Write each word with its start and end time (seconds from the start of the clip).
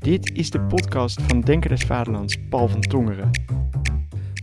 Dit 0.00 0.32
is 0.32 0.50
de 0.50 0.60
podcast 0.60 1.22
van 1.22 1.40
Denker 1.40 1.70
des 1.70 1.82
Vaderlands, 1.82 2.36
Paul 2.48 2.68
van 2.68 2.80
Tongeren. 2.80 3.30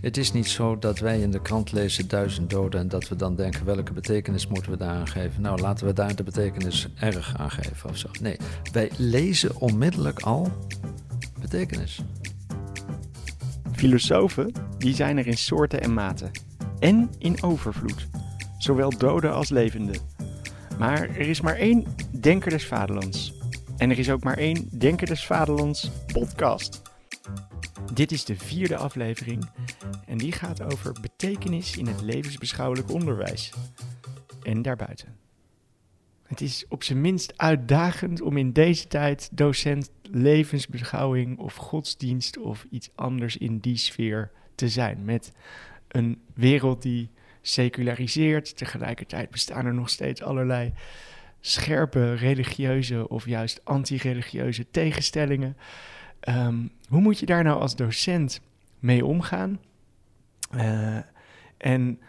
Het 0.02 0.18
is 0.18 0.32
niet 0.32 0.48
zo 0.48 0.80
dat 0.80 1.00
wij 1.00 1.20
in 1.20 1.32
de 1.32 1.42
krant 1.42 1.72
lezen 1.72 2.08
duizend 2.08 2.49
doden 2.49 2.79
en 2.79 2.88
dat 2.88 3.08
we 3.08 3.15
dan 3.15 3.36
denken 3.36 3.65
welke 3.65 3.94
betekenis 3.94 4.47
moeten 4.47 4.72
we 4.72 4.78
daar 4.78 4.96
aan 4.96 5.08
geven. 5.08 5.42
Nou, 5.42 5.62
laten 5.62 5.85
we 5.85 5.94
daar 5.94 6.15
de 6.15 6.24
betekenis 6.24 6.88
erg 6.96 7.38
aan 7.38 7.51
geven 7.51 7.90
of 7.90 7.97
zo. 7.97 8.10
Nee, 8.22 8.38
wij 8.72 8.92
lezen 8.97 9.60
onmiddellijk 9.60 10.20
al 10.20 10.51
betekenis. 11.42 12.01
Filosofen, 13.71 14.51
die 14.78 14.96
zijn 14.96 15.17
er 15.17 15.28
in 15.28 15.37
soorten 15.37 15.81
en 15.81 15.94
maten. 15.94 16.31
En 16.80 17.09
in 17.20 17.44
overvloed. 17.44 18.08
Zowel 18.58 18.98
doden 18.98 19.34
als 19.34 19.49
levenden. 19.49 20.02
Maar 20.80 21.02
er 21.02 21.27
is 21.30 21.41
maar 21.41 21.55
één 21.55 21.85
Denker 22.12 22.52
des 22.52 22.66
Vaderlands. 22.66 23.37
En 23.77 23.89
er 23.89 23.99
is 23.99 24.09
ook 24.09 24.23
maar 24.23 24.38
één 24.38 24.70
Denker 24.71 25.07
des 25.07 25.25
Vaderlands 25.25 25.91
podcast. 26.13 26.81
Dit 27.94 28.12
is 28.12 28.26
de 28.26 28.35
vierde 28.35 28.77
aflevering 28.77 29.49
en 30.05 30.18
die 30.18 30.31
gaat 30.31 30.62
over 30.62 30.95
betekenis 31.02 31.77
in 31.77 31.88
het 31.88 32.02
levensbeschouwelijk 32.02 32.91
onderwijs 32.91 33.54
en 34.44 34.62
daarbuiten. 34.62 35.16
Het 36.23 36.41
is 36.41 36.66
op 36.70 36.84
zijn 36.84 37.02
minst 37.02 37.34
uitdagend 37.38 38.21
om 38.21 38.38
in 38.38 38.54
deze 38.54 38.88
tijd 38.88 39.30
docent 39.32 39.91
levensbeschouwing 40.02 41.38
of 41.38 41.55
godsdienst 41.55 42.38
of 42.38 42.66
iets 42.70 42.90
anders 42.96 43.38
in 43.38 43.57
die 43.57 43.77
sfeer 43.77 44.32
te 44.55 44.70
zijn. 44.70 45.05
Met 45.05 45.32
een 45.88 46.21
wereld 46.34 46.82
die 46.82 47.09
seculariseert, 47.41 48.57
tegelijkertijd 48.57 49.30
bestaan 49.30 49.66
er 49.66 49.73
nog 49.73 49.90
steeds 49.90 50.21
allerlei 50.21 50.73
scherpe 51.40 52.14
religieuze 52.14 53.09
of 53.09 53.26
juist 53.26 53.62
anti-religieuze 53.64 54.66
tegenstellingen. 54.72 55.58
Ehm, 56.20 56.68
hoe 56.90 57.02
moet 57.02 57.20
je 57.20 57.26
daar 57.26 57.43
nou 57.43 57.60
als 57.60 57.76
docent 57.76 58.41
mee 58.80 59.05
omgaan? 59.05 59.60
Uh, 60.55 60.98
en 61.58 61.99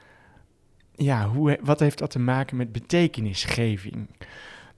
ja, 0.94 1.28
hoe, 1.28 1.58
wat 1.62 1.80
heeft 1.80 1.98
dat 1.98 2.10
te 2.10 2.18
maken 2.18 2.56
met 2.56 2.72
betekenisgeving? 2.72 4.08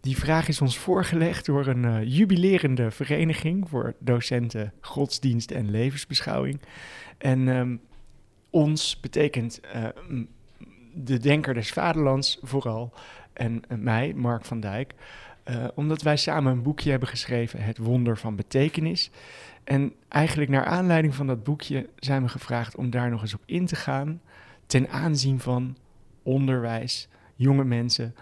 Die 0.00 0.16
vraag 0.16 0.48
is 0.48 0.60
ons 0.60 0.78
voorgelegd 0.78 1.46
door 1.46 1.66
een 1.66 1.84
uh, 1.84 1.98
jubilerende 2.04 2.90
vereniging 2.90 3.68
voor 3.68 3.94
docenten 3.98 4.72
godsdienst 4.80 5.50
en 5.50 5.70
levensbeschouwing. 5.70 6.60
En 7.18 7.48
um, 7.48 7.80
ons 8.50 9.00
betekent 9.00 9.60
uh, 9.74 9.88
de 10.94 11.18
denker 11.18 11.54
des 11.54 11.72
vaderlands 11.72 12.38
vooral 12.42 12.92
en 13.32 13.62
mij, 13.68 14.12
Mark 14.14 14.44
van 14.44 14.60
Dijk. 14.60 14.94
Uh, 15.44 15.64
omdat 15.74 16.02
wij 16.02 16.16
samen 16.16 16.52
een 16.52 16.62
boekje 16.62 16.90
hebben 16.90 17.08
geschreven, 17.08 17.62
Het 17.62 17.78
Wonder 17.78 18.18
van 18.18 18.36
Betekenis. 18.36 19.10
En 19.64 19.92
eigenlijk 20.08 20.50
naar 20.50 20.64
aanleiding 20.64 21.14
van 21.14 21.26
dat 21.26 21.44
boekje 21.44 21.88
zijn 21.98 22.22
we 22.22 22.28
gevraagd 22.28 22.76
om 22.76 22.90
daar 22.90 23.10
nog 23.10 23.22
eens 23.22 23.34
op 23.34 23.42
in 23.46 23.66
te 23.66 23.76
gaan. 23.76 24.20
Ten 24.66 24.88
aanzien 24.88 25.40
van 25.40 25.76
onderwijs, 26.22 27.08
jonge 27.34 27.64
mensen, 27.64 28.14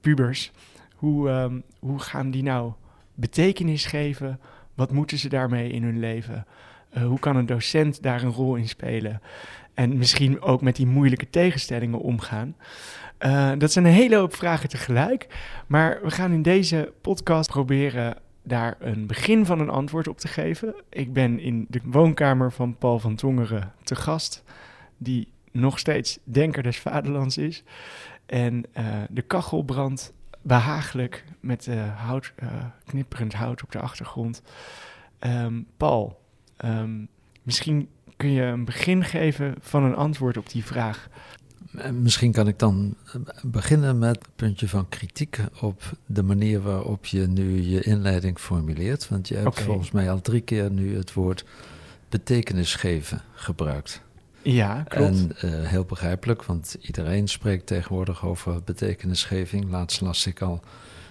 pubers. 0.00 0.52
Hoe, 0.94 1.30
um, 1.30 1.62
hoe 1.78 1.98
gaan 1.98 2.30
die 2.30 2.42
nou 2.42 2.72
betekenis 3.14 3.84
geven? 3.86 4.40
Wat 4.74 4.92
moeten 4.92 5.18
ze 5.18 5.28
daarmee 5.28 5.70
in 5.70 5.82
hun 5.82 5.98
leven? 5.98 6.46
Uh, 6.96 7.06
hoe 7.06 7.18
kan 7.18 7.36
een 7.36 7.46
docent 7.46 8.02
daar 8.02 8.22
een 8.22 8.32
rol 8.32 8.54
in 8.54 8.68
spelen? 8.68 9.20
En 9.74 9.98
misschien 9.98 10.40
ook 10.40 10.60
met 10.62 10.76
die 10.76 10.86
moeilijke 10.86 11.30
tegenstellingen 11.30 11.98
omgaan. 11.98 12.56
Uh, 13.20 13.52
dat 13.58 13.72
zijn 13.72 13.84
een 13.84 13.92
hele 13.92 14.16
hoop 14.16 14.34
vragen 14.34 14.68
tegelijk. 14.68 15.26
Maar 15.66 15.98
we 16.02 16.10
gaan 16.10 16.32
in 16.32 16.42
deze 16.42 16.92
podcast 17.00 17.50
proberen 17.50 18.16
daar 18.42 18.76
een 18.78 19.06
begin 19.06 19.46
van 19.46 19.60
een 19.60 19.70
antwoord 19.70 20.08
op 20.08 20.18
te 20.18 20.28
geven. 20.28 20.74
Ik 20.88 21.12
ben 21.12 21.38
in 21.38 21.66
de 21.68 21.80
woonkamer 21.84 22.52
van 22.52 22.76
Paul 22.76 22.98
van 22.98 23.14
Tongeren 23.14 23.72
te 23.82 23.96
gast, 23.96 24.44
die 24.96 25.32
nog 25.52 25.78
steeds 25.78 26.18
denker 26.24 26.62
des 26.62 26.78
vaderlands 26.78 27.38
is. 27.38 27.62
En 28.26 28.64
uh, 28.78 28.84
de 29.10 29.22
kachel 29.22 29.62
brandt 29.62 30.12
behagelijk 30.42 31.24
met 31.40 31.66
uh, 31.66 32.00
hout, 32.06 32.32
knipperend 32.84 33.32
hout 33.32 33.62
op 33.62 33.72
de 33.72 33.80
achtergrond. 33.80 34.42
Um, 35.20 35.66
Paul, 35.76 36.20
um, 36.64 37.08
misschien 37.42 37.88
kun 38.16 38.30
je 38.30 38.42
een 38.42 38.64
begin 38.64 39.04
geven 39.04 39.54
van 39.60 39.82
een 39.82 39.94
antwoord 39.94 40.36
op 40.36 40.50
die 40.50 40.64
vraag. 40.64 41.08
Misschien 41.92 42.32
kan 42.32 42.48
ik 42.48 42.58
dan 42.58 42.94
beginnen 43.42 43.98
met 43.98 44.16
het 44.16 44.36
puntje 44.36 44.68
van 44.68 44.88
kritiek 44.88 45.38
op 45.60 45.82
de 46.06 46.22
manier 46.22 46.60
waarop 46.60 47.06
je 47.06 47.26
nu 47.26 47.62
je 47.62 47.80
inleiding 47.80 48.38
formuleert. 48.38 49.08
Want 49.08 49.28
je 49.28 49.34
hebt 49.34 49.46
okay. 49.46 49.64
volgens 49.64 49.90
mij 49.90 50.10
al 50.10 50.20
drie 50.20 50.40
keer 50.40 50.70
nu 50.70 50.96
het 50.96 51.12
woord 51.12 51.44
betekenis 52.08 52.74
geven 52.74 53.22
gebruikt. 53.34 54.02
Ja, 54.42 54.82
klopt. 54.82 55.06
En 55.06 55.32
uh, 55.44 55.66
heel 55.68 55.84
begrijpelijk, 55.84 56.44
want 56.44 56.76
iedereen 56.80 57.28
spreekt 57.28 57.66
tegenwoordig 57.66 58.24
over 58.24 58.62
betekenisgeving. 58.62 59.70
Laatst 59.70 60.00
las 60.00 60.26
ik 60.26 60.40
al 60.40 60.60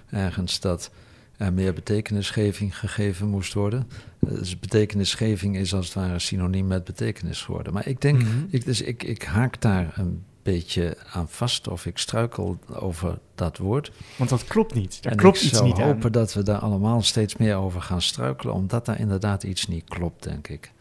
ergens 0.10 0.60
dat 0.60 0.92
er 1.40 1.54
meer 1.54 1.74
betekenisgeving 1.74 2.80
gegeven 2.80 3.28
moest 3.28 3.54
worden. 3.54 3.88
Dus 4.20 4.60
betekenisgeving 4.60 5.58
is 5.58 5.74
als 5.74 5.86
het 5.86 5.96
ware 5.96 6.20
synoniem 6.20 6.68
met 6.68 6.84
betekenis 6.84 7.42
geworden. 7.42 7.74
Maar 7.74 7.88
ik 7.88 8.02
denk, 8.02 8.22
mm 8.22 8.28
-hmm. 8.28 8.48
ik, 8.50 8.66
dus 8.66 8.82
ik, 8.82 9.04
ik 9.04 9.24
haak 9.24 9.62
daar 9.62 9.94
een 9.96 10.24
beetje 10.44 10.98
aan 11.12 11.30
vast 11.30 11.68
of 11.68 11.86
ik 11.86 11.98
struikel 11.98 12.60
over 12.74 13.20
dat 13.36 13.58
woord. 13.58 13.92
Want 14.18 14.30
dat 14.30 14.46
klopt 14.46 14.74
niet. 14.74 15.04
Daar 15.04 15.12
en 15.12 15.18
klopt 15.18 15.42
iets 15.42 15.62
niet. 15.62 15.72
Ik 15.72 15.76
zou 15.76 15.88
hopen 15.88 16.12
dat 16.12 16.34
we 16.34 16.44
daar 16.44 16.60
allemaal 16.60 17.02
steeds 17.02 17.36
meer 17.36 17.56
over 17.56 17.82
gaan 17.82 18.02
struikelen, 18.02 18.54
omdat 18.54 18.86
daar 18.86 19.00
inderdaad 19.00 19.44
iets 19.44 19.68
niet 19.68 19.84
klopt, 19.90 20.24
denk 20.24 20.48
ik. 20.48 20.72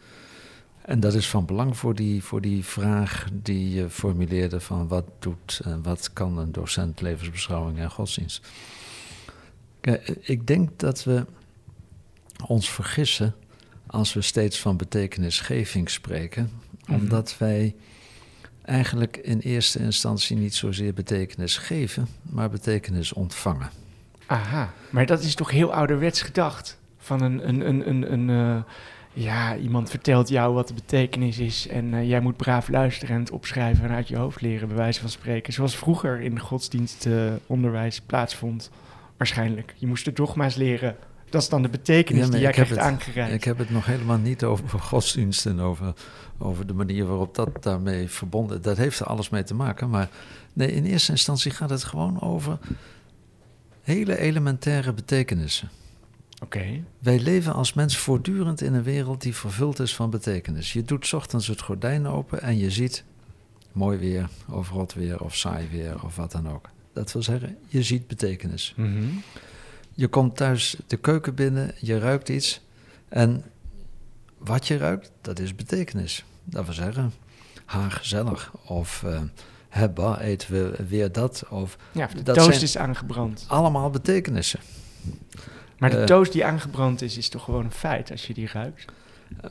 En 0.83 1.01
dat 1.01 1.15
is 1.15 1.29
van 1.29 1.45
belang 1.45 1.77
voor 1.77 1.95
die, 1.95 2.25
voor 2.25 2.41
die 2.41 2.65
vraag 2.65 3.27
die 3.33 3.71
je 3.71 3.91
formuleerde 3.91 4.61
van 4.61 4.89
wat 4.89 5.05
doet 5.19 5.61
en 5.65 5.83
wat 5.83 6.13
kan 6.13 6.39
een 6.39 6.53
docent 6.53 7.01
levensbeschouwing 7.01 7.79
en 7.79 7.91
godsdienst. 7.91 8.47
Ik 10.21 10.47
denk 10.47 10.78
dat 10.78 11.04
we 11.04 11.26
ons 12.47 12.71
vergissen 12.71 13.34
als 13.87 14.12
we 14.12 14.22
steeds 14.22 14.59
van 14.59 14.76
betekenisgeving 14.76 15.91
spreken, 15.91 16.50
mm-hmm. 16.53 16.94
omdat 16.94 17.38
wij 17.38 17.75
eigenlijk 18.62 19.16
in 19.16 19.38
eerste 19.38 19.78
instantie 19.78 20.37
niet 20.37 20.54
zozeer 20.54 20.94
betekenis 20.94 21.56
geven, 21.56 22.09
maar 22.22 22.50
betekenis 22.50 23.12
ontvangen. 23.12 23.71
Aha, 24.27 24.72
maar 24.91 25.06
dat 25.06 25.22
is 25.22 25.34
toch 25.34 25.50
heel 25.50 25.72
ouderwets 25.72 26.22
gedacht? 26.22 26.78
Van 26.98 27.22
een, 27.22 27.48
een, 27.48 27.69
een, 27.69 27.88
een, 27.88 28.12
een 28.12 28.28
uh, 28.28 28.62
ja, 29.12 29.56
iemand 29.56 29.91
vertelt 29.91 30.28
jou 30.28 30.54
wat 30.54 30.69
de 30.69 30.75
betekenis 30.75 31.38
is 31.38 31.69
en 31.69 31.93
uh, 31.93 32.09
jij 32.09 32.21
moet 32.21 32.37
braaf 32.37 32.69
luisteren 32.69 33.15
en 33.15 33.21
het 33.21 33.31
opschrijven 33.31 33.84
en 33.84 33.94
uit 33.94 34.09
je 34.09 34.16
hoofd 34.16 34.41
leren, 34.41 34.69
bij 34.69 34.77
wijze 34.77 35.00
van 35.00 35.09
spreken. 35.09 35.53
Zoals 35.53 35.77
vroeger 35.77 36.21
in 36.21 36.41
godsdienstonderwijs 36.41 37.97
uh, 37.97 38.06
plaatsvond, 38.06 38.71
waarschijnlijk. 39.19 39.75
Je 39.77 39.87
moest 39.87 40.05
de 40.05 40.12
dogma's 40.12 40.55
leren 40.55 40.97
dat 41.31 41.43
is 41.43 41.49
dan 41.49 41.62
de 41.62 41.69
betekenis 41.69 42.25
ja, 42.25 42.31
die 42.31 42.41
jij 42.41 42.53
krijgt 42.53 42.79
aangereikt. 42.79 43.34
Ik 43.34 43.45
heb 43.45 43.59
het 43.59 43.71
nog 43.71 43.87
helemaal 43.87 44.19
niet 44.19 44.45
over 44.45 44.81
godsdienst 44.81 45.47
en 45.47 45.61
over, 45.61 45.95
over 46.39 46.67
de 46.67 46.73
manier 46.73 47.06
waarop 47.06 47.34
dat 47.34 47.62
daarmee 47.62 48.09
verbonden... 48.09 48.62
Dat 48.62 48.77
heeft 48.77 49.01
er 49.01 49.07
alles 49.07 49.28
mee 49.28 49.43
te 49.43 49.55
maken, 49.55 49.91
maar 49.91 50.09
nee, 50.53 50.73
in 50.73 50.84
eerste 50.84 51.12
instantie 51.12 51.51
gaat 51.51 51.71
het 51.71 51.84
gewoon 51.84 52.21
over 52.21 52.59
hele 53.83 54.19
elementaire 54.19 54.93
betekenissen. 54.93 55.69
Oké. 56.43 56.59
Okay. 56.59 56.84
Wij 56.99 57.19
leven 57.19 57.55
als 57.55 57.73
mens 57.73 57.97
voortdurend 57.97 58.61
in 58.61 58.75
een 58.75 58.83
wereld 58.83 59.23
die 59.23 59.34
vervuld 59.34 59.78
is 59.78 59.95
van 59.95 60.11
betekenis. 60.11 60.73
Je 60.73 60.83
doet 60.83 61.15
ochtends 61.15 61.47
het 61.47 61.61
gordijn 61.61 62.07
open 62.07 62.43
en 62.43 62.59
je 62.59 62.71
ziet 62.71 63.05
mooi 63.73 63.99
weer, 63.99 64.28
of 64.51 64.71
rot 64.71 64.95
weer, 64.95 65.21
of 65.21 65.37
saai 65.37 65.69
weer, 65.69 66.05
of 66.05 66.17
wat 66.17 66.33
dan 66.33 66.49
ook. 66.49 66.71
Dat 66.98 67.12
wil 67.12 67.22
zeggen, 67.22 67.56
je 67.66 67.82
ziet 67.82 68.06
betekenis. 68.06 68.72
Mm 68.76 68.97
-hmm. 68.97 69.22
Je 69.94 70.09
komt 70.09 70.36
thuis 70.36 70.76
de 70.86 70.97
keuken 70.97 71.34
binnen, 71.34 71.75
je 71.80 71.98
ruikt 71.98 72.28
iets. 72.28 72.60
En 73.09 73.45
wat 74.39 74.66
je 74.66 74.77
ruikt, 74.77 75.10
dat 75.21 75.39
is 75.39 75.54
betekenis. 75.54 76.24
Dat 76.45 76.65
wil 76.65 76.74
zeggen, 76.74 77.12
ha, 77.65 77.89
gezellig. 77.89 78.53
Of 78.65 79.03
uh, 79.06 79.21
hebba, 79.68 80.21
eten 80.21 80.53
we 80.53 80.84
weer 80.89 81.12
dat. 81.12 81.45
Of, 81.48 81.77
ja, 81.92 82.06
de 82.06 82.22
dat 82.22 82.36
toast 82.36 82.62
is 82.62 82.77
aangebrand. 82.77 83.44
Allemaal 83.48 83.91
betekenissen. 83.91 84.60
Maar 85.78 85.91
de 85.91 85.97
uh, 85.97 86.04
toast 86.04 86.33
die 86.33 86.44
aangebrand 86.44 87.03
is, 87.03 87.16
is 87.16 87.28
toch 87.28 87.44
gewoon 87.44 87.65
een 87.65 87.72
feit 87.72 88.10
als 88.10 88.27
je 88.27 88.34
die 88.34 88.48
ruikt? 88.53 88.84
Uh, 89.44 89.51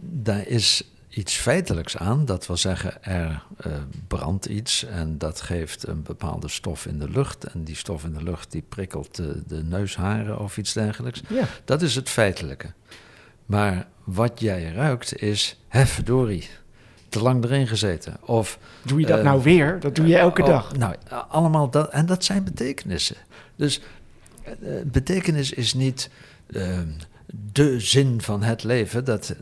daar 0.00 0.46
is 0.46 0.84
iets 1.08 1.36
feitelijks 1.36 1.96
aan. 1.96 2.24
Dat 2.24 2.46
wil 2.46 2.56
zeggen, 2.56 3.04
er 3.04 3.42
uh, 3.66 3.72
brandt 4.08 4.46
iets 4.46 4.84
en 4.84 5.18
dat 5.18 5.40
geeft 5.40 5.86
een 5.86 6.02
bepaalde 6.02 6.48
stof 6.48 6.86
in 6.86 6.98
de 6.98 7.10
lucht. 7.10 7.44
En 7.44 7.64
die 7.64 7.76
stof 7.76 8.04
in 8.04 8.12
de 8.12 8.22
lucht 8.22 8.52
die 8.52 8.64
prikkelt 8.68 9.14
de, 9.16 9.42
de 9.46 9.62
neusharen 9.64 10.38
of 10.38 10.58
iets 10.58 10.72
dergelijks. 10.72 11.22
Ja. 11.28 11.44
Dat 11.64 11.82
is 11.82 11.94
het 11.94 12.08
feitelijke. 12.08 12.72
Maar 13.46 13.86
wat 14.04 14.40
jij 14.40 14.72
ruikt 14.72 15.22
is, 15.22 15.60
hefverdorie, 15.68 16.48
te 17.08 17.22
lang 17.22 17.44
erin 17.44 17.66
gezeten. 17.66 18.16
Of, 18.20 18.58
doe 18.82 19.00
je 19.00 19.06
dat 19.06 19.18
uh, 19.18 19.24
nou 19.24 19.42
weer? 19.42 19.80
Dat 19.80 19.94
doe 19.94 20.06
je 20.06 20.16
elke 20.16 20.42
oh, 20.42 20.48
dag. 20.48 20.76
Nou, 20.76 20.94
allemaal 21.28 21.70
dat. 21.70 21.90
En 21.90 22.06
dat 22.06 22.24
zijn 22.24 22.44
betekenissen. 22.44 23.16
Dus 23.56 23.80
uh, 24.60 24.80
betekenis 24.84 25.52
is 25.52 25.74
niet 25.74 26.10
de 27.52 27.80
zin 27.80 28.20
van 28.20 28.42
het 28.42 28.64
leven, 28.64 29.04
dat, 29.04 29.34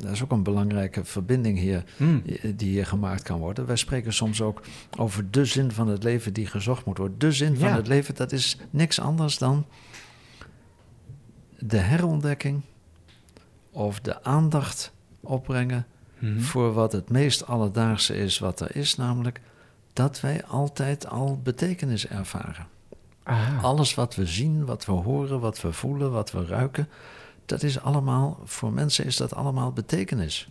dat 0.00 0.10
is 0.12 0.22
ook 0.22 0.30
een 0.30 0.42
belangrijke 0.42 1.04
verbinding 1.04 1.58
hier 1.58 1.84
Hmm. 1.96 2.22
die 2.56 2.68
hier 2.70 2.86
gemaakt 2.86 3.22
kan 3.22 3.38
worden. 3.38 3.66
Wij 3.66 3.76
spreken 3.76 4.12
soms 4.12 4.42
ook 4.42 4.62
over 4.98 5.30
de 5.30 5.44
zin 5.44 5.72
van 5.72 5.88
het 5.88 6.02
leven 6.02 6.32
die 6.32 6.46
gezocht 6.46 6.84
moet 6.84 6.98
worden. 6.98 7.18
De 7.18 7.32
zin 7.32 7.56
van 7.56 7.72
het 7.72 7.86
leven, 7.86 8.14
dat 8.14 8.32
is 8.32 8.56
niks 8.70 9.00
anders 9.00 9.38
dan 9.38 9.66
de 11.58 11.76
herontdekking 11.78 12.60
of 13.70 14.00
de 14.00 14.22
aandacht 14.24 14.92
opbrengen 15.20 15.86
Mhm. 16.18 16.40
voor 16.40 16.72
wat 16.72 16.92
het 16.92 17.10
meest 17.10 17.46
alledaagse 17.46 18.14
is 18.16 18.38
wat 18.38 18.60
er 18.60 18.76
is, 18.76 18.96
namelijk 18.96 19.40
dat 19.92 20.20
wij 20.20 20.44
altijd 20.44 21.06
al 21.08 21.40
betekenis 21.42 22.06
ervaren. 22.06 22.66
Ah. 23.22 23.64
Alles 23.64 23.94
wat 23.94 24.14
we 24.14 24.26
zien, 24.26 24.64
wat 24.64 24.84
we 24.84 24.92
horen, 24.92 25.40
wat 25.40 25.60
we 25.60 25.72
voelen, 25.72 26.10
wat 26.12 26.30
we 26.30 26.44
ruiken, 26.46 26.88
dat 27.50 27.62
is 27.62 27.80
allemaal, 27.80 28.38
voor 28.44 28.72
mensen 28.72 29.04
is 29.04 29.16
dat 29.16 29.34
allemaal 29.34 29.72
betekenis. 29.72 30.48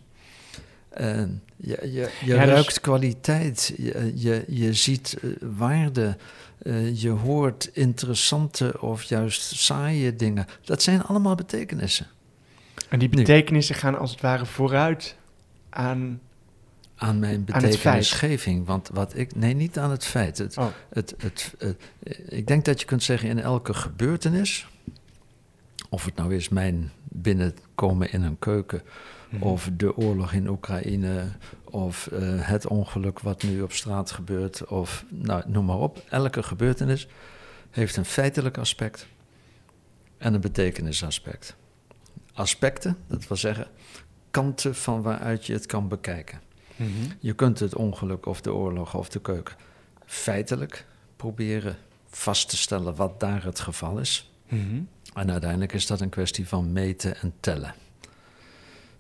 En 0.90 1.44
je 1.56 1.80
je, 1.82 1.90
je 1.90 2.10
Ja, 2.26 2.46
dus- 2.46 2.54
ruikt 2.54 2.82
kwaliteit, 2.82 3.74
je, 3.78 4.12
je, 4.16 4.44
je 4.48 4.74
ziet 4.74 5.18
eh, 5.22 5.30
waarde, 5.42 6.18
eh, 6.62 7.02
je 7.02 7.10
hoort 7.10 7.70
interessante 7.74 8.82
of 8.82 9.04
juist 9.04 9.42
saaie 9.42 10.16
dingen. 10.16 10.46
Dat 10.64 10.82
zijn 10.84 11.04
allemaal 11.04 11.36
betekenissen. 11.36 12.08
En 12.90 13.00
die 13.00 13.10
Nu. 13.10 13.16
betekenissen 13.16 13.76
gaan 13.76 13.98
als 13.98 14.12
het 14.12 14.22
ware 14.22 14.46
vooruit 14.46 15.16
aan... 15.70 16.20
Aan 16.96 17.20
mijn 17.20 17.44
betekenisgeving. 17.46 18.66
Want 18.66 18.90
wat 18.94 19.18
ik. 19.18 19.36
Nee, 19.36 19.54
niet 19.54 19.78
aan 19.78 19.92
het 19.92 20.06
feit. 20.06 20.38
Het, 20.38 20.58
Oh. 20.58 20.68
het, 20.90 21.16
het, 21.18 21.54
het- 21.58 21.78
ik 22.28 22.48
denk 22.48 22.66
dat 22.66 22.80
je 22.80 22.86
kunt 22.86 23.04
zeggen 23.04 23.30
in 23.30 23.40
elke 23.40 23.74
gebeurtenis. 23.74 24.68
Of 25.90 26.06
het 26.06 26.16
nou 26.16 26.36
is 26.36 26.50
mijn 26.50 26.92
binnenkomen 27.04 28.12
in 28.12 28.24
een 28.24 28.40
keuken. 28.40 28.82
Mhm. 29.30 29.44
Of 29.44 29.70
de 29.74 29.98
oorlog 29.98 30.34
in 30.34 30.48
Oekraïne. 30.48 31.28
Of 31.64 32.08
eh, 32.08 32.48
het 32.48 32.68
ongeluk 32.68 33.20
wat 33.20 33.44
nu 33.44 33.62
op 33.62 33.72
straat 33.72 34.12
gebeurt. 34.12 34.66
Of 34.66 35.06
nou, 35.10 35.44
noem 35.48 35.66
maar 35.66 35.80
op. 35.80 36.04
Elke 36.10 36.44
gebeurtenis 36.44 37.08
heeft 37.70 37.96
een 37.96 38.06
feitelijk 38.06 38.58
aspect. 38.58 39.08
En 40.18 40.34
een 40.34 40.42
betekenisaspect. 40.42 41.56
Aspecten, 42.34 42.98
dat 43.08 43.28
wil 43.28 43.38
zeggen 43.38 43.68
kanten 44.32 44.76
van 44.76 45.02
waaruit 45.02 45.46
je 45.46 45.54
het 45.54 45.66
kan 45.66 45.88
bekijken. 45.88 46.40
Mhm. 46.76 46.90
Je 47.20 47.34
kunt 47.34 47.60
het 47.60 47.76
ongeluk 47.76 48.26
of 48.26 48.42
de 48.42 48.54
oorlog 48.54 48.96
of 48.96 49.10
de 49.10 49.22
keuken 49.22 49.56
feitelijk 50.06 50.86
proberen 51.16 51.78
vast 52.08 52.50
te 52.50 52.58
stellen 52.58 52.96
wat 52.96 53.20
daar 53.20 53.44
het 53.44 53.60
geval 53.60 54.00
is. 54.00 54.32
Mhm. 54.48 54.82
En 55.14 55.32
uiteindelijk 55.32 55.74
is 55.74 55.88
dat 55.88 56.02
een 56.02 56.10
kwestie 56.10 56.48
van 56.48 56.72
meten 56.72 57.18
en 57.22 57.34
tellen. 57.40 57.74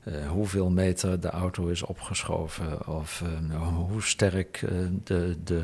Eh, 0.03 0.29
hoeveel 0.29 0.69
meter 0.69 1.19
de 1.19 1.29
auto 1.29 1.67
is 1.67 1.81
opgeschoven 1.81 2.87
of 2.87 3.23
eh, 3.51 3.67
hoe 3.67 4.01
sterk 4.01 4.61
eh, 4.61 4.77
de, 5.03 5.37
de, 5.43 5.63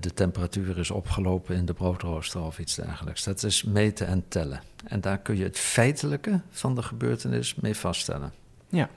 de 0.00 0.14
temperatuur 0.14 0.78
is 0.78 0.90
opgelopen 0.90 1.56
in 1.56 1.66
de 1.66 1.72
broodrooster 1.72 2.40
of 2.40 2.58
iets 2.58 2.74
dergelijks. 2.74 3.24
Dat 3.24 3.42
is 3.42 3.62
meten 3.62 4.06
en 4.06 4.24
tellen. 4.28 4.62
En 4.84 5.00
daar 5.00 5.18
kun 5.18 5.36
je 5.36 5.44
het 5.44 5.58
feitelijke 5.58 6.40
van 6.50 6.74
de 6.74 6.82
gebeurtenis 6.82 7.54
mee 7.54 7.74
vaststellen. 7.74 8.32
Ja. 8.68 8.90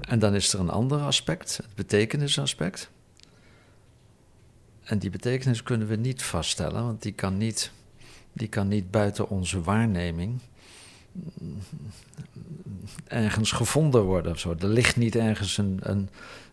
En 0.00 0.18
dan 0.18 0.34
is 0.34 0.52
er 0.52 0.60
een 0.60 0.70
ander 0.70 1.00
aspect, 1.00 1.56
het 1.56 1.74
betekenisaspect. 1.74 2.90
En 4.82 4.98
die 4.98 5.10
betekenis 5.10 5.62
kunnen 5.62 5.88
we 5.88 5.96
niet 5.96 6.22
vaststellen, 6.22 6.84
want 6.84 7.02
die 7.02 7.12
kan 7.12 7.36
niet, 7.36 7.72
die 8.32 8.48
kan 8.48 8.68
niet 8.68 8.90
buiten 8.90 9.28
onze 9.28 9.62
waarneming 9.62 10.40
ergens 13.06 13.52
gevonden 13.52 14.02
worden 14.02 14.38
zo. 14.38 14.54
Er 14.58 14.68
ligt 14.68 14.96
niet 14.96 15.16
ergens 15.16 15.58
een. 15.58 15.78
een 15.82 16.08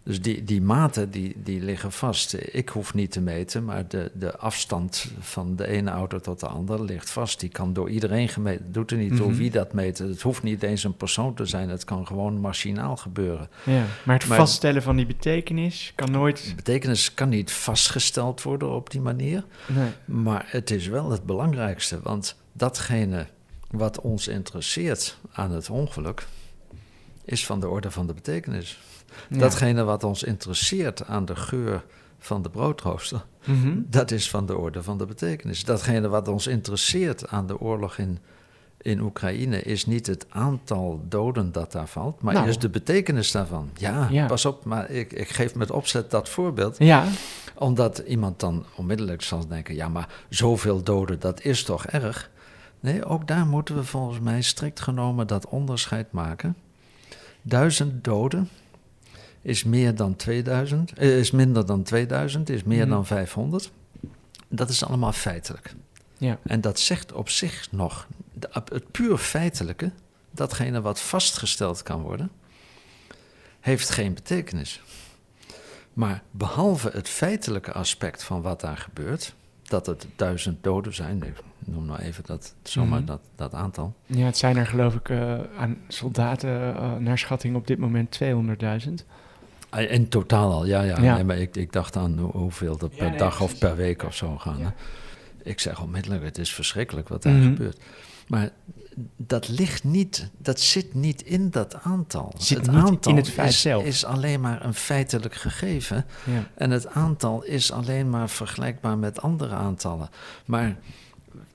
dus 0.10 0.22
die, 0.22 0.44
die 0.44 0.62
maten 0.62 1.12
die, 1.12 1.36
die 1.44 1.62
liggen 1.62 1.92
vast. 1.92 2.34
Ik 2.34 2.70
hoef 2.70 2.94
niet 2.94 3.12
te 3.12 3.22
meten, 3.22 3.66
maar 3.66 3.88
de, 3.88 4.12
de 4.14 4.38
afstand 4.38 5.06
van 5.20 5.56
de 5.56 5.68
ene 5.68 5.90
auto 5.90 6.20
tot 6.20 6.40
de 6.40 6.48
andere 6.48 6.84
ligt 6.84 7.10
vast. 7.10 7.40
Die 7.40 7.50
kan 7.50 7.74
door 7.74 7.90
iedereen 7.90 8.30
gemeten. 8.30 8.64
Het 8.64 8.74
doet 8.74 8.92
er 8.92 8.98
niet 8.98 9.16
toe 9.16 9.28
Mhm. 9.28 9.38
wie 9.38 9.52
dat 9.52 9.74
meet. 9.74 9.98
Het 9.98 10.22
hoeft 10.22 10.44
niet 10.44 10.64
eens 10.64 10.84
een 10.84 10.96
persoon 10.98 11.34
te 11.34 11.46
zijn. 11.46 11.70
Het 11.70 11.84
kan 11.84 12.08
gewoon 12.08 12.40
machinaal 12.40 12.98
gebeuren. 12.98 13.50
ja. 13.66 13.86
Maar 14.04 14.18
het 14.20 14.28
Maar- 14.28 14.38
vaststellen 14.38 14.82
van 14.82 14.96
die 14.96 15.06
betekenis 15.06 15.92
kan 15.96 16.12
nooit... 16.12 16.46
De 16.50 16.56
betekenis 16.56 17.14
kan 17.14 17.30
niet 17.30 17.52
vastgesteld 17.52 18.42
worden 18.42 18.70
op 18.76 18.90
die 18.90 19.02
manier. 19.02 19.44
Nee. 19.68 19.90
Maar 20.06 20.46
het 20.48 20.72
is 20.72 20.88
wel 20.88 21.10
het 21.12 21.24
belangrijkste, 21.26 22.00
want 22.04 22.36
datgene 22.54 23.26
wat 23.72 24.02
ons 24.02 24.28
interesseert 24.28 25.18
aan 25.32 25.52
het 25.52 25.70
ongeluk, 25.70 26.28
is 27.26 27.46
van 27.46 27.60
de 27.60 27.68
orde 27.68 27.92
van 27.92 28.08
de 28.08 28.14
betekenis. 28.14 28.80
Ja. 29.30 29.38
Datgene 29.38 29.84
wat 29.84 30.04
ons 30.04 30.24
interesseert 30.24 31.08
aan 31.08 31.26
de 31.26 31.36
geur 31.36 31.84
van 32.20 32.42
de 32.42 32.50
broodrooster, 32.50 33.26
Mhm. 33.46 33.78
dat 33.86 34.12
is 34.12 34.30
van 34.30 34.46
de 34.46 34.58
orde 34.58 34.84
van 34.84 34.98
de 34.98 35.06
betekenis. 35.06 35.64
Datgene 35.64 36.08
wat 36.10 36.28
ons 36.28 36.48
interesseert 36.48 37.28
aan 37.28 37.48
de 37.48 37.60
oorlog 37.60 37.98
in, 37.98 38.20
in 38.82 39.00
Oekraïne 39.02 39.62
is 39.62 39.86
niet 39.86 40.08
het 40.08 40.26
aantal 40.30 41.02
doden 41.10 41.52
dat 41.52 41.72
daar 41.72 41.88
valt, 41.88 42.22
maar 42.22 42.34
Nou. 42.34 42.48
is 42.48 42.60
de 42.60 42.70
betekenis 42.70 43.32
daarvan. 43.32 43.70
Ja, 43.78 44.08
Ja. 44.12 44.26
pas 44.28 44.46
op, 44.46 44.66
maar 44.66 44.90
ik, 44.90 45.14
ik 45.14 45.30
geef 45.30 45.56
met 45.56 45.72
opzet 45.72 46.12
dat 46.12 46.30
voorbeeld 46.30 46.76
Ja. 46.78 47.06
omdat 47.56 47.98
iemand 47.98 48.40
dan 48.40 48.66
onmiddellijk 48.76 49.22
zal 49.22 49.48
denken: 49.48 49.76
ja, 49.76 49.88
maar 49.88 50.10
zoveel 50.30 50.84
doden, 50.84 51.20
dat 51.20 51.42
is 51.44 51.64
toch 51.64 51.86
erg? 51.86 52.30
Nee, 52.80 53.06
ook 53.06 53.28
daar 53.28 53.46
moeten 53.46 53.76
we 53.76 53.84
volgens 53.84 54.20
mij 54.20 54.42
strikt 54.42 54.80
genomen 54.80 55.28
dat 55.28 55.48
onderscheid 55.48 56.12
maken. 56.12 56.56
Duizend 57.42 58.04
doden 58.04 58.50
is 59.50 59.64
meer 59.64 59.96
dan 59.96 60.16
2000, 60.16 60.94
eh, 60.94 61.18
is 61.20 61.32
minder 61.32 61.66
dan 61.66 61.84
2000, 61.84 62.50
is 62.50 62.64
meer 62.64 62.82
Mhm. 62.86 62.90
dan 62.90 63.06
500. 63.06 63.72
Dat 64.48 64.70
is 64.70 64.84
allemaal 64.86 65.12
feitelijk. 65.12 65.74
Ja. 66.18 66.38
En 66.44 66.62
dat 66.62 66.80
zegt 66.80 67.14
op 67.14 67.30
zich 67.30 67.68
nog, 67.72 68.08
het 68.66 68.92
puur 68.92 69.18
feitelijke, 69.18 69.92
datgene 70.32 70.82
wat 70.82 71.00
vastgesteld 71.02 71.84
kan 71.84 72.02
worden, 72.02 72.32
heeft 73.60 73.90
geen 73.90 74.14
betekenis. 74.14 74.82
Maar 75.94 76.22
behalve 76.32 76.90
het 76.94 77.10
feitelijke 77.10 77.72
aspect 77.74 78.24
van 78.24 78.42
wat 78.42 78.62
daar 78.62 78.78
gebeurt, 78.78 79.36
dat 79.64 79.86
het 79.86 80.08
duizend 80.16 80.64
doden 80.64 80.94
zijn, 80.94 81.24
ik 81.24 81.34
noem 81.60 81.86
nou 81.86 82.00
even 82.00 82.24
dat, 82.26 82.54
zomaar 82.64 82.98
Mhm. 83.00 83.08
dat, 83.08 83.22
dat 83.36 83.54
aantal. 83.54 83.94
Ja, 84.06 84.26
het 84.26 84.38
zijn 84.38 84.58
er 84.58 84.66
geloof 84.66 84.96
ik 84.96 85.10
eh, 85.10 85.40
aan 85.58 85.78
soldaten 85.88 86.76
eh, 86.76 86.96
naar 86.96 87.18
schatting 87.18 87.56
op 87.56 87.68
dit 87.68 87.78
moment 87.78 88.12
200.000. 88.12 89.06
Ah, 89.70 89.92
In 89.92 90.10
totaal 90.10 90.52
al, 90.52 90.66
ja, 90.66 90.82
ja. 90.82 91.02
Ja. 91.02 91.14
Nee, 91.16 91.24
maar 91.24 91.38
ik, 91.38 91.56
ik 91.56 91.72
dacht 91.74 91.96
aan 91.96 92.18
hoe- 92.20 92.32
hoeveel 92.32 92.80
er 92.82 92.90
per 92.90 93.10
nee, 93.10 93.18
dag 93.18 93.42
of 93.42 93.58
per 93.58 93.76
week 93.76 94.04
of 94.04 94.16
zo 94.16 94.38
gaan. 94.38 94.62
Hè. 94.62 94.70
Ik 95.44 95.60
zeg 95.60 95.82
onmiddellijk, 95.82 96.24
het 96.24 96.38
is 96.38 96.54
verschrikkelijk 96.54 97.08
wat 97.08 97.24
daar 97.24 97.34
Mhm. 97.34 97.44
gebeurt. 97.48 97.80
Maar 98.28 98.50
dat 99.18 99.48
ligt 99.48 99.84
niet, 99.84 100.30
dat 100.38 100.60
zit 100.60 100.94
niet 100.94 101.22
in 101.22 101.50
dat 101.50 101.76
aantal. 101.84 102.34
Zit 102.38 102.72
niet 102.72 103.06
in 103.06 103.16
het 103.16 103.30
feit 103.30 103.50
is, 103.50 103.62
zelf. 103.62 103.84
is 103.86 104.06
alleen 104.06 104.42
maar 104.42 104.66
een 104.66 104.74
feitelijk 104.74 105.34
gegeven. 105.36 106.06
Ja. 106.26 106.48
En 106.56 106.72
het 106.72 106.88
aantal 106.88 107.44
is 107.44 107.72
alleen 107.72 108.10
maar 108.10 108.30
vergelijkbaar 108.30 108.98
met 108.98 109.22
andere 109.22 109.56
aantallen. 109.56 110.10
Maar 110.46 110.78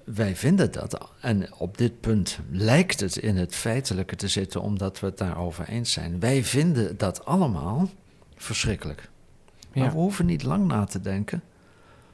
wij 0.04 0.36
vinden 0.36 0.72
dat, 0.72 1.08
en 1.20 1.54
op 1.58 1.78
dit 1.78 2.00
punt 2.00 2.38
lijkt 2.50 3.00
het 3.00 3.16
in 3.16 3.36
het 3.36 3.54
feitelijke 3.54 4.16
te 4.16 4.28
zitten, 4.28 4.60
omdat 4.62 5.00
we 5.00 5.06
het 5.06 5.18
daarover 5.18 5.68
eens 5.68 5.92
zijn. 5.92 6.20
Wij 6.20 6.44
vinden 6.44 6.96
dat 6.98 7.24
allemaal 7.24 7.88
verschrikkelijk. 8.36 9.10
Maar 9.74 9.90
we 9.90 9.96
hoeven 9.96 10.26
niet 10.26 10.42
lang 10.42 10.66
na 10.66 10.84
te 10.84 11.00
denken 11.00 11.42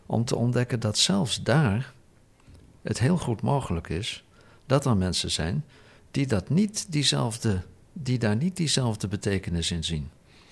om 0.06 0.24
te 0.24 0.36
ontdekken 0.36 0.80
dat 0.80 0.98
zelfs 0.98 1.42
daar 1.42 1.92
het 2.82 2.98
heel 2.98 3.18
goed 3.18 3.42
mogelijk 3.42 3.88
is 3.88 4.24
dat 4.66 4.86
er 4.86 4.96
mensen 4.96 5.30
zijn 5.30 5.64
die, 6.10 6.26
dat 6.26 6.48
niet 6.48 6.92
diezelfde, 6.92 7.62
die 7.92 8.18
daar 8.18 8.36
niet 8.36 8.56
diezelfde 8.56 9.08
betekenis 9.08 9.70
in 9.70 9.84
zien 9.84 10.10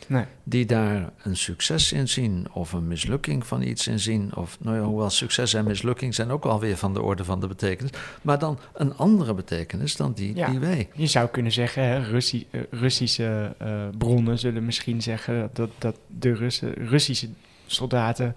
Nee. 0.09 0.25
die 0.45 0.67
daar 0.67 1.11
een 1.23 1.37
succes 1.37 1.93
in 1.93 2.09
zien 2.09 2.47
of 2.53 2.73
een 2.73 2.87
mislukking 2.89 3.47
van 3.47 3.63
iets 3.63 3.87
in 3.87 3.99
zien. 3.99 4.37
Of, 4.37 4.57
nou 4.61 4.77
ja, 4.77 4.83
hoewel 4.83 5.11
succes 5.11 5.55
en 5.55 5.65
mislukking 5.65 6.15
zijn 6.15 6.31
ook 6.31 6.45
alweer 6.45 6.77
van 6.77 6.95
de 6.95 7.03
orde 7.03 7.25
van 7.25 7.41
de 7.41 7.47
betekenis. 7.47 7.91
Maar 8.23 8.39
dan 8.39 8.59
een 8.75 8.97
andere 8.97 9.35
betekenis 9.35 9.97
dan 9.97 10.13
die, 10.13 10.35
Ja. 10.37 10.51
die 10.51 10.59
wij. 10.59 10.89
Je 10.95 11.07
zou 11.07 11.29
kunnen 11.29 11.53
zeggen, 11.53 11.83
hè, 11.83 11.99
Russi- 11.99 12.47
eh, 12.51 12.61
Russische 12.71 13.55
eh, 13.59 13.87
bronnen 13.99 14.39
zullen 14.39 14.65
misschien 14.65 15.03
zeggen 15.03 15.51
dat, 15.53 15.71
dat 15.79 15.97
de 16.07 16.35
Russen, 16.35 16.73
Russische 16.75 17.29
soldaten 17.67 18.35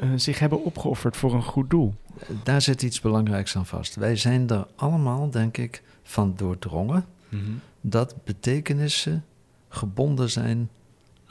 eh, 0.00 0.08
zich 0.16 0.38
hebben 0.38 0.64
opgeofferd 0.64 1.16
voor 1.16 1.34
een 1.34 1.42
goed 1.42 1.70
doel. 1.70 1.94
Daar 2.42 2.62
zit 2.62 2.82
iets 2.82 3.00
belangrijks 3.00 3.56
aan 3.56 3.66
vast. 3.66 3.94
Wij 3.94 4.16
zijn 4.16 4.48
er 4.48 4.66
allemaal, 4.76 5.30
denk 5.30 5.56
ik, 5.56 5.82
van 6.02 6.34
doordrongen 6.36 7.04
dat 7.80 8.14
betekenissen 8.24 9.24
gebonden 9.68 10.30
zijn 10.30 10.68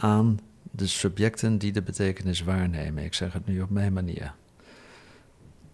aan 0.01 0.39
de 0.71 0.87
subjecten 0.87 1.57
die 1.57 1.71
de 1.71 1.81
betekenis 1.81 2.43
waarnemen. 2.43 3.03
Ik 3.03 3.13
zeg 3.13 3.33
het 3.33 3.47
nu 3.47 3.61
op 3.61 3.69
mijn 3.69 3.93
manier. 3.93 4.33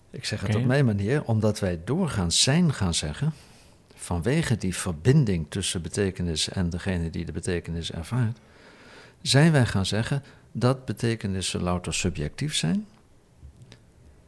Ik 0.09 0.25
zeg 0.25 0.41
het 0.41 0.55
op 0.55 0.65
mijn 0.65 0.85
manier 0.85 1.23
omdat 1.23 1.59
wij 1.59 1.79
doorgaans 1.83 2.43
zijn 2.43 2.73
gaan 2.73 2.93
zeggen 2.93 3.33
vanwege 3.95 4.57
die 4.57 4.75
verbinding 4.75 5.45
tussen 5.49 5.81
betekenis 5.81 6.49
en 6.49 6.69
degene 6.69 7.09
die 7.09 7.25
de 7.25 7.31
betekenis 7.31 7.91
ervaart, 7.91 8.37
zijn 9.21 9.51
wij 9.51 9.65
gaan 9.65 9.85
zeggen 9.85 10.23
dat 10.51 10.85
betekenissen 10.85 11.61
louter 11.61 11.93
subjectief 11.93 12.55
zijn. 12.55 12.87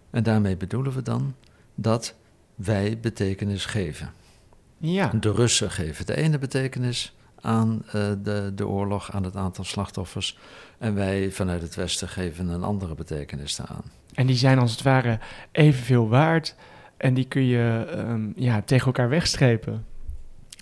En 0.09 0.23
daarmee 0.23 0.57
bedoelen 0.57 0.93
we 0.93 1.01
dan 1.01 1.35
dat 1.75 2.15
wij 2.55 2.99
betekenis 2.99 3.65
geven. 3.65 4.13
Ja. 4.77 5.07
De 5.07 5.31
Russen 5.31 5.71
geven 5.71 6.05
de 6.05 6.15
ene 6.15 6.37
betekenis 6.37 7.15
aan 7.41 7.83
uh, 7.85 7.91
de, 8.23 8.51
de 8.55 8.67
oorlog, 8.67 9.11
aan 9.11 9.23
het 9.23 9.35
aantal 9.35 9.63
slachtoffers. 9.63 10.37
En 10.77 10.95
wij 10.95 11.31
vanuit 11.31 11.61
het 11.61 11.75
Westen 11.75 12.07
geven 12.07 12.47
een 12.47 12.63
andere 12.63 12.95
betekenis 12.95 13.61
aan. 13.61 13.83
En 14.13 14.27
die 14.27 14.35
zijn 14.35 14.59
als 14.59 14.71
het 14.71 14.81
ware 14.81 15.19
evenveel 15.51 16.09
waard. 16.09 16.55
En 16.97 17.13
die 17.13 17.25
kun 17.25 17.45
je 17.45 17.93
um, 17.97 18.33
ja, 18.35 18.61
tegen 18.61 18.85
elkaar 18.85 19.09
wegstrepen. 19.09 19.85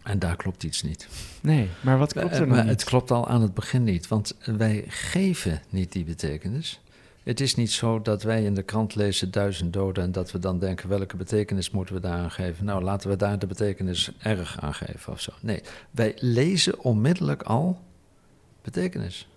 En 0.03 0.19
daar 0.19 0.35
klopt 0.35 0.63
iets 0.63 0.83
niet. 0.83 1.07
Nee, 1.41 1.69
maar 1.81 1.97
wat 1.97 2.13
klopt 2.13 2.35
er 2.35 2.47
uh, 2.47 2.51
nou 2.51 2.67
Het 2.67 2.83
klopt 2.83 3.11
al 3.11 3.27
aan 3.27 3.41
het 3.41 3.53
begin 3.53 3.83
niet, 3.83 4.07
want 4.07 4.35
wij 4.45 4.83
geven 4.87 5.61
niet 5.69 5.91
die 5.91 6.03
betekenis. 6.03 6.81
Het 7.27 7.39
is 7.39 7.55
niet 7.55 7.71
zo 7.71 8.01
dat 8.01 8.23
wij 8.23 8.43
in 8.43 8.53
de 8.53 8.63
krant 8.63 8.95
lezen 8.95 9.31
duizend 9.31 9.73
doden 9.73 10.03
en 10.03 10.11
dat 10.11 10.31
we 10.31 10.39
dan 10.39 10.59
denken 10.59 10.89
welke 10.89 11.15
betekenis 11.15 11.71
moeten 11.71 11.95
we 11.95 12.01
daar 12.01 12.17
aan 12.17 12.31
geven. 12.31 12.65
Nou, 12.65 12.83
laten 12.83 13.09
we 13.09 13.15
daar 13.15 13.39
de 13.39 13.47
betekenis 13.47 14.11
erg 14.19 14.59
aan 14.59 14.73
geven 14.73 15.13
of 15.13 15.21
zo. 15.21 15.31
Nee, 15.39 15.61
wij 15.91 16.15
lezen 16.19 16.79
onmiddellijk 16.79 17.43
al 17.43 17.81
betekenis. 18.61 19.27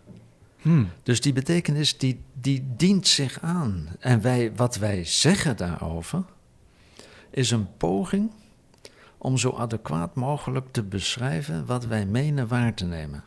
Hmm. 0.61 0.89
Dus 1.03 1.21
die 1.21 1.33
betekenis 1.33 1.99
die, 1.99 2.21
die 2.33 2.67
dient 2.77 3.07
zich 3.07 3.41
aan. 3.41 3.89
En 3.99 4.21
wij, 4.21 4.53
wat 4.55 4.77
wij 4.77 5.05
zeggen 5.05 5.57
daarover 5.57 6.25
is 7.31 7.51
een 7.51 7.77
poging 7.77 8.31
om 9.19 9.39
zo 9.39 9.51
adequaat 9.51 10.15
mogelijk 10.15 10.67
te 10.71 10.83
beschrijven 10.83 11.67
wat 11.67 11.87
wij 11.87 12.07
menen 12.07 12.49
waar 12.49 12.75
te 12.75 12.85
nemen. 12.85 13.25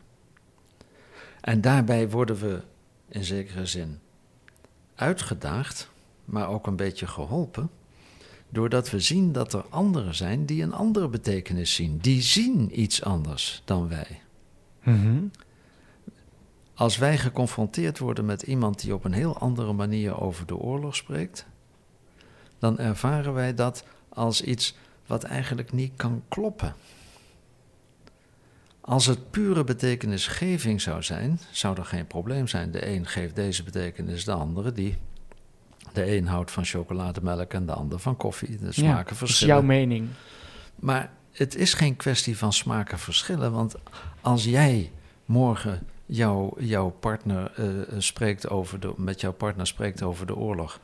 En 1.40 1.60
daarbij 1.60 2.10
worden 2.10 2.36
we 2.36 2.62
in 3.08 3.24
zekere 3.24 3.66
zin 3.66 4.02
uitgedaagd, 4.94 5.90
maar 6.24 6.48
ook 6.48 6.66
een 6.66 6.76
beetje 6.76 7.06
geholpen, 7.06 7.70
doordat 8.48 8.90
we 8.90 9.00
zien 9.00 9.32
dat 9.32 9.52
er 9.52 9.64
anderen 9.68 10.14
zijn 10.14 10.46
die 10.46 10.62
een 10.62 10.74
andere 10.74 11.08
betekenis 11.08 11.74
zien. 11.74 11.98
Die 11.98 12.22
zien 12.22 12.80
iets 12.80 13.02
anders 13.02 13.62
dan 13.64 13.88
wij. 13.88 14.20
Mm 14.82 15.30
Als 16.74 16.96
wij 16.96 17.18
geconfronteerd 17.18 17.98
worden 17.98 18.24
met 18.24 18.42
iemand 18.42 18.80
die 18.80 18.94
op 18.94 19.04
een 19.04 19.12
heel 19.12 19.38
andere 19.38 19.72
manier 19.72 20.20
over 20.20 20.46
de 20.46 20.56
oorlog 20.56 20.96
spreekt, 20.96 21.46
dan 22.58 22.78
ervaren 22.78 23.34
wij 23.34 23.54
dat 23.54 23.84
als 24.08 24.42
iets 24.42 24.76
wat 25.06 25.22
eigenlijk 25.22 25.72
niet 25.72 25.92
kan 25.96 26.22
kloppen. 26.28 26.74
Als 28.86 29.06
het 29.06 29.30
pure 29.30 29.64
betekenisgeving 29.64 30.80
zou 30.80 31.02
zijn, 31.02 31.40
zou 31.50 31.76
er 31.78 31.84
geen 31.84 32.06
probleem 32.06 32.48
zijn. 32.48 32.70
De 32.70 32.88
een 32.88 33.06
geeft 33.06 33.34
deze 33.34 33.62
betekenis, 33.62 34.24
de 34.24 34.32
andere 34.32 34.72
die. 34.72 34.96
De 35.92 36.16
een 36.16 36.26
houdt 36.26 36.50
van 36.50 36.64
chocolademelk 36.64 37.52
en 37.52 37.66
de 37.66 37.72
ander 37.72 37.98
van 37.98 38.16
koffie. 38.16 38.58
De 38.58 38.72
smaken 38.72 39.12
ja, 39.12 39.16
verschillen. 39.16 39.26
Dat 39.26 39.30
is 39.30 39.40
jouw 39.40 39.62
mening. 39.62 40.08
Maar 40.74 41.10
het 41.32 41.54
is 41.54 41.74
geen 41.74 41.96
kwestie 41.96 42.38
van 42.38 42.52
smaken 42.52 42.98
verschillen, 42.98 43.52
want 43.52 43.74
als 44.20 44.44
jij 44.44 44.90
morgen 45.24 45.86
jouw, 46.06 46.54
jouw 46.58 46.90
partner 46.90 47.52
uh, 47.58 47.66
spreekt 47.98 48.48
over 48.48 48.80
de, 48.80 48.92
met 48.96 49.20
jouw 49.20 49.32
partner 49.32 49.66
spreekt 49.66 50.02
over 50.02 50.26
de 50.26 50.36
oorlog. 50.36 50.80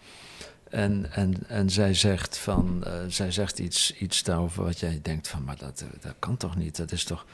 En, 0.69 1.13
en, 1.13 1.35
en 1.47 1.71
zij 1.71 1.95
zegt, 1.95 2.39
van, 2.39 2.85
uh, 2.87 2.93
zij 3.09 3.31
zegt 3.33 3.59
iets, 3.59 3.95
iets 3.97 4.23
daarover 4.23 4.65
wat 4.65 4.81
jij 4.81 4.99
denkt 5.03 5.29
van, 5.29 5.45
maar 5.45 5.57
dat, 5.57 5.85
dat 6.01 6.15
kan 6.19 6.37
toch 6.37 6.57
niet? 6.57 6.77
Dat 6.77 6.93
is 6.93 7.05
toch, 7.05 7.27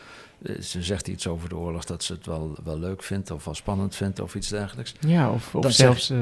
ze 0.61 0.83
zegt 0.83 1.09
iets 1.09 1.26
over 1.26 1.49
de 1.49 1.57
oorlog 1.57 1.85
dat 1.85 2.05
ze 2.05 2.12
het 2.12 2.26
wel, 2.26 2.57
wel 2.64 2.78
leuk 2.78 3.02
vindt 3.02 3.31
of 3.31 3.45
wel 3.45 3.55
spannend 3.55 3.95
vindt 3.95 4.21
of 4.21 4.35
iets 4.35 4.49
dergelijks. 4.49 4.95
Ja, 5.00 5.31
of, 5.31 5.55
of 5.55 5.73
zelfs 5.73 6.11
uh, 6.11 6.19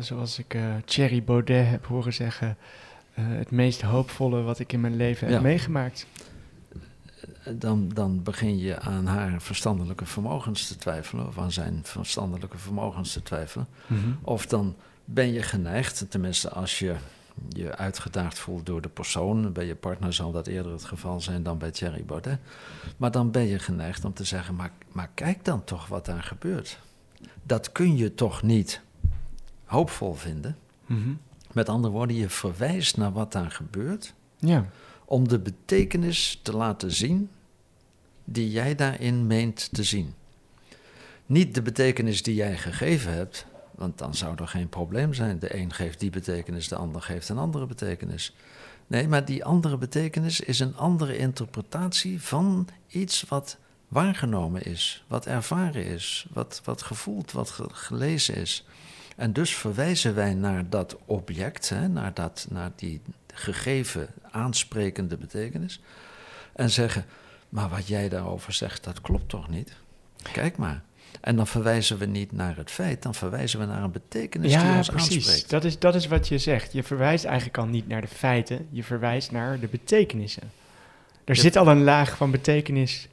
zoals 0.00 0.38
ik 0.38 0.56
Thierry 0.84 1.24
Baudet 1.24 1.68
heb 1.68 1.86
horen 1.86 2.12
zeggen, 2.12 2.56
het 3.12 3.50
meest 3.50 3.82
hoopvolle 3.82 4.42
wat 4.42 4.58
ik 4.58 4.72
in 4.72 4.80
mijn 4.80 4.96
leven 4.96 5.28
heb 5.28 5.42
meegemaakt. 5.42 6.06
Dan, 7.50 7.88
dan 7.88 8.22
begin 8.22 8.58
je 8.58 8.80
aan 8.80 9.06
haar 9.06 9.42
verstandelijke 9.42 10.06
vermogens 10.06 10.66
te 10.66 10.76
twijfelen, 10.76 11.26
of 11.26 11.38
aan 11.38 11.52
zijn 11.52 11.80
verstandelijke 11.82 12.58
vermogens 12.58 13.12
te 13.12 13.22
twijfelen. 13.22 13.66
Of 14.22 14.46
dan 14.46 14.74
ben 15.04 15.32
je 15.32 15.42
geneigd, 15.42 16.06
tenminste 16.08 16.50
als 16.50 16.78
je 16.78 16.94
je 17.48 17.76
uitgedaagd 17.76 18.38
voelt 18.38 18.66
door 18.66 18.80
de 18.80 18.88
persoon, 18.88 19.52
bij 19.52 19.66
je 19.66 19.74
partner 19.74 20.12
zal 20.12 20.32
dat 20.32 20.46
eerder 20.46 20.72
het 20.72 20.84
geval 20.84 21.20
zijn 21.20 21.42
dan 21.42 21.58
bij 21.58 21.70
Thierry 21.70 22.04
Baudet, 22.04 22.38
maar 22.96 23.10
dan 23.10 23.30
ben 23.30 23.46
je 23.46 23.58
geneigd 23.58 24.04
om 24.04 24.14
te 24.14 24.24
zeggen, 24.24 24.54
maar, 24.54 24.72
maar 24.92 25.10
kijk 25.14 25.44
dan 25.44 25.64
toch 25.64 25.86
wat 25.86 26.04
daar 26.04 26.22
gebeurt. 26.22 26.80
Dat 27.42 27.72
kun 27.72 27.96
je 27.96 28.14
toch 28.14 28.42
niet 28.42 28.80
hoopvol 29.64 30.14
vinden? 30.14 30.56
Mhm. 30.86 31.12
Met 31.52 31.68
andere 31.68 31.92
woorden, 31.92 32.16
je 32.16 32.28
verwijst 32.28 32.96
naar 32.96 33.12
wat 33.12 33.32
daar 33.32 33.50
gebeurt 33.50 34.14
Ja, 34.36 34.66
om 35.04 35.28
de 35.28 35.38
betekenis 35.38 36.40
te 36.42 36.56
laten 36.56 36.92
zien 36.92 37.30
die 38.24 38.50
jij 38.50 38.74
daarin 38.74 39.26
meent 39.26 39.68
te 39.72 39.82
zien. 39.82 40.14
Niet 41.26 41.54
de 41.54 41.62
betekenis 41.62 42.22
die 42.22 42.34
jij 42.34 42.56
gegeven 42.56 43.12
hebt, 43.12 43.46
want 43.74 43.98
dan 43.98 44.14
zou 44.14 44.34
er 44.36 44.48
geen 44.48 44.68
probleem 44.68 45.14
zijn. 45.14 45.38
De 45.38 45.56
een 45.56 45.72
geeft 45.72 46.00
die 46.00 46.10
betekenis, 46.10 46.68
de 46.68 46.76
ander 46.76 47.02
geeft 47.02 47.28
een 47.28 47.38
andere 47.38 47.66
betekenis. 47.66 48.34
Nee, 48.86 49.08
maar 49.08 49.24
die 49.24 49.44
andere 49.44 49.76
betekenis 49.76 50.40
is 50.40 50.60
een 50.60 50.76
andere 50.76 51.16
interpretatie 51.16 52.22
van 52.22 52.68
iets 52.88 53.22
wat 53.28 53.56
waargenomen 53.88 54.62
is, 54.62 55.04
wat 55.06 55.26
ervaren 55.26 55.84
is, 55.84 56.26
wat, 56.32 56.60
wat 56.64 56.82
gevoeld, 56.82 57.32
wat 57.32 57.50
ge- 57.50 57.68
gelezen 57.72 58.34
is. 58.34 58.66
En 59.16 59.32
dus 59.32 59.56
verwijzen 59.56 60.14
wij 60.14 60.34
naar 60.34 60.68
dat 60.70 60.96
object, 61.04 61.68
hè, 61.68 61.88
naar, 61.88 62.14
dat, 62.14 62.46
naar 62.50 62.70
die 62.76 63.00
gegeven 63.34 64.08
aansprekende 64.30 65.16
betekenis. 65.16 65.80
En 66.52 66.70
zeggen, 66.70 67.04
maar 67.48 67.68
wat 67.68 67.86
jij 67.86 68.08
daarover 68.08 68.52
zegt, 68.52 68.84
dat 68.84 69.00
klopt 69.00 69.28
toch 69.28 69.48
niet? 69.48 69.72
Kijk 70.32 70.56
maar. 70.56 70.82
En 71.20 71.36
dan 71.36 71.46
verwijzen 71.46 71.98
we 71.98 72.06
niet 72.06 72.32
naar 72.32 72.56
het 72.56 72.70
feit, 72.70 73.02
dan 73.02 73.14
verwijzen 73.14 73.58
we 73.60 73.66
naar 73.66 73.82
een 73.82 73.90
betekenis 73.90 74.52
die 74.52 74.60
ja 74.60 74.76
ons 74.76 74.88
precies. 74.88 75.16
aanspreekt. 75.16 75.50
Dat 75.50 75.64
is, 75.64 75.78
dat 75.78 75.94
is 75.94 76.06
wat 76.06 76.28
je 76.28 76.38
zegt. 76.38 76.72
Je 76.72 76.82
verwijst 76.82 77.24
eigenlijk 77.24 77.58
al 77.58 77.66
niet 77.66 77.88
naar 77.88 78.00
de 78.00 78.06
feiten, 78.08 78.66
je 78.70 78.84
verwijst 78.84 79.30
naar 79.32 79.60
de 79.60 79.66
betekenissen. 79.68 80.50
Er 81.24 81.36
zit 81.36 81.56
al 81.56 81.68
een 81.68 81.84
laag 81.84 82.16
van 82.16 82.30
betekenis 82.30 83.08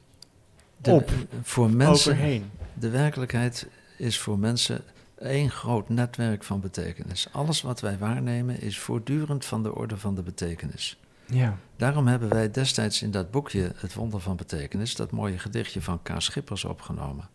De- 0.76 0.90
op, 0.90 1.10
voor 1.42 1.70
mensen, 1.70 2.12
overheen. 2.12 2.50
de 2.74 2.88
werkelijkheid 2.90 3.66
is 3.98 4.18
voor 4.18 4.38
mensen 4.38 4.80
één 5.18 5.50
groot 5.50 5.88
netwerk 5.88 6.44
van 6.44 6.60
betekenis. 6.60 7.28
Alles 7.32 7.62
wat 7.62 7.80
wij 7.80 7.98
waarnemen 7.98 8.60
is 8.60 8.78
voortdurend 8.78 9.44
van 9.44 9.62
de 9.62 9.74
orde 9.74 9.96
van 9.96 10.14
de 10.14 10.22
betekenis. 10.22 10.96
Ja. 11.26 11.56
Daarom 11.76 12.06
hebben 12.06 12.28
wij 12.28 12.50
destijds 12.50 13.02
in 13.02 13.10
dat 13.10 13.30
boekje 13.30 13.72
Het 13.76 13.94
Wonder 13.94 14.20
van 14.20 14.36
Betekenis, 14.36 14.96
dat 14.96 15.10
mooie 15.10 15.38
gedichtje 15.38 15.82
van 15.82 16.02
K. 16.02 16.08
Schippers 16.18 16.64
opgenomen. 16.64 17.28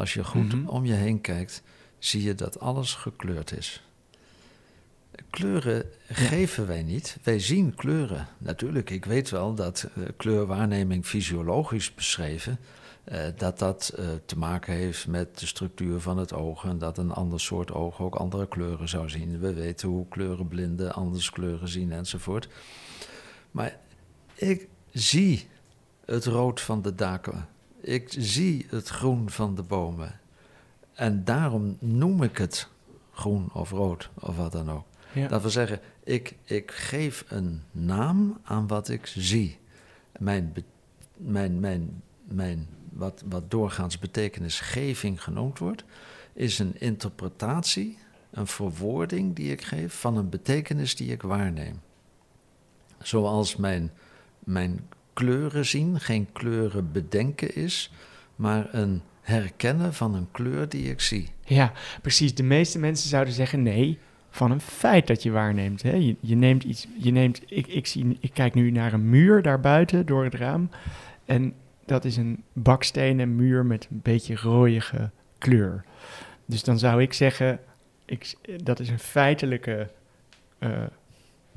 Als 0.00 0.14
je 0.14 0.24
goed 0.24 0.54
Mhm. 0.54 0.68
om 0.68 0.84
je 0.84 0.92
heen 0.92 1.20
kijkt, 1.20 1.62
zie 1.98 2.22
je 2.22 2.34
dat 2.34 2.60
alles 2.60 2.94
gekleurd 2.94 3.56
is. 3.56 3.82
Kleuren 5.30 5.84
geven 6.08 6.66
wij 6.66 6.82
niet, 6.82 7.18
wij 7.22 7.38
zien 7.38 7.74
kleuren. 7.74 8.28
Natuurlijk, 8.38 8.90
ik 8.90 9.04
weet 9.04 9.30
wel 9.30 9.54
dat 9.54 9.88
eh, 9.96 10.02
kleurwaarneming 10.16 11.06
fysiologisch 11.06 11.94
beschreven, 11.94 12.58
eh, 13.04 13.20
dat 13.36 13.58
dat 13.58 13.92
eh, 13.96 14.04
te 14.26 14.38
maken 14.38 14.74
heeft 14.74 15.06
met 15.06 15.38
de 15.38 15.46
structuur 15.46 16.00
van 16.00 16.18
het 16.18 16.32
oog 16.32 16.64
en 16.64 16.78
dat 16.78 16.98
een 16.98 17.12
ander 17.12 17.40
soort 17.40 17.72
oog 17.72 18.00
ook 18.00 18.14
andere 18.14 18.48
kleuren 18.48 18.88
zou 18.88 19.08
zien. 19.10 19.38
We 19.38 19.52
weten 19.54 19.88
hoe 19.88 20.08
kleurenblinden 20.08 20.92
anders 20.92 21.30
kleuren 21.30 21.68
zien 21.68 21.92
enzovoort. 21.92 22.48
Maar 23.50 23.78
ik 24.34 24.68
zie 24.92 25.48
het 26.04 26.24
rood 26.24 26.60
van 26.60 26.82
de 26.82 26.94
daken. 26.94 27.48
Ik 27.80 28.14
zie 28.18 28.66
het 28.68 28.88
groen 28.88 29.30
van 29.30 29.54
de 29.54 29.62
bomen. 29.62 30.20
En 30.94 31.24
daarom 31.24 31.76
noem 31.78 32.22
ik 32.22 32.38
het 32.38 32.68
groen 33.12 33.52
of 33.52 33.70
rood 33.70 34.10
of 34.14 34.36
wat 34.36 34.52
dan 34.52 34.70
ook. 34.70 34.86
Ja. 35.12 35.28
Dat 35.28 35.40
wil 35.40 35.50
zeggen, 35.50 35.80
ik, 36.04 36.36
ik 36.44 36.70
geef 36.70 37.24
een 37.28 37.62
naam 37.70 38.38
aan 38.42 38.66
wat 38.66 38.88
ik 38.88 39.06
zie. 39.06 39.58
Mijn, 40.18 40.54
mijn, 41.16 41.60
mijn, 41.60 42.02
mijn, 42.24 42.68
wat, 42.92 43.22
wat 43.26 43.50
doorgaans 43.50 43.98
betekenisgeving 43.98 45.22
genoemd 45.22 45.58
wordt, 45.58 45.84
is 46.32 46.58
een 46.58 46.80
interpretatie, 46.80 47.98
een 48.30 48.46
verwoording 48.46 49.36
die 49.36 49.52
ik 49.52 49.62
geef 49.62 49.94
van 49.94 50.16
een 50.16 50.28
betekenis 50.28 50.96
die 50.96 51.12
ik 51.12 51.22
waarneem. 51.22 51.80
Zoals 52.98 53.56
mijn, 53.56 53.92
mijn 54.38 54.88
kleuren 55.20 55.66
zien 55.66 56.00
geen 56.00 56.28
kleuren 56.32 56.92
bedenken 56.92 57.54
is, 57.54 57.92
maar 58.36 58.68
een 58.74 59.02
herkennen 59.20 59.94
van 59.94 60.14
een 60.14 60.28
kleur 60.30 60.68
die 60.68 60.90
ik 60.90 61.00
zie. 61.00 61.28
ja, 61.44 61.72
precies. 62.02 62.34
De 62.34 62.42
meeste 62.42 62.78
mensen 62.78 63.08
zouden 63.08 63.34
zeggen 63.34 63.62
nee, 63.62 63.98
van 64.30 64.50
een 64.50 64.60
feit 64.60 65.06
dat 65.06 65.22
je 65.22 65.30
waarneemt. 65.30 65.82
Hè? 65.82 66.14
Je, 66.20 66.36
neemt 66.36 66.64
iets, 66.64 66.86
je 66.98 67.10
neemt, 67.10 67.42
ik, 67.46 67.66
ik, 67.66 67.86
zie, 67.86 68.18
ik 68.20 68.30
kijk 68.34 68.54
nu 68.54 68.70
naar 68.70 68.92
een 68.92 69.10
muur 69.10 69.42
daarbuiten 69.42 70.06
door 70.06 70.24
het 70.24 70.34
raam. 70.34 70.70
En 71.24 71.54
dat 71.86 72.04
is 72.04 72.16
een 72.16 72.42
bakstenen 72.52 73.36
muur 73.36 73.66
met 73.66 73.86
een 73.90 74.00
beetje 74.02 74.36
rooige 74.36 75.10
kleur. 75.38 75.84
Dus 76.46 76.64
dan 76.64 76.78
zou 76.78 77.02
ik 77.02 77.12
zeggen, 77.12 77.60
ik, 78.04 78.34
dat 78.62 78.80
is 78.80 78.88
een 78.88 78.98
feitelijke 78.98 79.90
uh, 80.58 80.82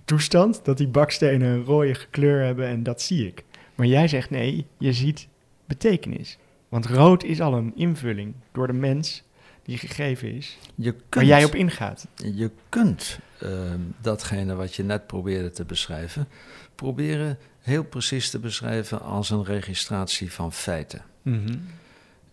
toestand, 0.06 0.66
dat 0.66 0.78
die 0.78 0.88
bakstenen 0.88 1.48
een 1.48 1.64
rooige 1.64 2.08
kleur 2.10 2.46
hebben 2.46 2.68
en 2.68 2.84
dat 2.84 3.02
zie 3.02 3.28
ik. 3.28 3.44
Maar 3.76 3.88
jij 3.88 4.08
zegt 4.08 4.30
nee, 4.30 4.66
je 4.78 4.94
ziet 4.94 5.28
betekenis. 5.66 6.38
Want 6.70 6.86
rood 6.86 7.24
is 7.24 7.42
al 7.42 7.54
een 7.54 7.72
invulling 7.76 8.34
door 8.52 8.68
de 8.68 8.74
mens 8.74 9.24
die 9.64 9.78
gegeven 9.78 10.36
is, 10.36 10.58
je 10.76 10.92
kunt, 10.92 11.04
waar 11.10 11.26
jij 11.26 11.44
op 11.44 11.56
ingaat. 11.56 12.08
Je 12.16 12.52
kunt 12.70 13.20
uh, 13.44 13.50
datgene 14.02 14.56
wat 14.56 14.76
je 14.76 14.84
net 14.84 15.08
probeerde 15.08 15.50
te 15.50 15.66
beschrijven, 15.66 16.28
proberen 16.76 17.38
heel 17.60 17.84
precies 17.84 18.30
te 18.30 18.40
beschrijven 18.40 19.02
als 19.02 19.30
een 19.30 19.44
registratie 19.44 20.32
van 20.32 20.54
feiten. 20.54 21.02
Mm 21.22 21.62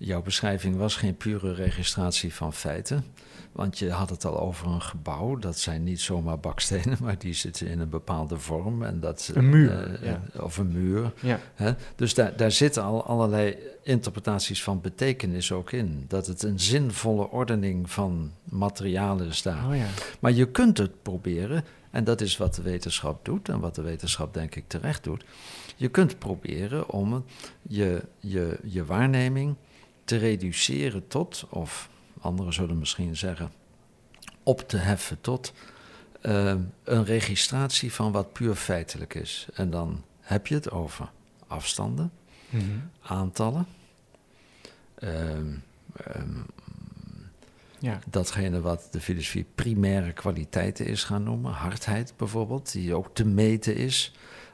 Jouw 0.02 0.22
beschrijving 0.22 0.76
was 0.76 0.96
geen 0.96 1.16
pure 1.16 1.52
registratie 1.54 2.34
van 2.34 2.52
feiten. 2.52 3.04
Want 3.52 3.78
je 3.78 3.90
had 3.90 4.10
het 4.10 4.24
al 4.24 4.40
over 4.40 4.66
een 4.66 4.82
gebouw. 4.82 5.36
Dat 5.36 5.58
zijn 5.58 5.84
niet 5.84 6.00
zomaar 6.00 6.38
bakstenen, 6.38 6.98
maar 7.04 7.18
die 7.18 7.34
zitten 7.34 7.66
in 7.66 7.80
een 7.80 7.88
bepaalde 7.88 8.38
vorm. 8.38 8.82
En 8.82 9.00
dat, 9.00 9.30
een 9.34 9.48
muur. 9.48 10.00
Uh, 10.02 10.06
ja. 10.06 10.22
Of 10.42 10.56
een 10.56 10.72
muur. 10.72 11.12
Ja. 11.20 11.40
Hè? 11.54 11.72
Dus 11.96 12.14
daar, 12.14 12.36
daar 12.36 12.50
zitten 12.50 12.82
al 12.82 13.04
allerlei 13.04 13.56
interpretaties 13.82 14.62
van 14.62 14.80
betekenis 14.80 15.52
ook 15.52 15.72
in. 15.72 16.04
Dat 16.08 16.26
het 16.26 16.42
een 16.42 16.60
zinvolle 16.60 17.30
ordening 17.30 17.90
van 17.90 18.32
materialen 18.44 19.26
is 19.26 19.42
daar. 19.42 19.66
Oh 19.66 19.76
ja. 19.76 19.86
Maar 20.20 20.32
je 20.32 20.50
kunt 20.50 20.78
het 20.78 21.02
proberen, 21.02 21.64
en 21.90 22.04
dat 22.04 22.20
is 22.20 22.36
wat 22.36 22.54
de 22.54 22.62
wetenschap 22.62 23.24
doet, 23.24 23.48
en 23.48 23.60
wat 23.60 23.74
de 23.74 23.82
wetenschap 23.82 24.34
denk 24.34 24.54
ik 24.54 24.64
terecht 24.66 25.04
doet. 25.04 25.24
Je 25.76 25.88
kunt 25.88 26.18
proberen 26.18 26.88
om 26.88 27.24
je, 27.62 28.02
je, 28.18 28.58
je 28.62 28.84
waarneming 28.84 29.56
te 30.10 30.16
reduceren 30.16 31.08
tot, 31.08 31.46
of 31.48 31.88
anderen 32.20 32.52
zullen 32.52 32.78
misschien 32.78 33.16
zeggen, 33.16 33.52
op 34.42 34.68
te 34.68 34.76
heffen 34.76 35.20
tot 35.20 35.52
uh, 36.22 36.54
een 36.84 37.04
registratie 37.04 37.92
van 37.92 38.12
wat 38.12 38.32
puur 38.32 38.54
feitelijk 38.54 39.14
is. 39.14 39.48
En 39.54 39.70
dan 39.70 40.04
heb 40.20 40.46
je 40.46 40.54
het 40.54 40.70
over 40.70 41.10
afstanden, 41.46 42.10
mm 42.48 42.60
-hmm. 42.60 42.90
aantallen, 43.00 43.66
um, 45.02 45.62
um, 46.16 46.46
ja. 47.78 47.98
datgene 48.06 48.60
wat 48.60 48.88
de 48.90 49.00
filosofie 49.00 49.46
primaire 49.54 50.12
kwaliteiten 50.12 50.86
is 50.86 51.04
gaan 51.04 51.22
noemen, 51.22 51.52
hardheid 51.52 52.12
bijvoorbeeld, 52.16 52.72
die 52.72 52.94
ook 52.94 53.14
te 53.14 53.24
meten 53.24 53.76
is. 53.76 54.12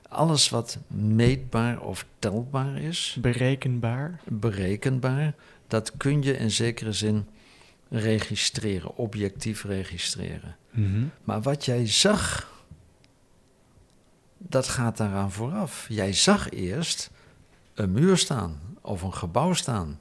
Alles 0.09 0.49
wat 0.49 0.79
meetbaar 0.87 1.81
of 1.81 2.07
telbaar 2.19 2.77
is. 2.77 3.17
Berekenbaar. 3.21 4.21
Berekenbaar. 4.25 5.35
Dat 5.67 5.97
kun 5.97 6.23
je 6.23 6.37
in 6.37 6.51
zekere 6.51 6.93
zin 6.93 7.27
registreren, 7.89 8.97
objectief 8.97 9.65
registreren. 9.65 10.57
Mm 10.71 11.11
Maar 11.25 11.43
wat 11.43 11.65
jij 11.65 11.89
zag, 11.89 12.53
dat 14.39 14.69
gaat 14.69 14.97
daaraan 14.97 15.33
vooraf. 15.33 15.87
Jij 15.89 16.13
zag 16.13 16.51
eerst 16.51 17.11
een 17.75 17.93
muur 17.93 18.17
staan 18.17 18.61
of 18.81 19.03
een 19.03 19.15
gebouw 19.15 19.53
staan, 19.53 20.01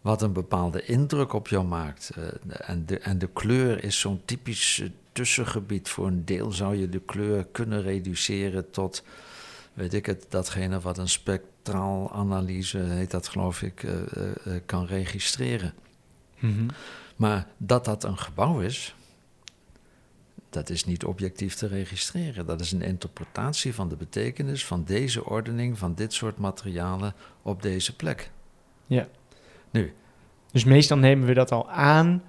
wat 0.00 0.22
een 0.22 0.32
bepaalde 0.32 0.84
indruk 0.84 1.32
op 1.32 1.48
jou 1.48 1.64
maakt. 1.64 2.10
Uh, 2.18 2.24
en, 2.48 2.86
de, 2.86 2.98
en 2.98 3.18
de 3.18 3.28
kleur 3.28 3.84
is 3.84 4.00
zo'n 4.00 4.22
typisch 4.24 4.82
tussengebied. 5.12 5.88
Voor 5.88 6.06
een 6.06 6.24
deel 6.24 6.52
zou 6.52 6.76
je 6.76 6.88
de 6.88 7.00
kleur 7.00 7.46
kunnen 7.52 7.82
reduceren 7.82 8.70
tot, 8.70 9.04
weet 9.72 9.94
ik 9.94 10.06
het, 10.06 10.26
datgene 10.28 10.80
wat 10.80 10.98
een 10.98 11.08
spectraal 11.08 12.12
analyse, 12.12 12.78
heet 12.78 13.10
dat 13.10 13.28
geloof 13.28 13.62
ik, 13.62 13.82
uh, 13.82 13.92
uh, 13.92 14.54
kan 14.66 14.86
registreren. 14.86 15.74
Mm 16.38 16.66
Maar 17.16 17.46
dat 17.56 17.84
dat 17.84 18.04
een 18.04 18.18
gebouw 18.18 18.60
is, 18.60 18.94
dat 20.50 20.70
is 20.70 20.84
niet 20.84 21.04
objectief 21.04 21.54
te 21.54 21.66
registreren. 21.66 22.46
Dat 22.46 22.60
is 22.60 22.72
een 22.72 22.82
interpretatie 22.82 23.74
van 23.74 23.88
de 23.88 23.96
betekenis 23.96 24.66
van 24.66 24.84
deze 24.84 25.24
ordening, 25.24 25.78
van 25.78 25.94
dit 25.94 26.12
soort 26.12 26.38
materialen 26.38 27.14
op 27.42 27.62
deze 27.62 27.96
plek. 27.96 28.30
Ja. 28.86 29.08
Nu. 29.70 29.94
Dus 30.52 30.64
meestal 30.64 30.96
nemen 30.96 31.26
we 31.26 31.34
dat 31.34 31.52
al 31.52 31.70
aan. 31.70 32.22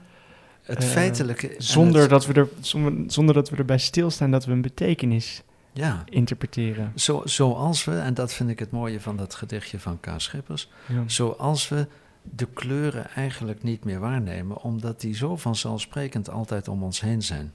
Het 0.61 0.83
uh, 0.83 0.89
feitelijke. 0.89 1.55
Zonder, 1.57 2.07
dat 2.07 2.25
we 2.25 2.33
er, 2.33 2.47
zonder, 2.59 2.93
zonder 3.07 3.35
dat 3.35 3.49
we 3.49 3.55
erbij 3.55 3.77
stilstaan 3.77 4.31
dat 4.31 4.45
we 4.45 4.51
een 4.51 4.61
betekenis 4.61 5.43
ja. 5.73 6.03
interpreteren. 6.09 6.91
Zo, 6.95 7.21
zoals 7.25 7.85
we, 7.85 7.97
en 7.97 8.13
dat 8.13 8.33
vind 8.33 8.49
ik 8.49 8.59
het 8.59 8.71
mooie 8.71 8.99
van 8.99 9.17
dat 9.17 9.35
gedichtje 9.35 9.79
van 9.79 9.99
K. 9.99 10.07
Schippers, 10.17 10.69
ja. 10.87 11.03
zoals 11.05 11.69
we 11.69 11.87
de 12.23 12.47
kleuren 12.53 13.09
eigenlijk 13.09 13.63
niet 13.63 13.83
meer 13.83 13.99
waarnemen, 13.99 14.61
omdat 14.61 15.01
die 15.01 15.15
zo 15.15 15.35
vanzelfsprekend 15.35 16.29
altijd 16.29 16.67
om 16.67 16.83
ons 16.83 17.01
heen 17.01 17.21
zijn. 17.21 17.53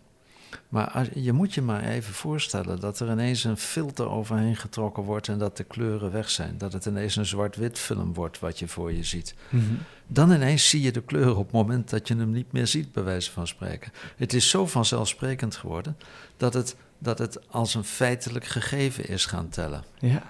Maar 0.69 0.91
als, 0.91 1.09
je 1.15 1.33
moet 1.33 1.55
je 1.55 1.63
maar 1.63 1.85
even 1.85 2.15
voorstellen 2.15 2.81
dat 2.81 3.01
er 3.01 3.11
ineens 3.11 3.45
een 3.45 3.57
filter 3.57 4.09
overheen 4.09 4.57
getrokken 4.57 5.03
wordt 5.03 5.29
en 5.29 5.39
dat 5.39 5.57
de 5.57 5.65
kleuren 5.65 6.13
weg 6.13 6.31
zijn. 6.31 6.59
Dat 6.59 6.73
het 6.73 6.87
ineens 6.87 7.17
een 7.17 7.27
zwart-wit 7.27 7.79
film 7.79 8.15
wordt 8.15 8.39
wat 8.39 8.59
je 8.59 8.69
voor 8.69 8.93
je 8.93 9.05
ziet. 9.05 9.35
Mm 9.49 9.61
-hmm. 9.61 9.79
Dan 10.07 10.33
ineens 10.33 10.69
zie 10.69 10.83
je 10.83 10.93
de 10.93 11.03
kleur 11.03 11.37
op 11.37 11.45
het 11.45 11.53
moment 11.53 11.91
dat 11.91 12.09
je 12.09 12.17
hem 12.17 12.31
niet 12.31 12.53
meer 12.53 12.67
ziet, 12.67 12.93
bij 12.93 13.03
wijze 13.03 13.31
van 13.31 13.47
spreken. 13.47 13.93
Het 14.17 14.33
is 14.33 14.51
zo 14.51 14.67
vanzelfsprekend 14.67 15.57
geworden 15.57 15.97
dat 16.37 16.55
het, 16.55 16.77
dat 16.99 17.19
het 17.19 17.51
als 17.51 17.75
een 17.75 17.85
feitelijk 17.85 18.45
gegeven 18.45 19.09
is 19.09 19.27
gaan 19.27 19.49
tellen. 19.49 19.85
Ja. 19.99 20.23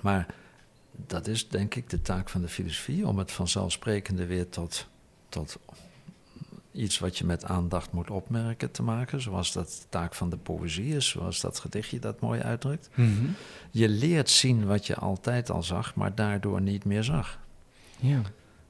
Maar 0.00 0.26
dat 1.06 1.26
is 1.26 1.48
denk 1.48 1.74
ik 1.74 1.90
de 1.90 2.02
taak 2.02 2.28
van 2.28 2.40
de 2.40 2.48
filosofie, 2.48 3.06
om 3.06 3.18
het 3.18 3.32
vanzelfsprekende 3.32 4.26
weer 4.26 4.48
tot, 4.48 4.86
tot 5.28 5.58
iets 6.74 6.98
wat 6.98 7.18
je 7.18 7.24
met 7.24 7.44
aandacht 7.44 7.92
moet 7.92 8.10
opmerken 8.10 8.70
te 8.70 8.82
maken, 8.82 9.20
zoals 9.20 9.52
dat 9.52 9.68
de 9.68 9.88
taak 9.88 10.14
van 10.14 10.30
de 10.30 10.36
poëzie 10.36 10.96
is, 10.96 11.08
zoals 11.08 11.40
dat 11.40 11.58
gedichtje 11.58 11.98
dat 11.98 12.20
mooi 12.20 12.40
uitdrukt. 12.40 12.88
Mm 12.94 13.16
-hmm. 13.16 13.34
Je 13.70 13.88
leert 13.88 14.30
zien 14.30 14.66
wat 14.66 14.86
je 14.86 14.94
altijd 14.94 15.50
al 15.50 15.62
zag, 15.62 15.94
maar 15.94 16.14
daardoor 16.14 16.60
niet 16.60 16.84
meer 16.84 17.04
zag. 17.04 17.38
Ja. 18.00 18.22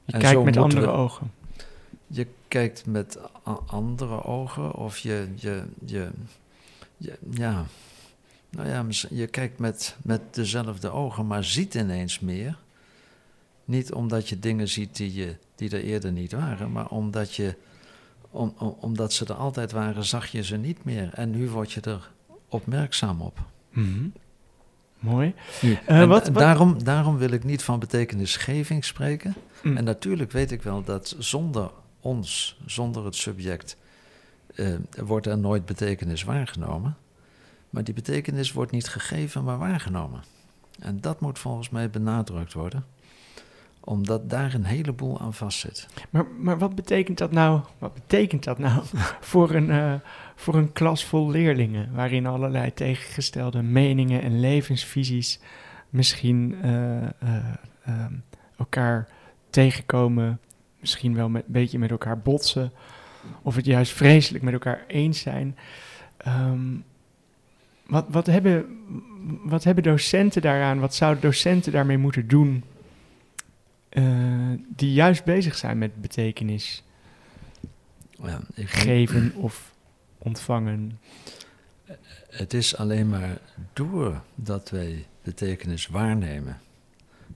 Je 0.05 0.13
en 0.13 0.21
kijkt 0.21 0.45
met 0.45 0.57
andere 0.57 0.87
we, 0.87 0.93
ogen. 0.93 1.33
Je 2.07 2.27
kijkt 2.49 2.87
met 2.87 3.19
andere 3.67 4.25
ogen, 4.25 4.75
of 4.75 4.99
je, 4.99 5.29
je, 5.35 5.65
je, 5.85 6.11
je, 6.97 7.19
ja, 7.31 7.65
nou 8.51 8.69
ja, 8.69 8.85
je 9.11 9.27
kijkt 9.27 9.59
met, 9.59 9.97
met 10.03 10.21
dezelfde 10.31 10.91
ogen, 10.91 11.27
maar 11.27 11.45
ziet 11.45 11.75
ineens 11.75 12.21
meer. 12.21 12.59
Niet 13.65 13.93
omdat 13.93 14.29
je 14.29 14.39
dingen 14.39 14.69
ziet 14.69 14.97
die, 14.97 15.15
je, 15.15 15.37
die 15.55 15.71
er 15.71 15.85
eerder 15.85 16.13
niet 16.13 16.33
waren, 16.33 16.73
maar 16.73 16.89
omdat 16.89 17.35
je 17.35 17.55
om, 18.35 18.55
om, 18.59 18.77
omdat 18.81 19.13
ze 19.13 19.25
er 19.25 19.35
altijd 19.35 19.73
waren, 19.73 20.05
zag 20.05 20.27
je 20.27 20.43
ze 20.43 20.57
niet 20.57 20.85
meer. 20.85 21.11
En 21.13 21.31
nu 21.31 21.49
word 21.49 21.73
je 21.73 21.81
er 21.81 22.11
opmerkzaam 22.49 23.21
op. 23.21 23.39
Mm 23.73 23.85
-hmm. 23.85 24.13
Mooi. 24.99 25.35
Nu, 25.61 25.79
uh, 25.89 26.05
wat, 26.05 26.29
wat? 26.29 26.35
Daarom, 26.35 26.85
daarom 26.85 27.19
wil 27.19 27.31
ik 27.31 27.45
niet 27.45 27.63
van 27.63 27.79
betekenisgeving 27.79 28.85
spreken. 28.85 29.35
Mm. 29.63 29.77
En 29.77 29.85
natuurlijk 29.85 30.33
weet 30.33 30.51
ik 30.51 30.63
wel 30.63 30.85
dat 30.85 31.17
zonder 31.19 31.71
ons, 32.01 32.61
zonder 32.67 33.05
het 33.05 33.17
subject, 33.17 33.77
uh, 34.55 34.75
wordt 34.97 35.27
er 35.27 35.39
nooit 35.39 35.67
betekenis 35.67 36.23
waargenomen. 36.23 36.97
Maar 37.71 37.85
die 37.85 37.95
betekenis 37.95 38.53
wordt 38.53 38.73
niet 38.73 38.89
gegeven, 38.89 39.45
maar 39.45 39.59
waargenomen. 39.59 40.23
En 40.79 41.01
dat 41.01 41.21
moet 41.21 41.39
volgens 41.39 41.71
mij 41.71 41.91
benadrukt 41.91 42.53
worden 42.53 42.85
omdat 43.85 44.31
daar 44.31 44.55
een 44.55 44.65
heleboel 44.65 45.21
aan 45.21 45.35
vastzit. 45.35 45.87
Maar, 46.11 46.27
maar 46.39 46.59
wat 46.59 46.75
betekent 46.75 47.19
dat 47.19 47.33
nou, 47.33 47.61
wat 47.79 47.95
betekent 47.95 48.45
dat 48.45 48.59
nou 48.59 48.83
voor, 49.21 49.55
een, 49.55 49.69
uh, 49.69 49.95
voor 50.35 50.55
een 50.55 50.73
klas 50.73 51.05
vol 51.05 51.31
leerlingen, 51.31 51.95
waarin 51.95 52.27
allerlei 52.27 52.75
tegengestelde 52.75 53.63
meningen 53.63 54.23
en 54.23 54.41
levensvisies 54.41 55.41
misschien 55.91 56.55
uh, 56.65 57.03
uh, 57.03 58.05
elkaar 58.57 59.09
tegenkomen, 59.51 60.41
misschien 60.81 61.15
wel 61.15 61.27
een 61.27 61.43
beetje 61.47 61.79
met 61.79 61.91
elkaar 61.91 62.19
botsen, 62.19 62.73
of 63.43 63.57
het 63.57 63.65
juist 63.65 63.93
vreselijk 63.93 64.45
met 64.45 64.53
elkaar 64.53 64.85
eens 64.87 65.21
zijn. 65.21 65.57
Um, 66.27 66.85
wat, 67.87 68.07
wat, 68.09 68.27
hebben, 68.27 68.67
wat 69.45 69.65
hebben 69.65 69.85
docenten 69.85 70.43
daaraan, 70.43 70.81
wat 70.81 70.95
zouden 70.95 71.23
docenten 71.23 71.73
daarmee 71.73 71.99
moeten 71.99 72.29
doen 72.29 72.65
uh, 73.95 74.59
die 74.69 74.93
juist 74.93 75.25
bezig 75.25 75.57
zijn 75.57 75.79
met 75.79 76.01
betekenis 76.01 76.83
ja, 78.23 78.41
ik 78.55 78.71
geven 78.71 79.35
of 79.35 79.75
ontvangen. 80.19 80.99
Het 82.29 82.55
is 82.55 82.77
alleen 82.77 83.09
maar 83.09 83.39
doordat 83.73 84.71
wij 84.71 85.07
betekenis 85.23 85.87
waarnemen 85.87 86.61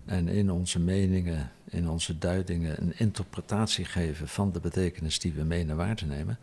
en 0.05 0.29
in 0.29 0.51
onze 0.51 0.81
meningen, 0.81 1.51
in 1.65 1.89
onze 1.89 2.19
duidingen 2.19 2.83
een 2.83 2.99
interpretatie 2.99 3.85
geven 3.85 4.29
van 4.29 4.53
de 4.53 4.61
betekenis 4.61 5.19
die 5.19 5.33
we 5.33 5.43
menen 5.43 5.77
waar 5.77 5.97
te 5.97 6.07
nemen, 6.07 6.39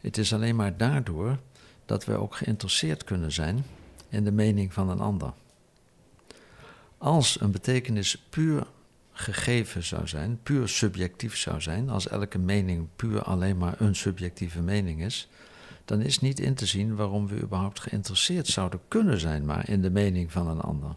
Het 0.00 0.18
is 0.18 0.32
alleen 0.32 0.56
maar 0.56 0.76
daardoor 0.76 1.38
dat 1.86 2.04
we 2.04 2.16
ook 2.16 2.34
geïnteresseerd 2.34 3.04
kunnen 3.04 3.32
zijn 3.32 3.64
in 4.08 4.24
de 4.24 4.32
mening 4.32 4.72
van 4.72 4.90
een 4.90 5.00
ander. 5.00 5.32
Als 6.98 7.40
een 7.40 7.50
betekenis 7.50 8.16
puur 8.30 8.66
gegeven 9.22 9.82
zou 9.82 10.08
zijn, 10.08 10.38
puur 10.42 10.68
subjectief 10.68 11.36
zou 11.36 11.60
zijn, 11.60 11.90
als 11.90 12.08
elke 12.08 12.38
mening 12.38 12.88
puur 12.96 13.22
alleen 13.22 13.56
maar 13.56 13.74
een 13.80 13.96
subjectieve 13.96 14.60
mening 14.60 15.02
is, 15.02 15.28
dan 15.84 16.00
is 16.00 16.20
niet 16.20 16.40
in 16.40 16.54
te 16.54 16.66
zien 16.66 16.96
waarom 16.96 17.26
we 17.28 17.40
überhaupt 17.40 17.80
geïnteresseerd 17.80 18.46
zouden 18.46 18.80
kunnen 18.88 19.20
zijn 19.20 19.44
maar 19.44 19.68
in 19.68 19.82
de 19.82 19.90
mening 19.90 20.32
van 20.32 20.48
een 20.48 20.60
ander. 20.60 20.94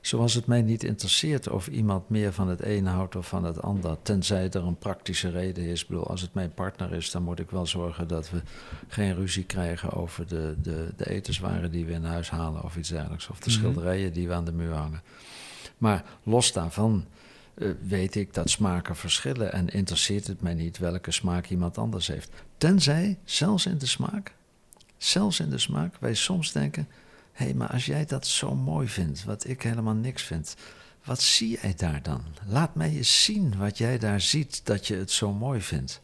Zoals 0.00 0.34
het 0.34 0.46
mij 0.46 0.62
niet 0.62 0.84
interesseert 0.84 1.48
of 1.48 1.68
iemand 1.68 2.08
meer 2.08 2.32
van 2.32 2.48
het 2.48 2.64
een 2.64 2.86
houdt 2.86 3.16
of 3.16 3.28
van 3.28 3.44
het 3.44 3.62
ander, 3.62 3.96
tenzij 4.02 4.50
er 4.50 4.66
een 4.66 4.78
praktische 4.78 5.30
reden 5.30 5.64
is. 5.64 5.82
Ik 5.82 5.88
bedoel, 5.88 6.06
als 6.06 6.20
het 6.20 6.34
mijn 6.34 6.54
partner 6.54 6.92
is, 6.92 7.10
dan 7.10 7.22
moet 7.22 7.38
ik 7.38 7.50
wel 7.50 7.66
zorgen 7.66 8.08
dat 8.08 8.30
we 8.30 8.42
geen 8.88 9.14
ruzie 9.14 9.44
krijgen 9.44 9.92
over 9.92 10.26
de, 10.26 10.54
de, 10.62 10.88
de 10.96 11.10
etenswaren 11.10 11.70
die 11.70 11.86
we 11.86 11.92
in 11.92 12.04
huis 12.04 12.30
halen 12.30 12.62
of 12.62 12.76
iets 12.76 12.88
dergelijks, 12.88 13.28
of 13.28 13.40
de 13.40 13.50
mhm. 13.50 13.58
schilderijen 13.58 14.12
die 14.12 14.28
we 14.28 14.34
aan 14.34 14.44
de 14.44 14.52
muur 14.52 14.74
hangen. 14.74 15.02
Maar 15.80 16.04
los 16.22 16.52
daarvan 16.52 17.06
uh, 17.54 17.70
weet 17.82 18.14
ik 18.14 18.34
dat 18.34 18.50
smaken 18.50 18.96
verschillen 18.96 19.52
en 19.52 19.68
interesseert 19.68 20.26
het 20.26 20.40
mij 20.40 20.54
niet 20.54 20.78
welke 20.78 21.10
smaak 21.10 21.46
iemand 21.48 21.78
anders 21.78 22.06
heeft. 22.06 22.30
Tenzij, 22.56 23.18
zelfs 23.24 23.66
in 23.66 23.78
de 23.78 23.86
smaak, 23.86 24.34
zelfs 24.96 25.40
in 25.40 25.50
de 25.50 25.58
smaak, 25.58 25.94
wij 26.00 26.14
soms 26.14 26.52
denken: 26.52 26.88
hé, 27.32 27.44
hey, 27.44 27.54
maar 27.54 27.68
als 27.68 27.86
jij 27.86 28.04
dat 28.04 28.26
zo 28.26 28.54
mooi 28.54 28.88
vindt, 28.88 29.24
wat 29.24 29.48
ik 29.48 29.62
helemaal 29.62 29.94
niks 29.94 30.22
vind, 30.22 30.56
wat 31.04 31.20
zie 31.20 31.58
jij 31.62 31.74
daar 31.76 32.02
dan? 32.02 32.24
Laat 32.46 32.74
mij 32.74 32.90
eens 32.90 33.24
zien 33.24 33.58
wat 33.58 33.78
jij 33.78 33.98
daar 33.98 34.20
ziet 34.20 34.60
dat 34.64 34.86
je 34.86 34.96
het 34.96 35.10
zo 35.10 35.32
mooi 35.32 35.60
vindt. 35.60 36.00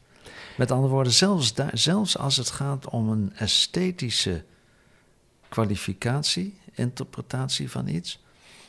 Met 0.57 0.71
andere 0.71 0.93
woorden, 0.93 1.13
zelfs, 1.13 1.55
daar, 1.55 1.79
zelfs 1.79 2.19
als 2.19 2.37
het 2.37 2.51
gaat 2.51 2.89
om 2.89 3.09
een 3.09 3.33
esthetische 3.35 4.45
kwalificatie, 5.49 6.59
interpretatie 6.73 7.71
van 7.71 7.89
iets, 7.89 8.25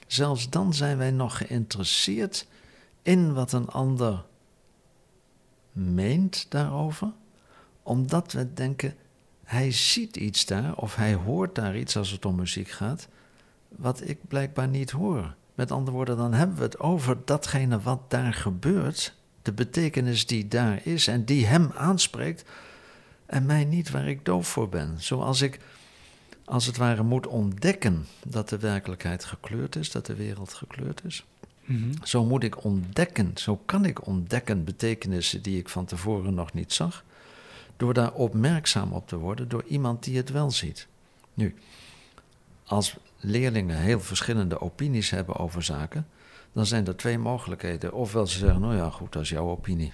zelfs 0.08 0.50
dan 0.50 0.74
zijn 0.74 0.98
wij 0.98 1.12
nog 1.12 1.38
geïnteresseerd 1.38 2.48
in 3.02 3.34
wat 3.34 3.52
een 3.52 3.68
ander 3.68 4.26
meent 5.72 6.46
daarover, 6.50 7.12
omdat 7.84 8.32
we 8.32 8.54
denken, 8.54 8.96
hij 9.44 9.72
ziet 9.72 10.16
iets 10.16 10.46
daar 10.46 10.76
of 10.76 10.96
hij 10.96 11.14
hoort 11.14 11.56
daar 11.56 11.78
iets 11.78 11.98
als 11.98 12.12
het 12.12 12.26
om 12.26 12.36
muziek 12.36 12.70
gaat, 12.70 13.08
wat 13.70 14.10
ik 14.10 14.28
blijkbaar 14.28 14.68
niet 14.68 14.92
hoor. 14.92 15.36
Met 15.56 15.72
andere 15.72 15.96
woorden, 15.96 16.18
dan 16.18 16.34
hebben 16.34 16.58
we 16.58 16.64
het 16.64 16.80
over 16.80 17.18
datgene 17.26 17.80
wat 17.80 18.10
daar 18.10 18.34
gebeurt, 18.34 19.16
de 19.42 19.54
betekenis 19.54 20.26
die 20.26 20.48
daar 20.48 20.86
is 20.86 21.08
en 21.08 21.26
die 21.26 21.46
hem 21.46 21.72
aanspreekt, 21.76 22.46
en 23.26 23.46
mij 23.46 23.66
niet 23.66 23.90
waar 23.90 24.08
ik 24.08 24.26
doof 24.26 24.48
voor 24.48 24.70
ben. 24.70 24.96
Zoals 24.98 25.42
ik 25.42 25.60
als 26.48 26.66
het 26.66 26.78
ware 26.78 27.04
moet 27.04 27.28
ontdekken 27.28 28.06
dat 28.26 28.50
de 28.50 28.58
werkelijkheid 28.58 29.26
gekleurd 29.26 29.76
is, 29.76 29.92
dat 29.92 30.06
de 30.06 30.16
wereld 30.16 30.54
gekleurd 30.54 31.02
is. 31.06 31.26
Mhm. 31.66 31.92
Zo 32.04 32.26
moet 32.26 32.44
ik 32.44 32.64
ontdekken, 32.64 33.32
zo 33.36 33.62
kan 33.66 33.86
ik 33.86 34.06
ontdekken 34.08 34.64
betekenissen 34.64 35.42
die 35.42 35.60
ik 35.60 35.70
van 35.70 35.86
tevoren 35.86 36.34
nog 36.34 36.54
niet 36.54 36.74
zag, 36.74 37.04
door 37.78 37.94
daar 37.94 38.14
opmerkzaam 38.14 38.92
op 38.92 39.08
te 39.08 39.18
worden 39.18 39.50
door 39.50 39.64
iemand 39.68 40.04
die 40.04 40.18
het 40.18 40.30
wel 40.30 40.52
ziet. 40.52 40.88
Nu, 41.34 41.56
als 42.66 42.96
leerlingen 43.20 43.78
heel 43.78 44.00
verschillende 44.00 44.62
opinies 44.62 45.10
hebben 45.10 45.36
over 45.36 45.64
zaken, 45.64 46.08
dan 46.54 46.66
zijn 46.66 46.88
er 46.88 46.96
twee 46.96 47.18
mogelijkheden. 47.18 47.94
Ofwel 47.94 48.28
ze 48.28 48.38
zeggen, 48.38 48.62
nou 48.62 48.76
ja, 48.76 48.90
goed, 48.90 49.14
dat 49.14 49.22
is 49.22 49.30
jouw 49.30 49.50
opinie. 49.50 49.92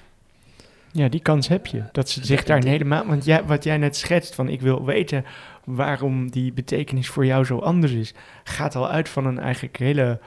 Ja, 0.93 1.08
die 1.08 1.19
kans 1.19 1.47
heb 1.47 1.65
je. 1.65 1.84
Dat 1.91 2.10
ze 2.10 2.25
zich 2.25 2.43
daar 2.43 2.63
helemaal. 2.63 3.06
Want 3.06 3.25
jij, 3.25 3.43
wat 3.43 3.63
jij 3.63 3.77
net 3.77 3.95
schetst 3.95 4.36
van 4.36 4.49
ik 4.49 4.62
wil 4.62 4.86
weten 4.86 5.25
waarom 5.63 6.32
die 6.32 6.53
betekenis 6.53 7.10
voor 7.10 7.25
jou 7.25 7.45
zo 7.45 7.60
anders 7.60 7.91
is, 7.91 8.13
gaat 8.43 8.75
al 8.75 8.89
uit 8.89 9.10
van 9.10 9.25
een 9.25 9.39
eigenlijk 9.39 9.77
hele 9.77 10.19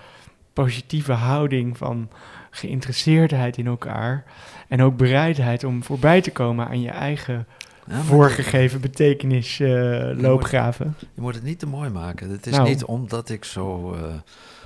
positieve 0.52 1.12
houding 1.12 1.76
van 1.76 2.08
geïnteresseerdheid 2.50 3.56
in 3.56 3.66
elkaar. 3.66 4.24
En 4.68 4.82
ook 4.82 4.96
bereidheid 4.96 5.64
om 5.64 5.82
voorbij 5.82 6.20
te 6.20 6.30
komen 6.30 6.68
aan 6.68 6.80
je 6.80 6.90
eigen 6.90 7.46
voorgegeven 7.88 8.80
betekenis 8.80 9.58
uh, 9.58 10.10
loopgraven. 10.16 10.94
Je, 10.98 11.06
je, 11.14 11.20
moet 11.20 11.34
het 11.34 11.42
niet 11.42 11.58
te 11.58 11.66
mooi 11.66 11.90
maken. 11.90 12.30
Het 12.30 12.46
is 12.46 12.52
nou. 12.52 12.68
niet 12.68 12.84
omdat 12.84 13.28
ik 13.28 13.44
zo 13.44 13.94
uh, 13.94 14.00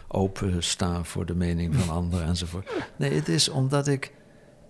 open 0.09 0.63
sta 0.63 1.05
voor 1.05 1.27
de 1.27 1.35
mening 1.35 1.75
van 1.75 1.95
anderen 1.97 2.27
enzovoort. 2.27 2.71
Nee, 2.97 3.13
het 3.13 3.29
is 3.29 3.49
omdat 3.49 3.89
ik 3.89 4.13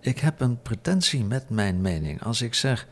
ik 0.01 0.19
heb 0.19 0.41
een 0.41 0.61
pretentie 0.61 1.23
met 1.23 1.49
mijn 1.49 1.81
mening. 1.81 2.23
Als 2.23 2.41
ik 2.41 2.53
zeg, 2.53 2.87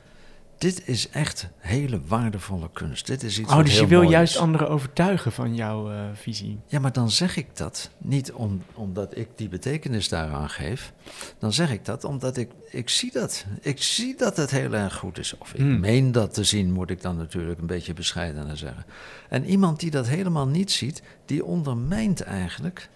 dit 0.60 0.88
is 0.88 1.10
echt 1.10 1.50
hele 1.58 2.02
waardevolle 2.08 2.69
kunst. 2.74 3.08
Dit 3.08 3.24
is 3.24 3.39
iets 3.39 3.52
oh, 3.52 3.63
dus 3.63 3.80
je 3.80 3.88
wil 3.88 4.02
juist 4.02 4.38
anderen 4.38 4.69
overtuigen 4.69 5.32
van 5.32 5.56
jouw 5.56 5.91
uh, 5.91 6.02
visie. 6.13 6.60
Ja, 6.67 6.80
maar 6.80 6.93
dan 6.93 7.12
zeg 7.12 7.38
ik 7.38 7.58
dat 7.58 7.89
niet 7.98 8.32
om, 8.32 8.63
omdat 8.74 9.17
ik 9.17 9.28
die 9.36 9.50
betekenis 9.50 10.10
daaraan 10.10 10.50
geef. 10.50 10.93
Dan 11.38 11.54
zeg 11.54 11.72
ik 11.72 11.86
dat 11.86 12.04
omdat 12.04 12.38
ik, 12.38 12.52
ik 12.69 12.89
zie 12.89 13.12
dat. 13.12 13.45
Ik 13.62 13.82
zie 13.82 14.15
dat 14.17 14.38
het 14.38 14.52
heel 14.52 14.74
erg 14.74 14.95
goed 14.95 15.17
is. 15.17 15.38
Of 15.38 15.54
ik 15.54 15.60
hmm. 15.60 15.80
meen 15.80 16.12
dat 16.12 16.34
te 16.34 16.43
zien, 16.43 16.72
moet 16.72 16.89
ik 16.89 17.02
dan 17.02 17.17
natuurlijk 17.17 17.60
een 17.60 17.67
beetje 17.67 17.93
bescheidener 17.93 18.58
zeggen. 18.58 18.86
En 19.30 19.45
iemand 19.45 19.80
die 19.80 19.91
dat 19.91 20.08
helemaal 20.08 20.48
niet 20.48 20.72
ziet, 20.72 21.02
die 21.26 21.45
ondermijnt 21.45 22.22
eigenlijk 22.22 22.89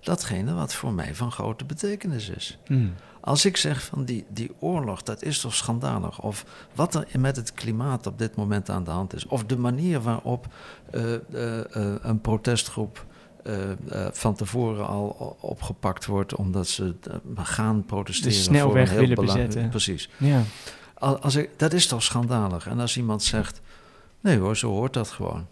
datgene 0.00 0.54
wat 0.54 0.74
voor 0.74 0.92
mij 0.92 1.14
van 1.14 1.32
grote 1.32 1.64
betekenis 1.64 2.28
is. 2.28 2.58
Hmm. 2.66 2.92
Als 3.24 3.44
ik 3.44 3.56
zeg 3.56 3.84
van 3.84 4.04
die, 4.04 4.24
die 4.28 4.50
oorlog, 4.58 5.02
dat 5.02 5.22
is 5.22 5.40
toch 5.40 5.54
schandalig? 5.54 6.20
Of 6.20 6.44
wat 6.74 6.94
er 6.94 7.06
met 7.18 7.36
het 7.36 7.52
klimaat 7.52 8.06
op 8.06 8.18
dit 8.18 8.36
moment 8.36 8.70
aan 8.70 8.84
de 8.84 8.90
hand 8.90 9.14
is. 9.14 9.26
Of 9.26 9.44
de 9.44 9.56
manier 9.56 10.00
waarop 10.00 10.46
uh, 10.94 11.12
uh, 11.12 11.18
een 12.00 12.20
protestgroep 12.20 13.06
van 14.12 14.34
tevoren 14.34 14.86
al 14.86 15.36
opgepakt 15.40 16.06
wordt 16.06 16.34
omdat 16.34 16.68
ze 16.68 16.94
gaan 17.36 17.84
protesteren. 17.84 18.32
De 18.32 18.42
snelweg 18.42 18.88
voor 18.88 18.98
een 18.98 19.04
heel 19.04 19.14
willen 19.16 19.34
bezetten. 19.34 19.68
Precies. 19.68 20.10
Ja. 20.16 20.42
Als 20.98 21.34
ik, 21.34 21.50
dat 21.56 21.72
is 21.72 21.86
toch 21.86 22.02
schandalig? 22.02 22.66
En 22.66 22.80
als 22.80 22.96
iemand 22.96 23.22
zegt, 23.22 23.60
nee 24.20 24.38
hoor, 24.38 24.56
zo 24.56 24.70
hoort 24.70 24.92
dat 24.92 25.10
gewoon. 25.10 25.46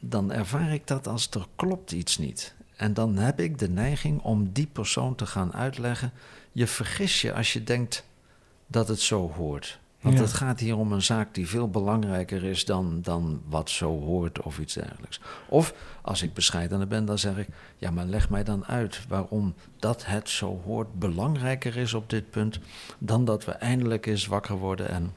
Dan 0.00 0.32
ervaar 0.32 0.72
ik 0.72 0.86
dat 0.86 1.06
als 1.06 1.28
er 1.30 1.46
klopt 1.56 1.92
iets 1.92 2.18
niet. 2.18 2.54
En 2.82 2.94
dan 2.94 3.16
heb 3.16 3.40
ik 3.40 3.58
de 3.58 3.68
neiging 3.68 4.22
om 4.22 4.52
die 4.52 4.66
persoon 4.66 5.14
te 5.14 5.26
gaan 5.26 5.54
uitleggen. 5.54 6.12
Je 6.52 6.66
vergis 6.66 7.20
je 7.20 7.34
als 7.34 7.52
je 7.52 7.64
denkt 7.64 8.04
dat 8.66 8.88
het 8.88 9.00
zo 9.00 9.30
hoort. 9.30 9.78
Want 10.00 10.18
het 10.18 10.32
gaat 10.32 10.60
hier 10.60 10.76
om 10.76 10.92
een 10.92 11.02
zaak 11.02 11.34
die 11.34 11.48
veel 11.48 11.70
belangrijker 11.70 12.44
is 12.44 12.64
dan, 12.64 13.02
dan 13.02 13.42
wat 13.48 13.70
zo 13.70 14.00
hoort 14.00 14.40
of 14.40 14.58
iets 14.58 14.74
dergelijks. 14.74 15.20
Of 15.48 15.74
als 16.02 16.22
ik 16.22 16.34
bescheidener 16.34 16.86
ben, 16.86 17.04
dan 17.04 17.18
zeg 17.18 17.36
ik: 17.36 17.48
ja, 17.76 17.90
maar 17.90 18.04
leg 18.04 18.30
mij 18.30 18.44
dan 18.44 18.64
uit 18.64 19.06
waarom 19.08 19.54
dat 19.78 20.06
het 20.06 20.28
zo 20.28 20.60
hoort 20.64 20.98
belangrijker 20.98 21.76
is 21.76 21.94
op 21.94 22.10
dit 22.10 22.30
punt. 22.30 22.58
dan 22.98 23.24
dat 23.24 23.44
we 23.44 23.52
eindelijk 23.52 24.06
eens 24.06 24.26
wakker 24.26 24.56
worden 24.56 24.88
en 24.88 25.14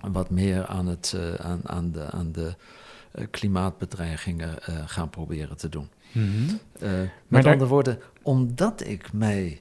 wat 0.00 0.30
meer 0.30 0.66
aan, 0.66 0.86
het, 0.86 1.12
uh, 1.16 1.34
aan, 1.34 1.60
aan 1.68 1.92
de, 1.92 2.10
aan 2.10 2.32
de 2.32 2.54
uh, 3.14 3.26
klimaatbedreigingen 3.30 4.58
uh, 4.68 4.82
gaan 4.86 5.10
proberen 5.10 5.56
te 5.56 5.68
doen. 5.68 5.88
Mm 6.12 6.60
met 7.28 7.46
andere 7.46 7.70
woorden, 7.70 7.98
omdat 8.22 8.86
ik 8.86 9.12
mij 9.12 9.60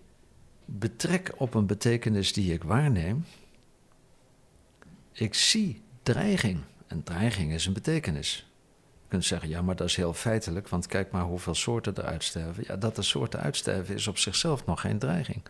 betrek 0.65 1.33
op 1.37 1.53
een 1.53 1.65
betekenis 1.65 2.33
die 2.33 2.53
ik 2.53 2.63
waarneem, 2.63 3.25
ik 5.11 5.33
zie 5.33 5.81
dreiging. 6.03 6.59
En 6.87 7.03
dreiging 7.03 7.53
is 7.53 7.65
een 7.65 7.73
betekenis. 7.73 8.47
Je 9.01 9.07
kunt 9.07 9.25
zeggen, 9.25 9.49
ja, 9.49 9.61
maar 9.61 9.75
dat 9.75 9.87
is 9.87 9.95
heel 9.95 10.13
feitelijk, 10.13 10.69
want 10.69 10.87
kijk 10.87 11.11
maar 11.11 11.23
hoeveel 11.23 11.55
soorten 11.55 11.95
er 11.95 12.03
uitsterven. 12.03 12.63
Ja, 12.67 12.75
dat 12.75 12.95
de 12.95 13.01
soorten 13.01 13.39
uitsterven 13.39 13.95
is 13.95 14.07
op 14.07 14.17
zichzelf 14.17 14.65
nog 14.65 14.81
geen 14.81 14.99
dreiging. 14.99 15.41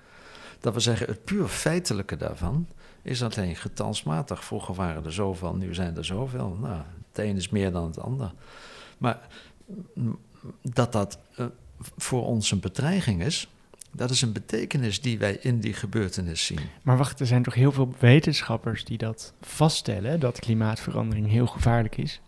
Dat 0.60 0.74
we 0.74 0.80
zeggen, 0.80 1.08
het 1.08 1.24
puur 1.24 1.48
feitelijke 1.48 2.18
daarvan 2.18 2.68
is 3.02 3.24
alleen 3.24 3.56
getalsmatig. 3.56 4.44
Vroeger 4.44 4.76
waren 4.76 5.06
er 5.06 5.14
zoveel, 5.14 5.56
nu 5.56 5.74
zijn 5.74 5.98
er 5.98 6.06
zoveel. 6.06 6.58
Nou, 6.62 6.82
het 7.12 7.18
een 7.26 7.36
is 7.36 7.50
meer 7.50 7.72
dan 7.72 7.86
het 7.86 8.00
ander. 8.00 8.34
Maar 8.98 9.28
dat 10.62 10.92
dat 10.92 11.20
uh, 11.40 11.46
voor 11.98 12.26
ons 12.26 12.52
een 12.52 12.60
bedreiging 12.60 13.24
is, 13.24 13.50
dat 13.92 14.10
is 14.10 14.22
een 14.22 14.34
betekenis 14.34 15.02
die 15.02 15.20
wij 15.20 15.38
in 15.42 15.60
die 15.60 15.74
gebeurtenis 15.74 16.46
zien. 16.46 16.60
Maar 16.82 16.98
wacht, 16.98 17.20
er 17.20 17.26
zijn 17.26 17.44
toch 17.44 17.54
heel 17.54 17.72
veel 17.72 17.94
wetenschappers 18.00 18.86
die 18.86 18.98
dat 18.98 19.34
vaststellen, 19.42 20.20
dat 20.20 20.40
klimaatverandering 20.40 21.28
heel 21.28 21.48
gevaarlijk 21.48 21.98
is? 21.98 22.22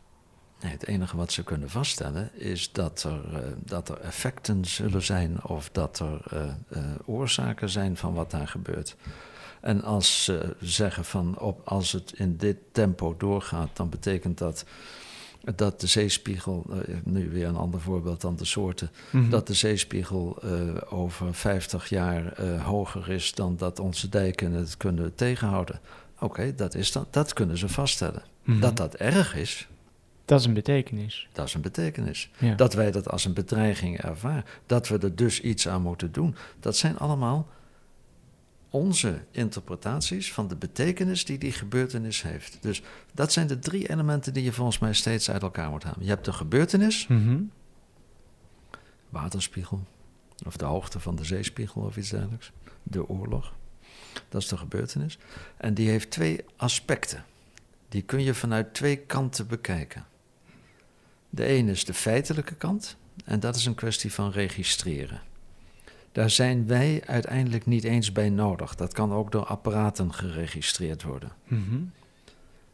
Nee, 0.61 0.71
het 0.71 0.87
enige 0.87 1.17
wat 1.17 1.31
ze 1.31 1.43
kunnen 1.43 1.69
vaststellen 1.69 2.29
is 2.33 2.71
dat 2.71 3.03
er, 3.03 3.21
uh, 3.33 3.39
dat 3.65 3.89
er 3.89 3.99
effecten 3.99 4.65
zullen 4.65 5.01
zijn 5.01 5.43
of 5.43 5.69
dat 5.69 5.99
er 5.99 6.21
uh, 6.33 6.81
oorzaken 7.05 7.69
zijn 7.69 7.97
van 7.97 8.13
wat 8.13 8.31
daar 8.31 8.47
gebeurt. 8.47 8.95
En 9.61 9.83
als 9.83 10.23
ze 10.23 10.55
zeggen 10.59 11.05
van 11.05 11.39
op, 11.39 11.61
als 11.67 11.91
het 11.91 12.13
in 12.15 12.37
dit 12.37 12.57
tempo 12.71 13.15
doorgaat, 13.17 13.69
dan 13.73 13.89
betekent 13.89 14.37
dat 14.37 14.65
dat 15.55 15.81
de 15.81 15.87
zeespiegel, 15.87 16.65
uh, 16.69 16.77
nu 17.03 17.29
weer 17.29 17.47
een 17.47 17.55
ander 17.55 17.81
voorbeeld 17.81 18.21
dan 18.21 18.35
de 18.35 18.45
soorten, 18.45 18.91
mhm. 19.09 19.29
dat 19.29 19.47
de 19.47 19.53
zeespiegel 19.53 20.37
uh, 20.45 20.75
over 20.89 21.33
50 21.33 21.89
jaar 21.89 22.39
uh, 22.39 22.65
hoger 22.65 23.09
is 23.09 23.33
dan 23.33 23.57
dat 23.57 23.79
onze 23.79 24.09
dijken 24.09 24.51
het 24.51 24.77
kunnen 24.77 25.15
tegenhouden. 25.15 25.79
oké, 26.19 26.55
dat 26.55 26.75
is 26.75 26.91
dat, 26.91 27.07
dat 27.09 27.33
kunnen 27.33 27.57
ze 27.57 27.69
vaststellen. 27.69 28.23
Mhm. 28.43 28.59
Dat 28.59 28.77
dat 28.77 28.95
erg 28.95 29.35
is, 29.35 29.67
Dat 30.25 30.39
is 30.39 30.45
een 30.45 30.53
betekenis. 30.53 31.27
dat 31.31 31.47
is 31.47 31.53
een 31.53 31.61
betekenis. 31.61 32.29
Ja. 32.37 32.55
Dat 32.55 32.73
wij 32.73 32.91
dat 32.91 33.09
als 33.09 33.25
een 33.25 33.33
bedreiging 33.33 34.01
ervaren, 34.01 34.45
dat 34.65 34.87
we 34.87 34.97
er 34.97 35.15
dus 35.15 35.41
iets 35.41 35.67
aan 35.67 35.81
moeten 35.81 36.11
doen, 36.11 36.35
dat 36.59 36.75
zijn 36.75 36.97
allemaal 36.97 37.47
onze 38.71 39.21
interpretaties 39.31 40.33
van 40.33 40.47
de 40.47 40.55
betekenis 40.55 41.25
die 41.25 41.37
die 41.37 41.51
gebeurtenis 41.51 42.21
heeft. 42.21 42.57
Dus 42.61 42.81
dat 43.13 43.31
zijn 43.31 43.47
de 43.47 43.59
drie 43.59 43.89
elementen 43.89 44.33
die 44.33 44.43
je 44.43 44.51
volgens 44.53 44.79
mij 44.79 44.93
steeds 44.93 45.29
uit 45.29 45.41
elkaar 45.41 45.69
moet 45.69 45.83
halen. 45.83 46.03
Je 46.03 46.09
hebt 46.09 46.25
de 46.25 46.33
gebeurtenis, 46.33 47.07
Mhm. 47.07 47.41
waterspiegel, 49.09 49.83
of 50.45 50.57
de 50.57 50.65
hoogte 50.65 50.99
van 50.99 51.15
de 51.15 51.23
zeespiegel 51.23 51.81
of 51.81 51.97
iets 51.97 52.09
dergelijks, 52.09 52.51
de 52.83 53.07
oorlog. 53.09 53.53
Dat 54.29 54.41
is 54.41 54.47
de 54.47 54.57
gebeurtenis. 54.57 55.17
En 55.57 55.73
die 55.73 55.89
heeft 55.89 56.09
twee 56.09 56.45
aspecten. 56.55 57.25
Die 57.89 58.01
kun 58.01 58.23
je 58.23 58.33
vanuit 58.33 58.73
twee 58.73 58.97
kanten 58.97 59.47
bekijken. 59.47 60.05
De 61.29 61.45
ene 61.45 61.71
is 61.71 61.85
de 61.85 61.93
feitelijke 61.93 62.55
kant, 62.55 62.95
en 63.25 63.39
dat 63.39 63.55
is 63.55 63.65
een 63.65 63.75
kwestie 63.75 64.13
van 64.13 64.31
registreren. 64.31 65.21
Daar 66.11 66.29
zijn 66.29 66.67
wij 66.67 67.03
uiteindelijk 67.05 67.65
niet 67.65 67.83
eens 67.83 68.11
bij 68.11 68.29
nodig. 68.29 68.75
Dat 68.75 68.93
kan 68.93 69.13
ook 69.13 69.31
door 69.31 69.45
apparaten 69.45 70.13
geregistreerd 70.13 71.03
worden. 71.03 71.31
Mhm. 71.43 71.81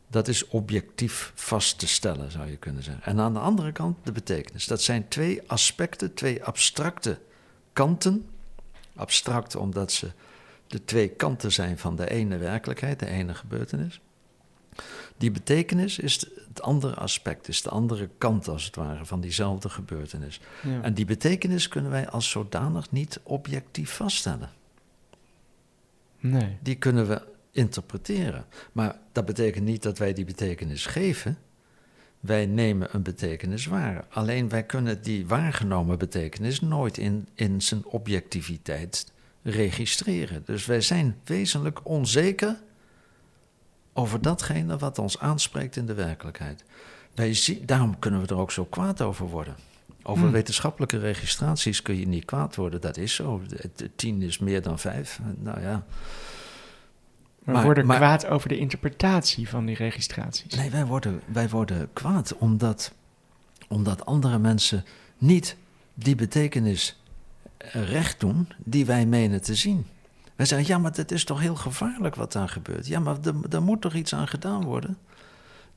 Dat 0.08 0.28
is 0.28 0.48
objectief 0.48 1.32
vast 1.36 1.80
te 1.80 1.88
stellen, 1.88 2.32
zou 2.32 2.50
je 2.50 2.58
kunnen 2.58 2.84
zeggen. 2.84 3.04
En 3.04 3.20
aan 3.20 3.34
de 3.34 3.40
andere 3.40 3.72
kant 3.72 3.98
de 4.04 4.12
betekenis. 4.12 4.66
Dat 4.66 4.82
zijn 4.82 5.08
twee 5.08 5.42
aspecten, 5.48 6.14
twee 6.14 6.44
abstracte 6.44 7.20
kanten. 7.74 8.30
Abstract 8.96 9.56
omdat 9.56 9.92
ze 9.92 10.12
de 10.68 10.86
twee 10.86 11.08
kanten 11.10 11.52
zijn 11.52 11.78
van 11.78 11.96
de 11.96 12.10
ene 12.10 12.38
werkelijkheid, 12.38 13.00
de 13.00 13.08
ene 13.08 13.34
gebeurtenis. 13.34 14.02
Die 15.18 15.32
betekenis 15.32 16.00
is 16.00 16.28
het 16.48 16.62
andere 16.62 16.96
aspect, 16.96 17.48
is 17.48 17.62
de 17.62 17.70
andere 17.70 18.10
kant 18.18 18.48
als 18.48 18.66
het 18.66 18.76
ware 18.76 19.06
van 19.06 19.22
diezelfde 19.22 19.70
gebeurtenis. 19.70 20.40
Ja. 20.64 20.82
En 20.82 20.94
die 20.94 21.06
betekenis 21.06 21.68
kunnen 21.68 21.92
wij 21.92 22.10
als 22.10 22.30
zodanig 22.30 22.92
niet 22.92 23.20
objectief 23.24 23.92
vaststellen. 23.92 24.50
Nee. 26.20 26.58
Die 26.62 26.76
kunnen 26.76 27.08
we 27.08 27.22
interpreteren. 27.52 28.46
Maar 28.72 29.00
dat 29.12 29.26
betekent 29.26 29.66
niet 29.66 29.84
dat 29.84 29.98
wij 29.98 30.14
die 30.14 30.26
betekenis 30.26 30.86
geven. 30.86 31.38
Wij 32.20 32.46
nemen 32.46 32.88
een 32.92 33.04
betekenis 33.04 33.66
waar. 33.66 34.06
Alleen 34.10 34.50
wij 34.50 34.64
kunnen 34.64 35.02
die 35.02 35.28
waargenomen 35.28 35.98
betekenis 35.98 36.62
nooit 36.62 36.98
in, 36.98 37.28
in 37.34 37.62
zijn 37.62 37.86
objectiviteit 37.86 39.12
registreren. 39.44 40.44
Dus 40.46 40.66
wij 40.66 40.82
zijn 40.82 41.16
wezenlijk 41.24 41.80
onzeker 41.88 42.60
over 43.98 44.22
datgene 44.22 44.78
wat 44.78 45.00
ons 45.00 45.20
aanspreekt 45.20 45.76
in 45.76 45.86
de 45.86 45.94
werkelijkheid. 45.94 46.64
Daarom 47.62 48.00
kunnen 48.00 48.22
we 48.22 48.28
er 48.28 48.38
ook 48.38 48.52
zo 48.52 48.66
kwaad 48.66 49.02
over 49.02 49.26
worden. 49.28 49.56
Over 50.04 50.24
Hmm. 50.24 50.32
wetenschappelijke 50.32 50.98
registraties 51.00 51.82
kun 51.82 52.00
je 52.00 52.08
niet 52.08 52.26
kwaad 52.26 52.56
worden, 52.56 52.82
dat 52.82 52.98
is 52.98 53.14
zo. 53.16 53.42
Tien 53.96 54.22
is 54.22 54.38
meer 54.38 54.62
dan 54.62 54.80
vijf. 54.80 55.20
Nou 55.40 55.62
ja. 55.62 55.84
We 57.44 57.52
Maar- 57.52 57.64
worden 57.64 57.86
maar- 57.86 57.98
kwaad 57.98 58.26
over 58.26 58.50
de 58.50 58.58
interpretatie 58.58 59.50
van 59.50 59.66
die 59.66 59.76
registraties. 59.76 60.54
Nee, 60.56 60.70
wij 60.70 60.86
worden, 60.86 61.22
wij 61.26 61.50
worden 61.50 61.90
kwaad 61.94 62.36
omdat, 62.38 62.92
omdat 63.68 64.06
andere 64.06 64.40
mensen 64.40 64.86
niet 65.18 65.56
die 65.94 66.16
betekenis 66.16 67.00
recht 67.72 68.20
doen 68.20 68.48
die 68.58 68.86
wij 68.86 69.06
menen 69.06 69.42
te 69.42 69.56
zien. 69.56 69.86
Wij 70.38 70.46
zeggen, 70.46 70.68
ja, 70.68 70.78
maar 70.78 70.92
het 70.96 71.12
is 71.12 71.24
toch 71.24 71.40
heel 71.40 71.56
gevaarlijk 71.56 72.16
wat 72.16 72.32
daar 72.32 72.50
gebeurt. 72.50 72.88
Ja, 72.88 73.00
maar 73.00 73.18
er 73.50 73.62
moet 73.62 73.82
toch 73.82 73.94
iets 73.94 74.14
aan 74.14 74.28
gedaan 74.28 74.64
worden? 74.64 74.98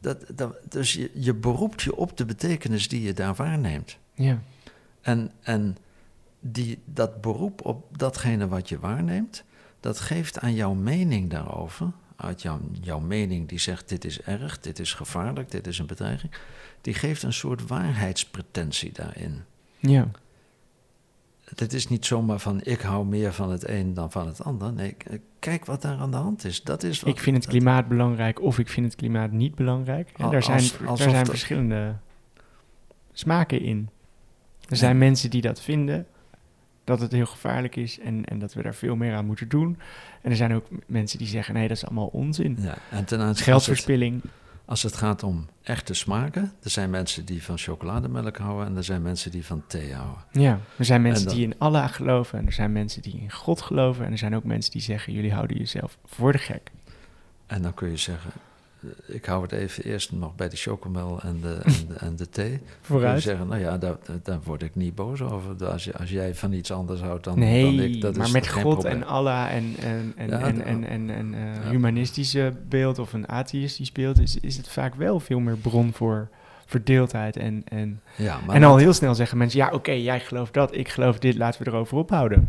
Dat, 0.00 0.24
dat, 0.34 0.56
dus 0.68 0.92
je, 0.92 1.10
je 1.14 1.34
beroept 1.34 1.82
je 1.82 1.96
op 1.96 2.16
de 2.16 2.24
betekenis 2.24 2.88
die 2.88 3.02
je 3.02 3.12
daar 3.12 3.34
waarneemt. 3.34 3.98
Ja. 4.14 4.42
En, 5.00 5.30
en 5.40 5.76
die, 6.40 6.78
dat 6.84 7.20
beroep 7.20 7.66
op 7.66 7.98
datgene 7.98 8.48
wat 8.48 8.68
je 8.68 8.78
waarneemt, 8.78 9.44
dat 9.80 10.00
geeft 10.00 10.38
aan 10.38 10.54
jouw 10.54 10.74
mening 10.74 11.30
daarover, 11.30 11.92
uit 12.16 12.42
jouw, 12.42 12.60
jouw 12.80 13.00
mening 13.00 13.48
die 13.48 13.58
zegt 13.58 13.88
dit 13.88 14.04
is 14.04 14.20
erg, 14.20 14.60
dit 14.60 14.78
is 14.78 14.94
gevaarlijk, 14.94 15.50
dit 15.50 15.66
is 15.66 15.78
een 15.78 15.86
bedreiging, 15.86 16.32
die 16.80 16.94
geeft 16.94 17.22
een 17.22 17.32
soort 17.32 17.66
waarheidspretentie 17.66 18.92
daarin. 18.92 19.44
Ja. 19.78 20.10
Het 21.56 21.72
is 21.72 21.88
niet 21.88 22.06
zomaar 22.06 22.38
van 22.38 22.60
ik 22.64 22.80
hou 22.80 23.06
meer 23.06 23.32
van 23.32 23.50
het 23.50 23.68
een 23.68 23.94
dan 23.94 24.10
van 24.10 24.26
het 24.26 24.44
ander. 24.44 24.72
Nee, 24.72 24.96
kijk 25.38 25.64
wat 25.64 25.82
daar 25.82 25.96
aan 25.98 26.10
de 26.10 26.16
hand 26.16 26.44
is. 26.44 26.62
Dat 26.62 26.82
is 26.82 27.00
wat, 27.00 27.14
Ik 27.14 27.20
vind 27.20 27.36
het 27.36 27.46
klimaat 27.46 27.88
belangrijk 27.88 28.40
of 28.42 28.58
ik 28.58 28.68
vind 28.68 28.86
het 28.86 28.94
klimaat 28.94 29.30
niet 29.30 29.54
belangrijk. 29.54 30.10
En 30.16 30.24
Al- 30.24 30.30
daar 30.30 30.42
zijn, 30.42 30.56
als- 30.58 30.78
daar 30.78 30.88
alsof 30.88 31.10
zijn 31.10 31.14
dat- 31.24 31.28
verschillende 31.30 31.94
smaken 33.12 33.60
in. 33.60 33.88
Er 34.60 34.66
Ja. 34.68 34.76
zijn 34.76 34.98
mensen 34.98 35.30
die 35.30 35.40
dat 35.40 35.60
vinden, 35.60 36.06
dat 36.84 37.00
het 37.00 37.12
heel 37.12 37.26
gevaarlijk 37.26 37.76
is 37.76 37.98
en, 37.98 38.24
en 38.24 38.38
dat 38.38 38.54
we 38.54 38.62
daar 38.62 38.74
veel 38.74 38.96
meer 38.96 39.14
aan 39.14 39.26
moeten 39.26 39.48
doen. 39.48 39.78
En 40.22 40.30
er 40.30 40.36
zijn 40.36 40.54
ook 40.54 40.66
mensen 40.86 41.18
die 41.18 41.26
zeggen, 41.26 41.54
nee, 41.54 41.68
dat 41.68 41.76
is 41.76 41.84
allemaal 41.84 42.06
onzin. 42.06 42.56
Ja, 42.60 42.76
en 42.90 43.04
ten 43.04 43.18
aanzien 43.18 43.26
als 43.28 43.36
het, 43.38 43.44
Geldverspilling. 43.48 44.20
Als 44.70 44.82
het 44.82 44.96
gaat 44.96 45.22
om 45.22 45.46
echte 45.62 45.94
smaken, 45.94 46.52
er 46.62 46.70
zijn 46.70 46.90
mensen 46.90 47.24
die 47.24 47.42
van 47.42 47.58
chocolademelk 47.58 48.36
houden 48.36 48.66
en 48.66 48.76
er 48.76 48.84
zijn 48.84 49.02
mensen 49.02 49.30
die 49.30 49.44
van 49.46 49.62
thee 49.66 49.94
houden. 49.94 50.24
Ja, 50.32 50.58
er 50.76 50.84
zijn 50.84 51.02
mensen 51.02 51.26
dan- 51.26 51.34
die 51.34 51.44
in 51.44 51.54
Allah 51.58 51.88
geloven 51.88 52.38
en 52.38 52.46
er 52.46 52.52
zijn 52.52 52.72
mensen 52.72 53.02
die 53.02 53.20
in 53.20 53.30
God 53.32 53.60
geloven. 53.60 54.04
En 54.04 54.12
er 54.12 54.18
zijn 54.18 54.34
ook 54.36 54.44
mensen 54.44 54.72
die 54.72 54.80
zeggen, 54.82 55.12
jullie 55.12 55.32
houden 55.32 55.56
jezelf 55.56 55.98
voor 56.04 56.32
de 56.32 56.38
gek. 56.38 56.70
En 57.46 57.62
dan 57.62 57.74
kun 57.74 57.90
je 57.90 57.96
zeggen, 57.96 58.30
ik 59.06 59.24
hou 59.24 59.42
het 59.42 59.52
even 59.52 59.84
eerst 59.84 60.12
nog 60.12 60.34
bij 60.34 60.48
de 60.48 60.56
chocomel 60.56 61.20
en 61.22 61.38
de, 61.40 61.54
en 61.64 61.72
de, 61.88 61.94
en 61.94 62.16
de 62.16 62.28
thee. 62.28 62.48
Kun 62.58 62.58
je 62.60 62.76
Vooruit. 62.80 63.22
zeggen, 63.22 63.46
nou 63.46 63.60
ja, 63.60 63.78
daar, 63.78 63.96
daar- 64.22 64.38
word 64.44 64.62
ik 64.62 64.74
niet 64.74 64.94
boos 64.94 65.20
over. 65.22 65.66
Als, 65.66 65.84
je, 65.84 65.92
als 65.98 66.10
jij 66.10 66.34
van 66.34 66.52
iets 66.52 66.72
anders 66.72 67.00
houdt 67.00 67.24
dan, 67.24 67.38
nee, 67.38 67.64
dan 67.76 67.84
ik, 67.84 68.00
dat 68.00 68.16
maar 68.16 68.26
is 68.26 68.32
met 68.32 68.48
God 68.48 68.62
probleem. 68.62 68.92
en 68.92 69.06
Allah 69.06 69.52
en, 69.54 69.74
en, 69.80 70.12
en, 70.16 70.28
Ja, 70.28 70.38
en, 70.40 70.64
en, 70.64 70.84
en, 70.84 71.10
en, 71.10 71.34
eh, 71.34 71.40
Ja. 71.64 71.70
humanistische 71.70 72.52
beeld 72.68 72.98
of 72.98 73.12
een 73.12 73.28
atheïstisch 73.28 73.92
beeld, 73.92 74.20
is, 74.20 74.36
is 74.40 74.56
het 74.56 74.68
vaak 74.68 74.94
wel 74.94 75.20
veel 75.20 75.40
meer 75.40 75.56
bron 75.56 75.92
voor 75.92 76.28
verdeeldheid. 76.66 77.36
En, 77.36 77.62
en, 77.68 78.00
Ja, 78.16 78.38
maar 78.46 78.56
en 78.56 78.62
al 78.64 78.76
heel 78.76 78.92
snel 78.92 79.14
zeggen 79.14 79.38
mensen, 79.38 79.58
ja 79.58 79.70
oké, 79.72 79.92
jij 79.92 80.20
gelooft 80.20 80.54
dat, 80.54 80.74
ik 80.76 80.88
geloof 80.88 81.18
dit, 81.18 81.36
laten 81.36 81.62
we 81.64 81.70
erover 81.70 81.96
ophouden. 81.96 82.48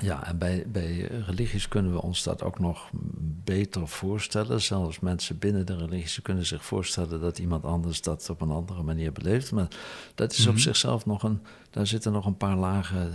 Ja, 0.00 0.26
en 0.26 0.38
bij, 0.38 0.64
bij 0.68 1.00
religies 1.00 1.68
kunnen 1.68 1.92
we 1.92 2.02
ons 2.02 2.22
dat 2.22 2.42
ook 2.42 2.58
nog 2.58 2.90
beter 3.44 3.88
voorstellen. 3.88 4.60
Zelfs 4.62 5.00
mensen 5.00 5.38
binnen 5.38 5.66
de 5.66 5.76
religie 5.76 6.22
kunnen 6.22 6.46
zich 6.46 6.64
voorstellen 6.64 7.20
dat 7.20 7.38
iemand 7.38 7.64
anders 7.64 8.02
dat 8.02 8.30
op 8.30 8.40
een 8.40 8.50
andere 8.50 8.82
manier 8.82 9.12
beleeft. 9.12 9.52
Maar 9.52 9.68
dat 10.14 10.32
is 10.32 10.46
op 10.46 10.52
Mhm. 10.52 10.62
zichzelf 10.62 11.06
nog 11.06 11.22
een, 11.22 11.42
daar 11.70 11.86
zitten 11.86 12.12
nog 12.12 12.26
een 12.26 12.36
paar 12.36 12.56
lagen 12.56 13.12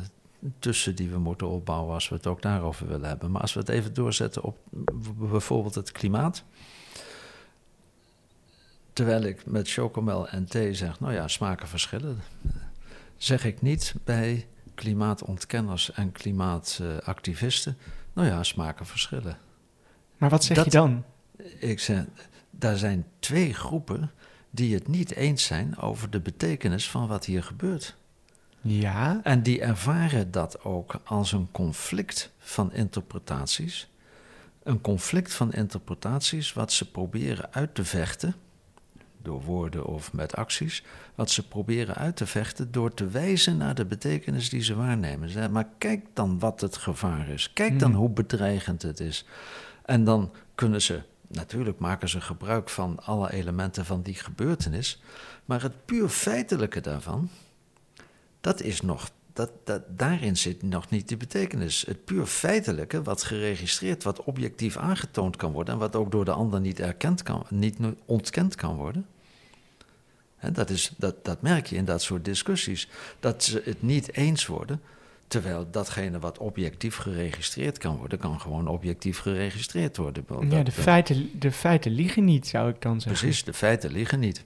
tussen 0.60 0.96
die 0.96 1.10
we 1.10 1.17
moeten 1.17 1.48
opbouwen 1.48 1.93
als 1.93 2.10
we 2.10 2.15
het 2.15 2.28
ook 2.28 2.41
daarover 2.41 2.88
willen 2.88 3.08
hebben. 3.08 3.32
Maar 3.32 3.41
als 3.41 3.54
we 3.54 3.60
het 3.60 3.69
even 3.69 3.93
doorzetten 3.93 4.43
op 4.43 4.58
bijvoorbeeld 5.17 5.76
het 5.76 5.91
klimaat. 5.91 6.43
Terwijl 8.93 9.22
ik 9.24 9.46
met 9.46 9.69
chocomel 9.72 10.28
en 10.28 10.46
thee 10.46 10.74
zeg, 10.74 11.00
nou 11.00 11.13
ja, 11.13 11.28
smaken 11.28 11.67
verschillen. 11.67 12.22
Zeg 13.17 13.46
ik 13.46 13.62
niet 13.62 13.96
bij 14.04 14.48
klimaatontkenners 14.84 15.91
en 15.91 16.12
klimaatactivisten, 16.12 17.78
nou 18.13 18.28
ja, 18.28 18.43
smaken 18.43 18.86
verschillen. 18.86 19.38
Maar 20.17 20.30
wat 20.30 20.43
zeg 20.43 20.58
Dat- 20.58 20.65
je 20.65 20.72
dan? 20.72 21.04
Ik 21.60 21.80
zeg, 21.80 22.06
daar 22.50 22.78
zijn 22.78 23.06
twee 23.19 23.54
groepen 23.54 24.12
die 24.50 24.74
het 24.74 24.88
niet 24.88 25.12
eens 25.15 25.43
zijn 25.43 25.78
over 25.78 26.10
de 26.10 26.19
betekenis 26.19 26.89
van 26.89 27.08
wat 27.08 27.26
hier 27.26 27.43
gebeurt. 27.43 27.96
Ja, 28.62 29.19
En 29.24 29.43
die 29.43 29.62
ervaren 29.62 30.32
dat 30.32 30.63
ook 30.63 30.96
als 31.04 31.32
een 31.32 31.48
conflict 31.52 32.32
van 32.38 32.74
interpretaties. 32.74 33.89
Een 34.63 34.82
conflict 34.82 35.34
van 35.34 35.54
interpretaties 35.54 36.54
wat 36.54 36.72
ze 36.72 36.91
proberen 36.91 37.54
uit 37.54 37.76
te 37.76 37.86
vechten, 37.86 38.36
door 39.23 39.41
woorden 39.41 39.86
of 39.86 40.13
met 40.13 40.36
acties, 40.36 40.83
wat 41.15 41.29
ze 41.29 41.47
proberen 41.47 41.95
uit 41.95 42.15
te 42.15 42.25
vechten 42.25 42.71
door 42.71 42.93
te 42.93 43.07
wijzen 43.07 43.57
naar 43.57 43.75
de 43.75 43.86
betekenis 43.86 44.49
die 44.49 44.63
ze 44.63 44.75
waarnemen. 44.75 45.51
Maar 45.51 45.67
kijk 45.77 46.05
dan 46.13 46.39
wat 46.39 46.62
het 46.62 46.77
gevaar 46.77 47.27
is, 47.27 47.53
kijk 47.53 47.79
dan 47.79 47.89
Hmm. 47.89 47.99
hoe 47.99 48.09
bedreigend 48.09 48.81
het 48.81 48.99
is. 48.99 49.25
En 49.86 50.03
dan 50.03 50.31
kunnen 50.55 50.81
ze, 50.81 51.01
natuurlijk 51.27 51.79
maken 51.79 52.09
ze 52.09 52.21
gebruik 52.21 52.69
van 52.69 52.99
alle 53.03 53.31
elementen 53.31 53.86
van 53.86 54.01
die 54.01 54.15
gebeurtenis, 54.15 55.01
maar 55.45 55.62
het 55.62 55.86
puur 55.86 56.09
feitelijke 56.09 56.81
daarvan, 56.81 57.29
dat 58.41 58.62
is 58.62 58.81
nog, 58.81 59.09
dat, 59.33 59.51
dat, 59.63 59.81
daarin 59.89 60.38
zit 60.38 60.62
nog 60.62 60.89
niet 60.89 61.07
die 61.07 61.17
betekenis. 61.17 61.83
Het 61.88 62.05
puur 62.05 62.25
feitelijke, 62.25 63.01
wat 63.01 63.23
geregistreerd, 63.23 64.03
wat 64.03 64.23
objectief 64.23 64.77
aangetoond 64.77 65.36
kan 65.36 65.51
worden 65.51 65.73
en 65.73 65.79
wat 65.79 65.95
ook 65.95 66.12
door 66.12 66.25
de 66.25 66.31
ander 66.31 66.62
niet 66.62 66.79
erkend 66.79 67.23
kan, 67.23 67.45
niet 67.49 67.77
ontkend 68.05 68.55
kan 68.55 68.75
worden. 68.75 69.05
Dat, 70.51 70.69
is, 70.69 70.91
dat, 70.97 71.25
dat 71.25 71.41
merk 71.41 71.67
je 71.67 71.75
in 71.75 71.86
dat 71.86 72.01
soort 72.01 72.25
discussies. 72.25 72.89
Dat 73.19 73.43
ze 73.43 73.62
het 73.65 73.82
niet 73.82 74.13
eens 74.13 74.45
worden, 74.45 74.82
Terwijl 75.34 75.67
datgene 75.71 76.19
wat 76.19 76.38
objectief 76.38 76.95
geregistreerd 76.95 77.77
kan 77.77 77.97
worden, 77.97 78.19
kan 78.19 78.41
gewoon 78.41 78.67
objectief 78.67 79.19
geregistreerd 79.19 79.97
worden. 79.97 80.25
Ja, 80.49 80.63
de, 80.63 80.71
feiten, 80.71 81.39
de 81.39 81.51
feiten 81.51 81.91
liegen 81.91 82.23
niet, 82.23 82.47
zou 82.47 82.69
ik 82.69 82.82
dan 82.82 83.01
zeggen. 83.01 83.21
Precies, 83.21 83.43
de 83.43 83.53
feiten 83.53 83.91
liggen 83.91 84.19
niet. 84.19 84.43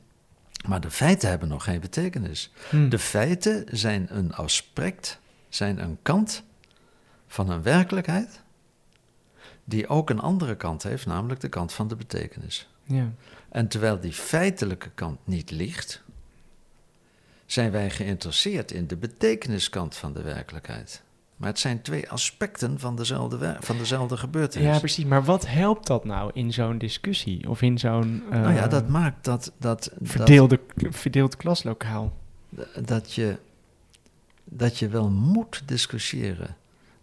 Maar 0.67 0.81
de 0.81 0.91
feiten 0.91 1.29
hebben 1.29 1.47
nog 1.47 1.63
geen 1.63 1.79
betekenis. 1.79 2.51
Hm. 2.69 2.89
De 2.89 2.99
feiten 2.99 3.65
zijn 3.71 4.07
een 4.09 4.33
aspect, 4.33 5.19
zijn 5.49 5.79
een 5.83 5.97
kant 6.01 6.43
van 7.27 7.49
een 7.49 7.61
werkelijkheid 7.61 8.41
die 9.63 9.87
ook 9.87 10.09
een 10.09 10.19
andere 10.19 10.55
kant 10.55 10.83
heeft, 10.83 11.05
namelijk 11.05 11.39
de 11.39 11.49
kant 11.49 11.73
van 11.73 11.87
de 11.87 11.95
betekenis. 11.95 12.69
Ja. 12.83 13.11
En 13.49 13.67
terwijl 13.67 13.99
die 13.99 14.13
feitelijke 14.13 14.89
kant 14.89 15.19
niet 15.23 15.51
ligt, 15.51 16.03
zijn 17.45 17.71
wij 17.71 17.89
geïnteresseerd 17.89 18.71
in 18.71 18.87
de 18.87 18.95
betekeniskant 18.95 19.95
van 19.95 20.13
de 20.13 20.21
werkelijkheid. 20.21 21.01
Maar 21.37 21.49
het 21.49 21.59
zijn 21.59 21.81
twee 21.81 22.09
aspecten 22.09 22.79
van 22.79 22.95
dezelfde, 22.95 23.57
van 23.59 23.77
dezelfde 23.77 24.17
gebeurtenis. 24.17 24.73
ja, 24.73 24.79
precies. 24.79 25.05
Maar 25.05 25.23
wat 25.23 25.47
helpt 25.47 25.87
dat 25.87 26.05
nou 26.05 26.31
in 26.33 26.53
zo'n 26.53 26.77
discussie? 26.77 27.49
Of 27.49 27.61
in 27.61 27.77
zo'n 27.77 28.23
eh, 28.31 28.41
nou 28.41 28.53
ja, 28.53 28.67
dat 28.67 28.87
maakt 28.87 29.25
dat, 29.25 29.51
dat, 29.57 29.91
verdeelde, 30.01 30.59
verdeeld 30.75 31.37
klaslokaal? 31.37 32.13
dat, 32.85 33.13
je, 33.13 33.37
dat 34.43 34.77
je 34.77 34.87
wel 34.87 35.09
moet 35.09 35.61
discussiëren. 35.65 36.55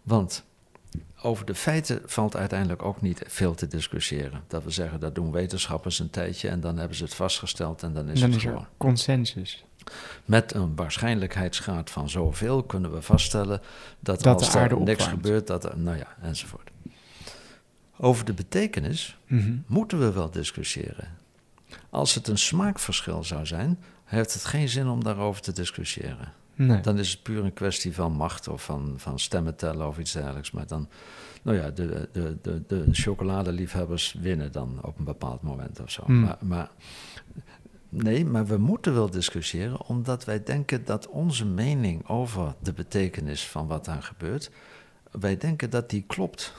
Want 0.03 0.43
over 1.21 1.45
de 1.45 1.55
feiten 1.55 2.01
valt 2.05 2.35
uiteindelijk 2.35 2.83
ook 2.83 3.01
niet 3.01 3.21
veel 3.27 3.55
te 3.55 3.67
discussiëren. 3.67 4.41
Dat 4.47 4.63
we 4.63 4.69
zeggen, 4.69 4.99
dat 4.99 5.15
doen 5.15 5.31
wetenschappers 5.31 5.99
een 5.99 6.09
tijdje 6.09 6.49
en 6.49 6.59
dan 6.59 6.77
hebben 6.77 6.97
ze 6.97 7.03
het 7.03 7.15
vastgesteld 7.15 7.83
en 7.83 7.93
dan 7.93 8.09
is 8.09 8.19
dan 8.19 8.29
het 8.29 8.37
is 8.39 8.45
er 8.45 8.49
gewoon. 8.51 8.67
consensus. 8.77 9.63
Met 10.25 10.53
een 10.53 10.75
waarschijnlijkheidsgraad 10.75 11.89
van 11.89 12.09
zoveel 12.09 12.63
kunnen 12.63 12.93
we 12.93 13.01
vaststellen 13.01 13.61
dat, 13.99 14.21
Dat 14.21 14.39
als 14.41 14.55
er 14.55 14.61
niks 14.61 14.79
opwarmt. 14.79 15.03
gebeurt, 15.03 15.47
dat 15.47 15.63
er, 15.63 15.77
nou 15.77 15.97
ja, 15.97 16.15
enzovoort. 16.21 16.69
Over 17.97 18.25
de 18.25 18.33
betekenis 18.33 19.17
Mhm. 19.27 19.55
moeten 19.67 19.99
we 19.99 20.11
wel 20.11 20.31
discussiëren. 20.31 21.07
Als 21.89 22.13
het 22.15 22.27
een 22.27 22.37
smaakverschil 22.37 23.23
zou 23.23 23.45
zijn, 23.45 23.79
heeft 24.05 24.33
het 24.33 24.45
geen 24.45 24.69
zin 24.69 24.87
om 24.87 25.03
daarover 25.03 25.41
te 25.41 25.51
discussiëren. 25.51 26.33
Nee. 26.55 26.81
Dan 26.81 26.99
is 26.99 27.11
het 27.11 27.23
puur 27.23 27.43
een 27.43 27.53
kwestie 27.53 27.93
van 27.93 28.11
macht 28.11 28.47
of 28.47 28.63
van, 28.63 28.93
van 28.97 29.19
stemmen 29.19 29.55
tellen 29.55 29.87
of 29.87 29.97
iets 29.97 30.11
dergelijks. 30.11 30.51
Maar 30.51 30.67
dan, 30.67 30.89
nou 31.41 31.57
ja, 31.57 31.69
de, 31.69 32.09
de, 32.11 32.37
de, 32.41 32.63
de 32.67 32.85
chocoladeliefhebbers 32.91 34.15
winnen 34.19 34.51
dan 34.51 34.79
op 34.81 34.97
een 34.97 35.05
bepaald 35.05 35.41
moment 35.41 35.79
of 35.79 35.91
zo. 35.91 36.03
Hmm. 36.05 36.21
Maar, 36.21 36.37
maar 36.39 36.69
nee, 37.89 38.25
maar 38.25 38.45
we 38.45 38.57
moeten 38.57 38.93
wel 38.93 39.09
discussiëren 39.09 39.85
omdat 39.85 40.25
wij 40.25 40.43
denken 40.43 40.85
dat 40.85 41.07
onze 41.07 41.45
mening 41.45 42.07
over 42.07 42.53
de 42.61 42.73
betekenis 42.73 43.47
van 43.47 43.67
wat 43.67 43.85
daar 43.85 44.03
gebeurt, 44.03 44.51
wij 45.11 45.37
denken 45.37 45.69
dat 45.69 45.89
die 45.89 46.03
klopt. 46.07 46.53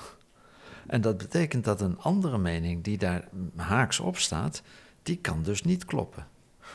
En 0.86 1.00
dat 1.00 1.16
betekent 1.18 1.64
dat 1.64 1.80
een 1.80 1.98
andere 1.98 2.38
mening 2.38 2.84
die 2.84 2.98
daar 2.98 3.28
haaks 3.56 4.00
op 4.00 4.18
staat, 4.18 4.62
die 5.02 5.16
kan 5.16 5.42
dus 5.42 5.62
niet 5.62 5.84
kloppen. 5.84 6.26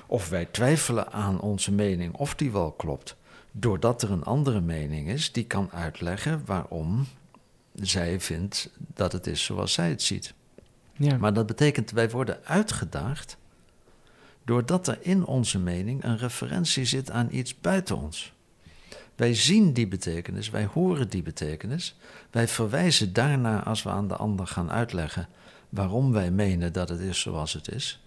Of 0.08 0.30
wij 0.30 0.46
twijfelen 0.46 1.12
aan 1.12 1.42
onze 1.42 1.72
mening 1.72 2.14
of 2.16 2.36
die 2.36 2.52
wel 2.52 2.72
klopt. 2.72 3.16
Doordat 3.52 4.02
er 4.02 4.12
een 4.12 4.24
andere 4.24 4.62
mening 4.62 5.08
is 5.08 5.32
die 5.32 5.46
kan 5.46 5.72
uitleggen 5.72 6.42
waarom 6.46 7.08
zij 7.74 8.20
vindt 8.20 8.70
dat 8.78 9.12
het 9.12 9.28
is 9.28 9.44
zoals 9.44 9.74
zij 9.74 9.90
het 9.90 10.02
ziet. 10.02 10.34
ja. 10.98 11.18
Maar 11.18 11.34
dat 11.34 11.46
betekent 11.46 11.92
wij 11.92 12.10
worden 12.10 12.40
uitgedaagd 12.44 13.38
doordat 14.46 14.88
er 14.88 14.98
in 15.02 15.26
onze 15.26 15.60
mening 15.60 16.04
een 16.04 16.18
referentie 16.18 16.86
zit 16.86 17.12
aan 17.12 17.28
iets 17.32 17.60
buiten 17.60 17.98
ons. 17.98 18.34
Wij 19.16 19.34
zien 19.34 19.74
die 19.74 19.88
betekenis, 19.88 20.50
wij 20.50 20.66
horen 20.66 21.10
die 21.10 21.24
betekenis, 21.24 21.96
wij 22.32 22.48
verwijzen 22.48 23.14
daarna 23.14 23.64
als 23.64 23.84
we 23.84 23.90
aan 23.90 24.08
de 24.08 24.16
ander 24.16 24.48
gaan 24.48 24.72
uitleggen 24.72 25.28
waarom 25.70 26.12
wij 26.12 26.32
menen 26.32 26.74
dat 26.74 26.90
het 26.90 27.00
is 27.00 27.20
zoals 27.20 27.54
het 27.54 27.72
is. 27.72 28.01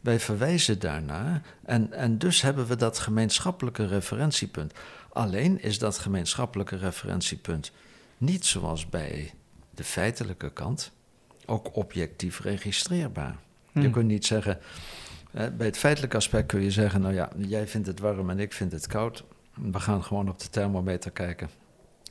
Wij 0.00 0.20
verwijzen 0.20 0.78
daarna 0.78 1.42
en, 1.64 1.92
en 1.92 2.18
dus 2.18 2.42
hebben 2.42 2.66
we 2.66 2.76
dat 2.76 2.98
gemeenschappelijke 2.98 3.86
referentiepunt. 3.86 4.72
Alleen 5.12 5.62
is 5.62 5.78
dat 5.78 5.98
gemeenschappelijke 5.98 6.76
referentiepunt 6.76 7.72
niet 8.18 8.44
zoals 8.46 8.88
bij 8.88 9.32
de 9.74 9.84
feitelijke 9.84 10.50
kant 10.52 10.92
ook 11.46 11.76
objectief 11.76 12.40
registreerbaar. 12.40 13.36
Je 13.72 13.80
Hm. 13.80 13.90
kunt 13.90 14.06
niet 14.06 14.26
zeggen, 14.26 14.58
hè, 15.30 15.50
bij 15.50 15.66
het 15.66 15.78
feitelijke 15.78 16.16
aspect 16.16 16.46
kun 16.46 16.60
je 16.62 16.70
zeggen, 16.70 17.00
nou 17.00 17.14
ja, 17.14 17.30
jij 17.36 17.66
vindt 17.68 17.86
het 17.86 17.98
warm 18.00 18.30
en 18.30 18.38
ik 18.38 18.52
vind 18.52 18.72
het 18.72 18.86
koud. 18.86 19.24
We 19.54 19.80
gaan 19.80 20.04
gewoon 20.04 20.28
op 20.28 20.38
de 20.38 20.48
thermometer 20.48 21.10
kijken. 21.10 21.48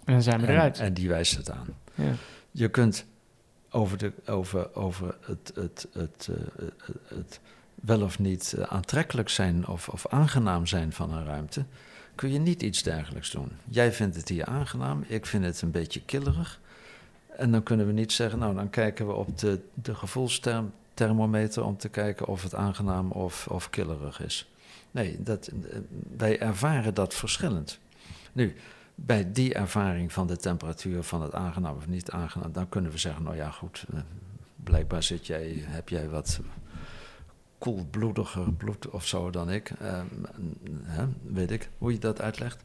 En 0.06 0.14
dan 0.14 0.22
zijn 0.22 0.40
we 0.42 0.48
En, 0.48 0.54
eruit. 0.54 0.80
en 0.80 0.94
die 0.94 1.08
wijst 1.08 1.36
het 1.38 1.52
aan. 1.52 1.68
ja. 1.96 2.14
Je 2.52 2.70
kunt 2.70 3.06
over, 3.70 3.98
de, 3.98 4.14
over, 4.26 4.76
over 4.76 5.18
het, 5.22 5.52
het, 5.56 5.88
het, 5.94 6.30
eh, 6.32 6.66
het, 6.86 6.96
het 7.08 7.40
wel 7.82 8.02
of 8.02 8.20
niet 8.20 8.54
eh, 8.54 8.64
aantrekkelijk 8.64 9.30
zijn 9.30 9.68
of, 9.68 9.90
of 9.90 10.08
aangenaam 10.08 10.66
zijn 10.66 10.94
van 10.94 11.14
een 11.14 11.26
ruimte, 11.26 11.66
kun 12.16 12.32
je 12.32 12.40
niet 12.40 12.62
iets 12.62 12.84
dergelijks 12.84 13.32
doen. 13.32 13.52
Jij 13.66 13.94
vindt 13.94 14.16
het 14.16 14.30
hier 14.30 14.46
aangenaam, 14.46 15.04
ik 15.08 15.26
vind 15.26 15.46
het 15.46 15.62
een 15.62 15.72
beetje 15.72 16.02
killerig. 16.02 16.60
En 17.28 17.52
dan 17.52 17.64
kunnen 17.64 17.86
we 17.86 17.92
niet 17.92 18.12
zeggen, 18.12 18.40
nou 18.40 18.56
dan 18.56 18.70
kijken 18.70 19.08
we 19.08 19.14
op 19.14 19.38
de, 19.38 19.60
de 19.74 21.64
om 21.64 21.78
te 21.78 21.90
kijken 21.90 22.28
of 22.28 22.44
het 22.44 22.56
aangenaam 22.56 23.12
of, 23.12 23.48
of 23.48 23.70
killerig 23.70 24.22
is. 24.22 24.50
Nee, 24.92 25.24
dat, 25.24 25.48
eh, 25.48 25.80
wij 26.18 26.40
ervaren 26.40 26.94
dat 26.94 27.14
verschillend. 27.14 27.80
Nu, 28.34 28.56
bij 28.96 29.32
die 29.32 29.54
ervaring 29.54 30.14
van 30.14 30.28
de 30.28 30.38
temperatuur 30.38 31.04
van 31.04 31.22
het 31.22 31.34
aangenaam 31.34 31.76
of 31.76 31.88
niet 31.88 32.12
aangenaam, 32.12 32.52
dan 32.52 32.70
kunnen 32.70 32.92
we 32.92 32.98
zeggen, 32.98 33.24
nou 33.24 33.36
ja, 33.36 33.50
goed, 33.50 33.86
eh, 33.94 34.00
blijkbaar 34.64 35.04
zit 35.04 35.28
jij, 35.28 35.54
heb 35.58 35.90
jij 35.90 36.10
wat 36.10 36.40
koelbloediger 37.60 38.54
bloed 38.54 38.90
of 38.90 39.08
zo 39.08 39.30
dan 39.30 39.50
ik. 39.50 39.70
Eh, 39.70 40.02
hè, 40.84 41.06
weet 41.22 41.52
ik 41.52 41.70
hoe 41.78 41.92
je 41.92 42.00
dat 42.00 42.22
uitlegt. 42.22 42.64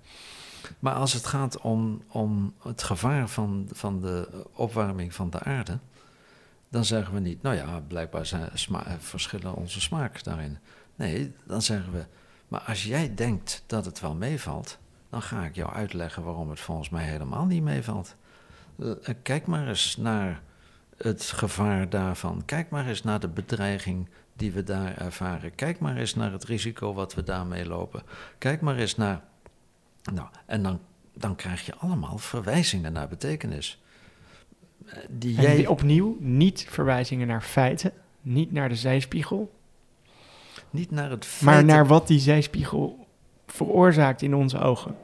Maar 0.78 0.94
als 0.94 1.12
het 1.12 1.26
gaat 1.26 1.58
om, 1.60 2.02
om 2.08 2.54
het 2.62 2.82
gevaar 2.82 3.28
van, 3.28 3.68
van 3.72 4.00
de 4.00 4.28
opwarming 4.52 5.14
van 5.14 5.30
de 5.30 5.40
aarde, 5.40 5.78
dan 6.68 6.84
zeggen 6.84 7.14
we 7.14 7.20
niet, 7.20 7.42
nou 7.42 7.56
ja, 7.56 7.80
blijkbaar 7.88 8.26
zijn 8.26 8.50
verschillen 8.98 9.54
onze 9.54 9.80
smaak 9.80 10.24
daarin. 10.24 10.58
Nee, 10.96 11.32
dan 11.44 11.62
zeggen 11.62 11.92
we, 11.92 12.04
maar 12.48 12.60
als 12.60 12.84
jij 12.84 13.14
denkt 13.14 13.62
dat 13.66 13.84
het 13.84 14.00
wel 14.00 14.14
meevalt, 14.14 14.78
dan 15.10 15.22
ga 15.22 15.44
ik 15.44 15.54
jou 15.54 15.72
uitleggen 15.72 16.22
waarom 16.22 16.50
het 16.50 16.60
volgens 16.60 16.88
mij 16.88 17.04
helemaal 17.04 17.44
niet 17.44 17.62
meevalt. 17.62 18.16
Eh, 18.78 18.90
eh, 18.90 19.14
Kijk 19.22 19.46
maar 19.46 19.68
eens 19.68 19.96
naar 19.96 20.42
het 20.96 21.22
gevaar 21.22 21.88
daarvan. 21.88 22.42
Kijk 22.44 22.70
maar 22.70 22.86
eens 22.86 23.02
naar 23.02 23.20
de 23.20 23.28
bedreiging 23.28 24.08
die 24.36 24.52
we 24.52 24.62
daar 24.62 24.96
ervaren. 24.96 25.54
Kijk 25.54 25.78
maar 25.78 25.96
eens 25.96 26.14
naar 26.14 26.32
het 26.32 26.44
risico 26.44 26.94
wat 26.94 27.14
we 27.14 27.22
daarmee 27.22 27.66
lopen. 27.66 28.02
Kijk 28.38 28.60
maar 28.60 28.76
eens 28.76 28.96
naar. 28.96 29.22
Nou, 30.12 30.28
en 30.46 30.62
dan, 30.62 30.80
dan 31.14 31.36
krijg 31.36 31.66
je 31.66 31.74
allemaal 31.74 32.18
verwijzingen 32.18 32.92
naar 32.92 33.08
betekenis. 33.08 33.82
Eh, 34.86 34.98
Die 35.10 35.36
En 35.36 35.42
jij. 35.42 35.56
die- 35.56 35.70
opnieuw 35.70 36.16
niet 36.20 36.66
verwijzingen 36.70 37.26
naar 37.26 37.42
feiten, 37.42 37.92
niet 38.22 38.52
naar 38.52 38.68
de 38.68 38.76
zijspiegel, 38.76 39.52
Niet 40.70 40.90
naar 40.90 41.10
het 41.10 41.24
feit. 41.24 41.42
maar 41.44 41.64
naar 41.64 41.86
wat 41.86 42.06
die 42.08 42.18
zijspiegel 42.20 43.06
veroorzaakt 43.46 44.22
in 44.22 44.34
onze 44.34 44.58
ogen. 44.58 44.96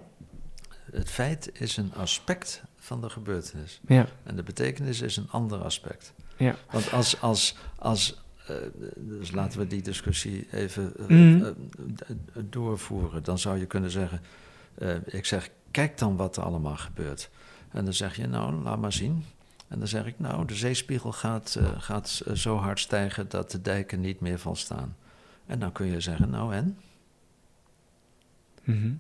Het 0.93 1.11
feit 1.11 1.51
is 1.61 1.77
een 1.77 1.95
aspect 1.95 2.63
van 2.77 3.01
de 3.01 3.09
gebeurtenis. 3.11 3.81
Ja, 3.87 4.07
En 4.23 4.37
de 4.37 4.43
betekenis 4.43 5.01
is 5.01 5.17
een 5.17 5.31
ander 5.31 5.59
aspect. 5.63 6.13
ja. 6.37 6.55
Want 6.71 6.93
als, 6.93 7.21
als, 7.21 7.57
als 7.79 8.23
dus 8.97 9.31
laten 9.31 9.59
we 9.59 9.67
die 9.67 9.83
discussie 9.83 10.47
even 10.53 10.93
eh, 10.99 11.07
Mhm. 11.07 11.45
eh, 11.45 11.53
doorvoeren. 12.45 13.23
Dan 13.23 13.39
zou 13.39 13.59
je 13.59 13.67
kunnen 13.67 13.91
zeggen, 13.91 14.21
eh, 14.75 14.95
ik 15.07 15.25
zeg, 15.27 15.51
kijk 15.71 15.99
dan 15.99 16.17
wat 16.17 16.37
er 16.37 16.43
allemaal 16.43 16.77
gebeurt. 16.77 17.31
En 17.71 17.85
dan 17.85 17.95
zeg 17.95 18.17
je, 18.17 18.27
nou, 18.27 18.53
laat 18.55 18.79
maar 18.79 18.93
zien. 18.93 19.25
En 19.69 19.79
dan 19.79 19.89
zeg 19.89 20.07
ik, 20.07 20.19
nou, 20.19 20.45
de 20.47 20.55
zeespiegel 20.55 21.13
gaat, 21.13 21.55
eh, 21.59 21.65
gaat 21.79 22.23
eh, 22.27 22.35
zo 22.35 22.57
hard 22.57 22.81
stijgen 22.81 23.29
dat 23.29 23.51
de 23.51 23.63
dijken 23.63 24.01
niet 24.01 24.21
meer 24.21 24.39
volstaan. 24.39 24.97
En 25.47 25.59
dan 25.59 25.73
kun 25.73 25.87
je 25.87 26.01
zeggen, 26.01 26.31
nou 26.31 26.55
en? 26.55 26.79
Mhm. 28.65 28.93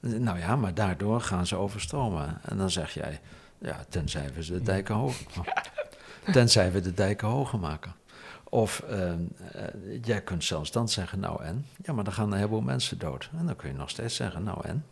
Nou 0.00 0.38
ja, 0.38 0.56
maar 0.56 0.74
daardoor 0.74 1.20
gaan 1.20 1.46
ze 1.46 1.56
overstromen. 1.56 2.40
En 2.44 2.56
dan 2.56 2.70
zeg 2.70 2.94
jij, 2.94 3.20
ja, 3.58 3.84
tenzij 3.88 4.32
we 4.34 4.44
de 4.44 4.62
dijken 4.62 4.94
hoog... 4.94 5.16
tenzij 6.32 6.72
we 6.72 6.80
de 6.80 6.94
dijken 6.94 7.28
hoger 7.28 7.58
maken. 7.58 7.94
Of 8.50 8.80
eh, 8.80 9.12
eh, 9.12 9.18
jij 10.02 10.22
kunt 10.22 10.44
zelfs 10.44 10.72
dan 10.72 10.88
zeggen, 10.88 11.20
nou 11.20 11.44
en? 11.44 11.66
Ja, 11.84 11.92
maar 11.92 12.04
dan 12.04 12.12
gaan 12.12 12.32
een 12.32 12.36
heleboel 12.36 12.60
mensen 12.60 12.98
dood. 12.98 13.30
En 13.38 13.46
dan 13.46 13.56
kun 13.56 13.68
je 13.68 13.74
nog 13.74 13.90
steeds 13.90 14.14
zeggen, 14.14 14.42
nou 14.42 14.66
en? 14.66 14.84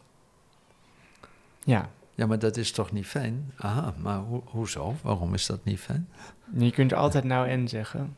Ja, 1.64 1.90
Ja, 2.14 2.26
maar 2.26 2.38
dat 2.38 2.56
is 2.56 2.72
toch 2.72 2.92
niet 2.92 3.06
fijn? 3.06 3.52
Aha, 3.56 3.94
maar 3.98 4.18
ho 4.18 4.42
hoezo? 4.46 4.96
Waarom 5.02 5.34
is 5.34 5.46
dat 5.46 5.64
niet 5.64 5.80
fijn? 5.80 6.08
je 6.56 6.70
kunt 6.70 6.92
altijd 6.92 7.24
nou 7.24 7.48
en 7.48 7.68
zeggen. 7.68 8.16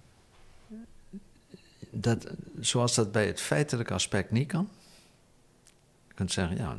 Dat, 1.90 2.26
zoals 2.60 2.94
dat 2.94 3.12
bij 3.12 3.26
het 3.26 3.40
feitelijke 3.40 3.94
aspect 3.94 4.30
niet 4.30 4.48
kan. 4.48 4.68
Je 6.08 6.14
kunt 6.14 6.32
zeggen, 6.32 6.56
ja, 6.56 6.76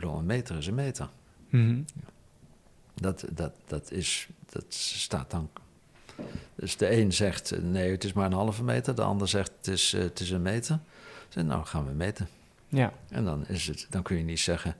een 0.00 0.26
meter 0.26 0.56
is 0.56 0.66
een 0.66 0.74
meter. 0.74 1.08
Mhm. 1.48 1.82
Dat, 2.94 3.24
dat, 3.32 3.52
dat, 3.66 3.90
is, 3.90 4.28
dat 4.50 4.64
staat 4.68 5.30
dan. 5.30 5.50
Dus 6.54 6.76
de 6.76 6.96
een 7.00 7.12
zegt 7.12 7.50
eh, 7.52 7.62
nee, 7.62 7.90
het 7.90 8.04
is 8.04 8.12
maar 8.12 8.26
een 8.26 8.32
halve 8.32 8.64
meter. 8.64 8.94
De 8.94 9.02
ander 9.02 9.28
zegt 9.28 9.52
het 9.56 9.66
is, 9.66 9.92
eh, 9.92 10.00
het 10.00 10.20
is 10.20 10.30
een 10.30 10.42
meter. 10.42 10.78
Zeg, 11.28 11.44
nou, 11.44 11.64
gaan 11.66 11.86
we 11.86 11.92
meten. 11.92 12.28
Ja. 12.68 12.92
En 13.08 13.24
dan, 13.24 13.46
is 13.46 13.66
het, 13.66 13.86
dan 13.90 14.02
kun 14.02 14.16
je 14.16 14.24
niet 14.24 14.40
zeggen. 14.40 14.74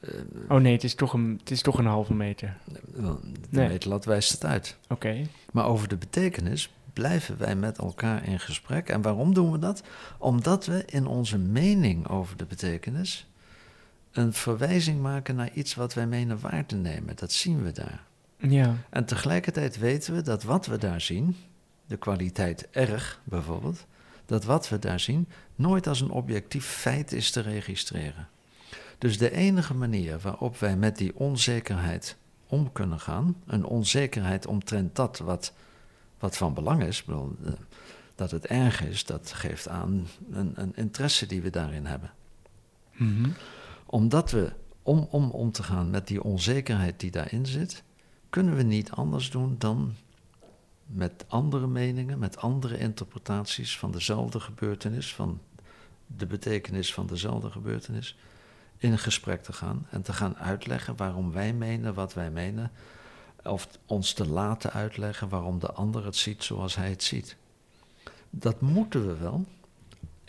eh, 0.00 0.10
Oh 0.48 0.60
nee, 0.60 0.72
het 0.72 0.84
is 0.84 0.94
toch 0.94 1.12
een, 1.12 1.36
het 1.40 1.50
is 1.50 1.62
toch 1.62 1.78
een 1.78 1.86
halve 1.86 2.14
meter. 2.14 2.56
de 2.94 3.16
Nee. 3.50 3.68
meetlat 3.68 4.04
wijst 4.04 4.32
het 4.32 4.44
uit. 4.44 4.76
Oké. 4.88 5.26
Maar 5.52 5.64
over 5.66 5.88
de 5.88 5.96
betekenis 5.96 6.70
blijven 6.92 7.38
wij 7.38 7.56
met 7.56 7.78
elkaar 7.78 8.28
in 8.28 8.40
gesprek. 8.40 8.88
En 8.88 9.02
waarom 9.02 9.34
doen 9.34 9.52
we 9.52 9.58
dat? 9.58 9.82
Omdat 10.18 10.66
we 10.66 10.82
in 10.86 11.06
onze 11.06 11.38
mening 11.38 12.08
over 12.08 12.36
de 12.36 12.44
betekenis 12.44 13.26
een 14.12 14.32
verwijzing 14.32 15.00
maken 15.00 15.34
naar 15.36 15.50
iets 15.52 15.74
wat 15.74 15.94
wij 15.94 16.06
menen 16.06 16.40
waar 16.40 16.66
te 16.66 16.76
nemen. 16.76 17.16
Dat 17.16 17.32
zien 17.32 17.62
we 17.62 17.72
daar. 17.72 18.02
Ja. 18.40 18.76
En 18.90 19.04
tegelijkertijd 19.04 19.78
weten 19.78 20.14
we 20.14 20.22
dat 20.22 20.42
wat 20.42 20.66
we 20.66 20.78
daar 20.78 21.00
zien, 21.00 21.36
de 21.86 21.96
kwaliteit 21.96 22.68
erg 22.70 23.20
bijvoorbeeld, 23.24 23.86
dat 24.26 24.44
wat 24.44 24.68
we 24.68 24.78
daar 24.78 25.00
zien 25.00 25.28
nooit 25.54 25.86
als 25.86 26.00
een 26.00 26.10
objectief 26.10 26.66
feit 26.66 27.12
is 27.12 27.30
te 27.30 27.40
registreren. 27.40 28.28
Dus 28.98 29.18
de 29.18 29.30
enige 29.32 29.74
manier 29.74 30.18
waarop 30.18 30.58
wij 30.58 30.76
met 30.76 30.96
die 30.96 31.16
onzekerheid 31.16 32.16
om 32.46 32.72
kunnen 32.72 33.00
gaan, 33.00 33.36
een 33.46 33.64
onzekerheid 33.64 34.46
omtrent 34.46 34.96
dat 34.96 35.18
wat, 35.18 35.52
wat 36.18 36.36
van 36.36 36.54
belang 36.54 36.82
is, 36.82 37.04
bedoel, 37.04 37.36
eh, 37.44 37.52
dat 38.14 38.30
het 38.30 38.46
erg 38.46 38.82
is, 38.84 39.04
dat 39.04 39.32
geeft 39.32 39.68
aan 39.68 40.06
een, 40.32 40.52
een 40.54 40.72
interesse 40.76 41.26
die 41.26 41.42
we 41.42 41.50
daarin 41.50 41.86
hebben 41.86 42.10
Mhm. 43.00 43.30
omdat 43.86 44.30
we, 44.30 44.52
om, 44.82 45.08
om 45.10 45.30
om 45.30 45.52
te 45.52 45.62
gaan 45.62 45.90
met 45.90 46.06
die 46.06 46.22
onzekerheid 46.22 47.00
die 47.00 47.10
daarin 47.10 47.46
zit, 47.46 47.82
kunnen 48.30 48.56
we 48.56 48.62
niet 48.62 48.90
anders 48.90 49.30
doen 49.30 49.54
dan 49.58 49.94
met 50.86 51.24
andere 51.28 51.66
meningen, 51.66 52.18
met 52.18 52.36
andere 52.36 52.78
interpretaties 52.78 53.78
van 53.78 53.90
dezelfde 53.90 54.40
gebeurtenis, 54.40 55.14
van 55.14 55.40
de 56.06 56.26
betekenis 56.26 56.94
van 56.94 57.06
dezelfde 57.06 57.50
gebeurtenis, 57.50 58.16
in 58.76 58.98
gesprek 58.98 59.42
te 59.42 59.52
gaan 59.52 59.86
en 59.90 60.02
te 60.02 60.12
gaan 60.12 60.36
uitleggen 60.36 60.96
waarom 60.96 61.32
wij 61.32 61.52
menen 61.52 61.94
wat 61.94 62.14
wij 62.14 62.30
menen, 62.30 62.72
of 63.44 63.68
ons 63.86 64.12
te 64.12 64.28
laten 64.28 64.72
uitleggen 64.72 65.28
waarom 65.28 65.58
de 65.58 65.72
ander 65.72 66.04
het 66.04 66.16
ziet 66.16 66.42
zoals 66.42 66.76
hij 66.76 66.90
het 66.90 67.02
ziet. 67.02 67.36
Dat 68.30 68.60
moeten 68.60 69.06
we 69.06 69.16
wel, 69.16 69.46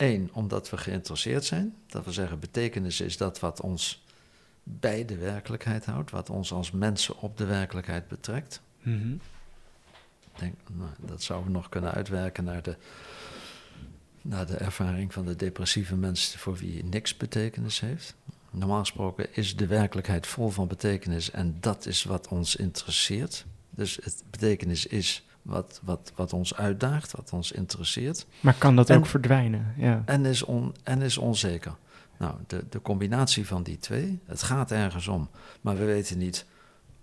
Eén, 0.02 0.30
omdat 0.34 0.70
we 0.70 0.78
geïnteresseerd 0.78 1.45
zijn. 1.45 1.76
Dat 1.88 2.06
we 2.06 2.12
zeggen, 2.12 2.39
betekenis 2.39 3.02
is 3.02 3.18
dat 3.18 3.39
wat 3.39 3.62
ons 3.62 4.01
bij 4.64 5.05
de 5.05 5.18
werkelijkheid 5.18 5.86
houdt, 5.86 6.12
wat 6.12 6.30
ons 6.30 6.51
als 6.51 6.72
mensen 6.72 7.18
op 7.18 7.38
de 7.38 7.45
werkelijkheid 7.45 8.07
betrekt. 8.07 8.62
Mhm. 8.82 9.14
Denk, 10.36 10.55
nou, 10.72 10.89
dat 10.99 11.24
zouden 11.24 11.47
we 11.51 11.53
nog 11.57 11.70
kunnen 11.70 11.91
uitwerken 11.91 12.43
naar 12.43 12.62
de, 12.62 12.76
naar 14.22 14.45
de 14.45 14.55
ervaring 14.57 15.14
van 15.14 15.26
de 15.26 15.36
depressieve 15.36 15.95
mens 15.95 16.36
voor 16.36 16.55
wie 16.55 16.84
niks 16.84 17.18
betekenis 17.18 17.80
heeft. 17.80 18.16
Normaal 18.51 18.80
gesproken 18.80 19.36
is 19.36 19.55
de 19.55 19.68
werkelijkheid 19.68 20.28
vol 20.28 20.49
van 20.49 20.68
betekenis 20.68 21.32
en 21.32 21.57
dat 21.59 21.86
is 21.86 22.03
wat 22.03 22.28
ons 22.28 22.55
interesseert. 22.55 23.45
Dus 23.70 23.99
het 24.03 24.24
betekenis 24.30 24.86
is 24.86 25.26
wat, 25.41 25.80
wat, 25.84 26.12
wat 26.16 26.34
ons 26.34 26.55
uitdaagt, 26.55 27.12
wat 27.12 27.32
ons 27.34 27.51
interesseert. 27.51 28.26
Maar 28.39 28.53
kan 28.53 28.76
dat 28.76 28.89
En- 28.89 28.97
ook 28.97 29.05
verdwijnen? 29.05 29.74
Ja. 29.78 30.01
En 30.05 30.26
is, 30.26 30.43
on, 30.43 30.76
en 30.84 31.01
is 31.01 31.18
onzeker. 31.18 31.76
Nou, 32.22 32.36
de, 32.47 32.65
de 32.69 32.82
combinatie 32.82 33.47
van 33.47 33.63
die 33.63 33.78
twee, 33.78 34.19
het 34.26 34.43
gaat 34.43 34.72
ergens 34.72 35.07
om, 35.07 35.30
maar 35.61 35.78
we 35.78 35.86
weten 35.86 36.17
niet 36.17 36.45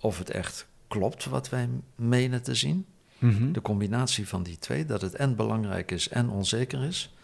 of 0.00 0.18
het 0.18 0.30
echt 0.30 0.66
klopt 0.88 1.24
wat 1.24 1.48
wij 1.48 1.68
menen 1.94 2.42
te 2.42 2.54
zien. 2.54 2.86
Mhm. 3.18 3.52
De 3.52 3.62
combinatie 3.62 4.28
van 4.28 4.42
die 4.42 4.58
twee, 4.58 4.84
dat 4.84 5.00
het 5.00 5.14
en 5.14 5.36
belangrijk 5.36 5.90
is 5.90 6.08
en 6.08 6.28
onzeker 6.28 6.82
is, 6.82 7.14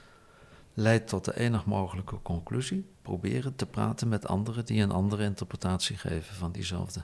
leidt 0.72 1.09
tot 1.09 1.24
de 1.24 1.38
enig 1.38 1.64
mogelijke 1.64 2.22
conclusie. 2.22 2.86
Proberen 3.03 3.57
te 3.57 3.66
praten 3.66 4.09
met 4.09 4.26
anderen 4.26 4.64
die 4.64 4.82
een 4.82 4.92
andere 4.92 5.24
interpretatie 5.24 5.97
geven 5.97 6.34
van 6.34 6.53
diezelfde 6.53 7.01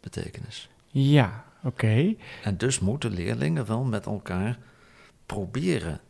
betekenis. 0.00 0.68
Ja, 0.86 1.44
oké. 1.62 2.14
En 2.42 2.56
dus 2.56 2.80
moeten 2.80 3.10
leerlingen 3.10 3.66
wel 3.66 3.84
met 3.84 4.06
elkaar 4.06 4.58
proberen 5.26 6.00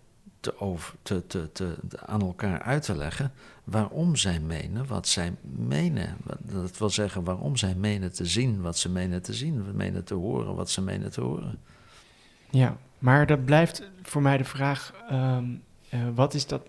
te 0.45 0.61
over, 0.61 0.95
te, 1.03 1.26
te, 1.26 1.53
te, 1.53 1.76
aan 2.07 2.20
elkaar 2.20 2.62
uit 2.62 2.82
te 2.82 2.97
leggen 2.97 3.32
waarom 3.64 4.16
zij 4.16 4.40
menen 4.40 4.86
wat 4.86 5.09
zij 5.09 5.32
menen. 5.42 6.16
Dat 6.40 6.78
wil 6.78 6.90
zeggen 6.90 7.24
waarom 7.24 7.57
zij 7.57 7.74
menen 7.74 8.12
te 8.12 8.26
zien 8.26 8.61
wat 8.61 8.78
ze 8.78 8.88
menen 8.88 9.22
te 9.22 9.34
zien, 9.34 9.64
menen 9.74 10.05
te 10.05 10.14
horen 10.14 10.55
wat 10.55 10.70
ze 10.70 10.80
menen 10.82 11.11
te 11.11 11.20
horen. 11.20 11.59
Ja, 12.51 12.76
maar 12.99 13.26
dat 13.26 13.45
blijft 13.45 13.82
voor 14.03 14.22
mij 14.22 14.36
de 14.36 14.45
vraag: 14.45 14.92
ehm, 15.09 15.45
eh, 15.88 16.01
wat 16.14 16.34
is 16.34 16.47
dat? 16.47 16.66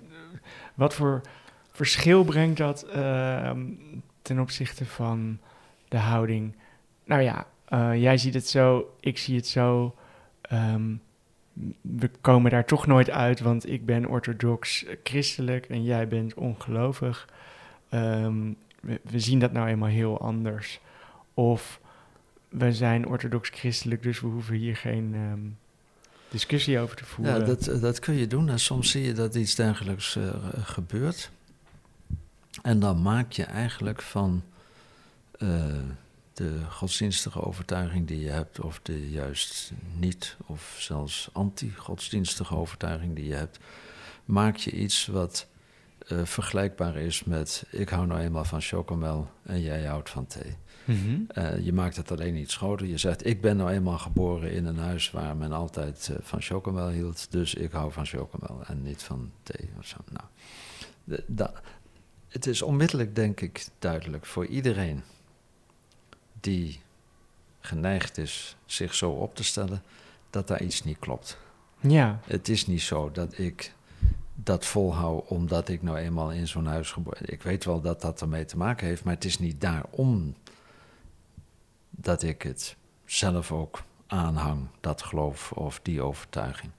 wat 0.73 0.93
voor 0.93 1.21
verschil 1.71 2.23
brengt 2.23 2.57
dat 2.57 2.83
ehm, 2.83 3.59
ten 4.21 4.39
opzichte 4.39 4.85
van 4.85 5.39
de 5.87 5.97
houding? 5.97 6.55
Nou 7.03 7.21
ja, 7.21 7.47
eh, 7.65 8.01
jij 8.01 8.17
ziet 8.17 8.33
het 8.33 8.47
zo, 8.47 8.95
ik 8.99 9.17
zie 9.17 9.35
het 9.35 9.47
zo. 9.47 9.95
ehm, 10.41 10.95
we 11.81 12.09
komen 12.21 12.51
daar 12.51 12.65
toch 12.65 12.87
nooit 12.87 13.09
uit, 13.09 13.39
want 13.39 13.69
ik 13.69 13.85
ben 13.85 14.07
orthodox 14.07 14.85
christelijk 15.03 15.65
en 15.65 15.83
jij 15.83 16.07
bent 16.07 16.33
ongelovig. 16.33 17.27
Ehm, 17.89 18.51
we, 18.79 18.99
we 19.03 19.19
zien 19.19 19.39
dat 19.39 19.51
nou 19.51 19.67
eenmaal 19.67 19.89
heel 19.89 20.19
anders. 20.19 20.79
Of 21.33 21.79
we 22.49 22.73
zijn 22.73 23.07
orthodox 23.07 23.49
christelijk, 23.49 24.03
dus 24.03 24.19
we 24.19 24.27
hoeven 24.27 24.55
hier 24.55 24.75
geen 24.75 25.11
ehm, 25.13 25.39
discussie 26.29 26.79
over 26.79 26.95
te 26.95 27.05
voeren. 27.05 27.39
Ja, 27.39 27.45
dat, 27.45 27.81
dat 27.81 27.99
kun 27.99 28.13
je 28.13 28.27
doen 28.27 28.49
en 28.49 28.59
soms 28.59 28.91
zie 28.91 29.03
je 29.03 29.13
dat 29.13 29.35
iets 29.35 29.55
dergelijks 29.55 30.15
eh, 30.15 30.23
gebeurt. 30.63 31.31
En 32.61 32.79
dan 32.79 33.01
maak 33.01 33.31
je 33.31 33.43
eigenlijk 33.43 34.01
van 34.01 34.43
eh, 35.31 35.65
de 36.35 36.59
godsdienstige 36.69 37.41
overtuiging 37.41 38.07
die 38.07 38.19
je 38.19 38.29
hebt, 38.29 38.59
of 38.59 38.79
de 38.83 39.09
juist 39.09 39.71
niet, 39.99 40.35
of 40.45 40.75
zelfs 40.79 41.29
anti-godsdienstige 41.33 42.55
overtuiging 42.55 43.15
die 43.15 43.25
je 43.27 43.33
hebt, 43.33 43.59
maak 44.25 44.55
je 44.57 44.71
iets 44.71 45.05
wat 45.05 45.47
eh, 46.07 46.25
vergelijkbaar 46.25 46.95
is 46.95 47.23
met 47.23 47.65
ik 47.71 47.89
hou 47.89 48.07
nou 48.07 48.19
eenmaal 48.21 48.43
van 48.45 48.61
chocomel 48.61 49.29
en 49.43 49.61
jij 49.61 49.83
houdt 49.85 50.09
van 50.09 50.27
thee. 50.27 50.55
Mhm. 50.85 51.19
Eh, 51.27 51.59
je 51.65 51.73
maakt 51.73 51.95
het 51.95 52.11
alleen 52.11 52.35
iets 52.35 52.55
groter. 52.55 52.85
Je 52.87 52.97
zegt, 52.97 53.25
ik 53.25 53.41
ben 53.41 53.57
nou 53.57 53.71
eenmaal 53.71 53.97
geboren 53.97 54.51
in 54.51 54.65
een 54.65 54.77
huis 54.77 55.11
waar 55.11 55.37
men 55.37 55.51
altijd 55.51 56.09
eh, 56.11 56.17
van 56.21 56.41
chocomel 56.41 56.89
hield, 56.89 57.31
dus 57.31 57.53
ik 57.53 57.71
hou 57.71 57.91
van 57.91 58.05
chocomel 58.05 58.61
en 58.65 58.81
niet 58.81 59.03
van 59.03 59.31
thee 59.43 59.69
of 59.79 59.85
zo. 59.85 59.97
Nou, 60.11 60.25
de- 61.03 61.23
da- 61.27 61.53
het 62.27 62.47
is 62.47 62.61
onmiddellijk, 62.61 63.15
denk 63.15 63.41
ik, 63.41 63.67
duidelijk 63.79 64.25
voor 64.25 64.45
iedereen 64.45 65.03
die 66.45 66.79
geneigd 67.59 68.17
is 68.17 68.55
zich 68.65 68.93
zo 68.93 69.11
op 69.11 69.35
te 69.35 69.43
stellen, 69.43 69.83
dat 70.29 70.47
daar 70.47 70.61
iets 70.61 70.83
niet 70.83 70.99
klopt. 70.99 71.37
Ja, 71.79 72.19
Het 72.25 72.49
is 72.49 72.67
niet 72.67 72.81
zo 72.81 73.11
dat 73.11 73.37
ik 73.37 73.73
dat 74.35 74.65
volhoud 74.65 75.27
omdat 75.27 75.69
ik 75.69 75.81
nou 75.81 75.97
eenmaal 75.97 76.31
in 76.31 76.47
zo'n 76.47 76.65
huis 76.65 76.91
geboren 76.91 77.31
Ik 77.31 77.41
weet 77.41 77.65
wel 77.65 77.81
dat 77.81 78.01
dat 78.01 78.21
ermee 78.21 78.45
te 78.45 78.57
maken 78.57 78.87
heeft, 78.87 79.03
maar 79.03 79.13
het 79.13 79.25
is 79.25 79.39
niet 79.39 79.61
daarom 79.61 80.35
dat 81.89 82.23
ik 82.23 82.41
het 82.41 82.75
zelf 83.05 83.51
ook 83.51 83.83
aanhang, 84.07 84.67
dat 84.79 85.01
geloof 85.01 85.51
of 85.51 85.79
die 85.83 86.01
overtuiging. 86.01 86.71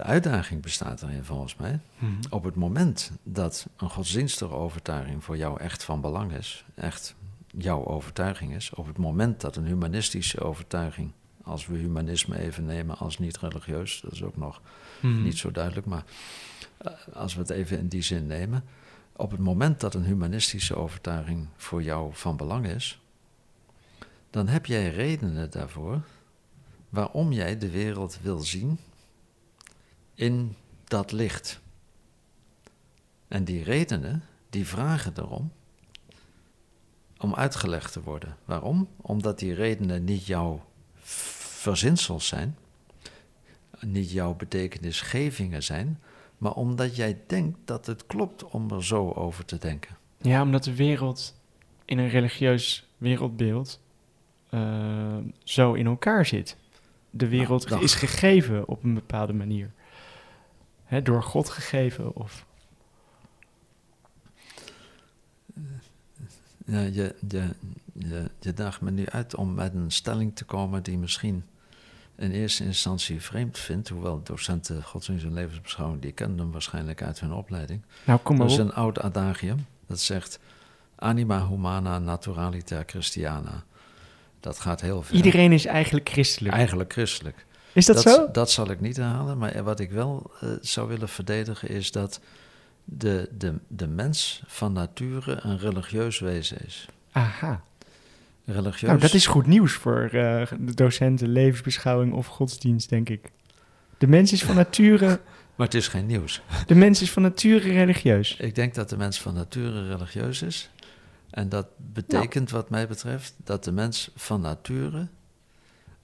De 0.00 0.06
uitdaging 0.06 0.62
bestaat 0.62 1.02
erin 1.02 1.24
volgens 1.24 1.56
mij. 1.56 1.78
Mhm. 1.98 2.12
Op 2.30 2.44
het 2.44 2.54
moment 2.54 3.10
dat 3.22 3.66
een 3.76 3.90
godsdienstige 3.90 4.54
overtuiging 4.54 5.24
voor 5.24 5.36
jou 5.36 5.60
echt 5.60 5.84
van 5.84 6.00
belang 6.00 6.32
is, 6.32 6.64
echt 6.74 7.14
jouw 7.46 7.84
overtuiging 7.86 8.54
is, 8.54 8.70
op 8.74 8.86
het 8.86 8.98
moment 8.98 9.40
dat 9.40 9.56
een 9.56 9.64
humanistische 9.66 10.40
overtuiging, 10.40 11.12
als 11.42 11.66
we 11.66 11.76
humanisme 11.78 12.38
even 12.38 12.64
nemen 12.64 12.98
als 12.98 13.18
niet 13.18 13.38
religieus, 13.38 14.00
dat 14.00 14.12
is 14.12 14.22
ook 14.22 14.36
nog 14.36 14.60
Mhm. 15.00 15.22
niet 15.22 15.38
zo 15.38 15.50
duidelijk, 15.50 15.86
maar 15.86 16.04
eh, 16.78 16.92
als 17.12 17.34
we 17.34 17.40
het 17.40 17.50
even 17.50 17.78
in 17.78 17.88
die 17.88 18.02
zin 18.02 18.26
nemen, 18.26 18.64
op 19.12 19.30
het 19.30 19.40
moment 19.40 19.80
dat 19.80 19.94
een 19.94 20.04
humanistische 20.04 20.76
overtuiging 20.76 21.46
voor 21.56 21.82
jou 21.82 22.10
van 22.12 22.36
belang 22.36 22.66
is, 22.66 23.00
dan 24.30 24.48
heb 24.48 24.66
jij 24.66 24.90
redenen 24.90 25.50
daarvoor 25.50 26.00
waarom 26.88 27.32
jij 27.32 27.58
de 27.58 27.70
wereld 27.70 28.18
wil 28.22 28.38
zien 28.38 28.78
in 30.20 30.56
dat 30.84 31.12
licht. 31.12 31.60
En 33.28 33.44
die 33.44 33.64
redenen, 33.64 34.22
die 34.50 34.66
vragen 34.66 35.12
erom 35.16 35.52
om 37.18 37.34
uitgelegd 37.34 37.92
te 37.92 38.02
worden. 38.02 38.36
Waarom? 38.44 38.88
Omdat 38.96 39.38
die 39.38 39.54
redenen 39.54 40.04
niet 40.04 40.26
jouw 40.26 40.64
verzinsels 41.02 42.26
zijn, 42.26 42.56
niet 43.80 44.10
jouw 44.10 44.34
betekenisgevingen 44.34 45.62
zijn, 45.62 46.00
maar 46.38 46.52
omdat 46.52 46.96
jij 46.96 47.18
denkt 47.26 47.58
dat 47.64 47.86
het 47.86 48.06
klopt 48.06 48.44
om 48.44 48.70
er 48.70 48.84
zo 48.84 49.12
over 49.12 49.44
te 49.44 49.58
denken. 49.58 49.96
Ja, 50.16 50.42
omdat 50.42 50.64
de 50.64 50.76
wereld 50.76 51.34
in 51.84 51.98
een 51.98 52.08
religieus 52.08 52.88
wereldbeeld 52.98 53.80
eh, 54.50 55.16
zo 55.44 55.72
in 55.72 55.86
elkaar 55.86 56.26
zit. 56.26 56.56
De 57.10 57.28
wereld 57.28 57.68
Nou, 57.68 57.82
is 57.82 57.94
gegeven 57.94 58.68
op 58.68 58.84
een 58.84 58.94
bepaalde 58.94 59.32
manier. 59.32 59.70
Hè, 60.90 61.02
door 61.02 61.22
God 61.22 61.48
gegeven 61.48 62.14
of... 62.16 62.46
Ja, 66.66 66.80
je, 66.80 67.14
je, 67.28 67.48
je, 67.92 68.30
je 68.40 68.54
daagt 68.54 68.80
me 68.80 68.90
nu 68.90 69.06
uit 69.06 69.34
om 69.34 69.54
met 69.54 69.74
een 69.74 69.90
stelling 69.90 70.36
te 70.36 70.44
komen 70.44 70.82
die 70.82 70.98
misschien 70.98 71.44
in 72.16 72.30
eerste 72.30 72.64
instantie 72.64 73.20
vreemd 73.20 73.58
vindt, 73.58 73.88
hoewel 73.88 74.22
docenten 74.22 74.82
godsdienst 74.82 75.24
en 75.24 75.32
levensbeschouwing, 75.32 76.02
die 76.02 76.12
kennen 76.12 76.38
hem 76.38 76.52
waarschijnlijk 76.52 77.02
uit 77.02 77.20
hun 77.20 77.32
opleiding. 77.32 77.82
Nou, 78.04 78.20
kom 78.20 78.36
maar 78.36 78.46
Dat 78.46 78.56
is 78.56 78.62
op. 78.62 78.68
een 78.68 78.74
oud 78.74 79.00
adagium, 79.00 79.66
dat 79.86 80.00
zegt 80.00 80.38
anima 80.96 81.48
humana 81.48 81.98
naturaliter 81.98 82.82
christiana. 82.86 83.64
Dat 84.40 84.58
gaat 84.60 84.80
heel 84.80 85.02
ver. 85.02 85.14
Iedereen 85.14 85.52
is 85.52 85.64
eigenlijk 85.66 86.08
christelijk. 86.08 86.54
Eigenlijk 86.54 86.92
christelijk. 86.92 87.46
Is 87.72 87.86
dat, 87.86 88.00
zo? 88.00 88.28
Dat 88.32 88.50
zal 88.50 88.70
ik 88.70 88.80
niet 88.80 88.96
herhalen, 88.96 89.38
maar 89.38 89.64
wat 89.64 89.80
ik 89.80 89.90
wel 89.90 90.30
eh, 90.40 90.48
zou 90.60 90.88
willen 90.88 91.08
verdedigen 91.08 91.68
is 91.68 91.92
dat 91.92 92.20
de, 92.84 93.28
de, 93.38 93.54
de 93.68 93.86
mens 93.86 94.42
van 94.46 94.72
nature 94.72 95.38
een 95.42 95.58
religieus 95.58 96.18
wezen 96.18 96.66
is. 96.66 96.88
Aha. 97.12 97.62
Religieus. 98.44 98.90
Nou, 98.90 99.00
dat 99.00 99.14
is 99.14 99.26
goed 99.26 99.46
nieuws 99.46 99.72
voor 99.72 100.02
eh, 100.02 100.46
de 100.58 100.74
docenten 100.74 101.28
levensbeschouwing 101.28 102.12
of 102.12 102.26
godsdienst, 102.26 102.88
denk 102.88 103.08
ik. 103.08 103.30
De 103.98 104.06
mens 104.06 104.32
is 104.32 104.44
van 104.44 104.54
nature, 104.54 105.20
Maar 105.60 105.68
het 105.68 105.78
is 105.78 105.88
geen 105.88 106.06
nieuws. 106.06 106.42
de 106.66 106.74
mens 106.74 107.02
is 107.02 107.10
van 107.10 107.22
nature 107.22 107.72
religieus. 107.72 108.36
Ik 108.36 108.54
denk 108.54 108.74
dat 108.74 108.88
de 108.88 108.96
mens 108.96 109.20
van 109.20 109.34
nature 109.34 109.88
religieus 109.88 110.42
is. 110.42 110.70
En 111.30 111.48
dat 111.48 111.66
betekent, 111.76 112.50
wat 112.50 112.70
mij 112.70 112.88
betreft, 112.88 113.34
dat 113.44 113.64
de 113.64 113.72
mens 113.72 114.10
van 114.16 114.40
nature 114.40 115.08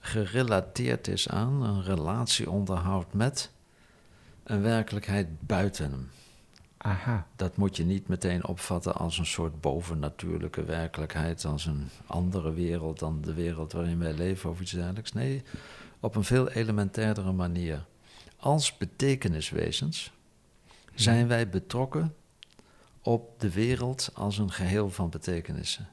gerelateerd 0.07 1.09
is 1.09 1.29
aan, 1.29 1.63
een 1.63 1.83
relatie 1.83 2.51
onderhoudt 2.51 3.13
met 3.15 3.51
een 4.45 4.63
werkelijkheid 4.63 5.27
buiten 5.41 5.91
hem. 5.91 6.11
Aha. 6.77 7.27
Dat 7.37 7.57
moet 7.57 7.77
je 7.77 7.85
niet 7.85 8.09
meteen 8.09 8.45
opvatten 8.45 8.95
als 8.95 9.19
een 9.19 9.27
soort 9.27 9.61
bovennatuurlijke 9.61 10.65
werkelijkheid, 10.65 11.45
als 11.45 11.67
een 11.67 11.89
andere 12.07 12.53
wereld 12.53 12.99
dan 12.99 13.21
de 13.21 13.35
wereld 13.35 13.73
waarin 13.73 13.99
wij 13.99 14.13
leven 14.13 14.51
of 14.51 14.61
iets 14.61 14.71
dergelijks. 14.71 15.13
Nee, 15.13 15.43
op 16.01 16.17
een 16.17 16.25
veel 16.25 16.51
elementairdere 16.51 17.33
manier. 17.33 17.85
Als 18.37 18.77
betekeniswezens 18.77 20.13
zijn 20.95 21.29
wij 21.29 21.49
betrokken 21.49 22.15
op 23.03 23.41
de 23.41 23.51
wereld 23.51 24.11
als 24.15 24.39
een 24.39 24.53
geheel 24.53 24.91
van 24.91 25.11
betekenissen. 25.11 25.89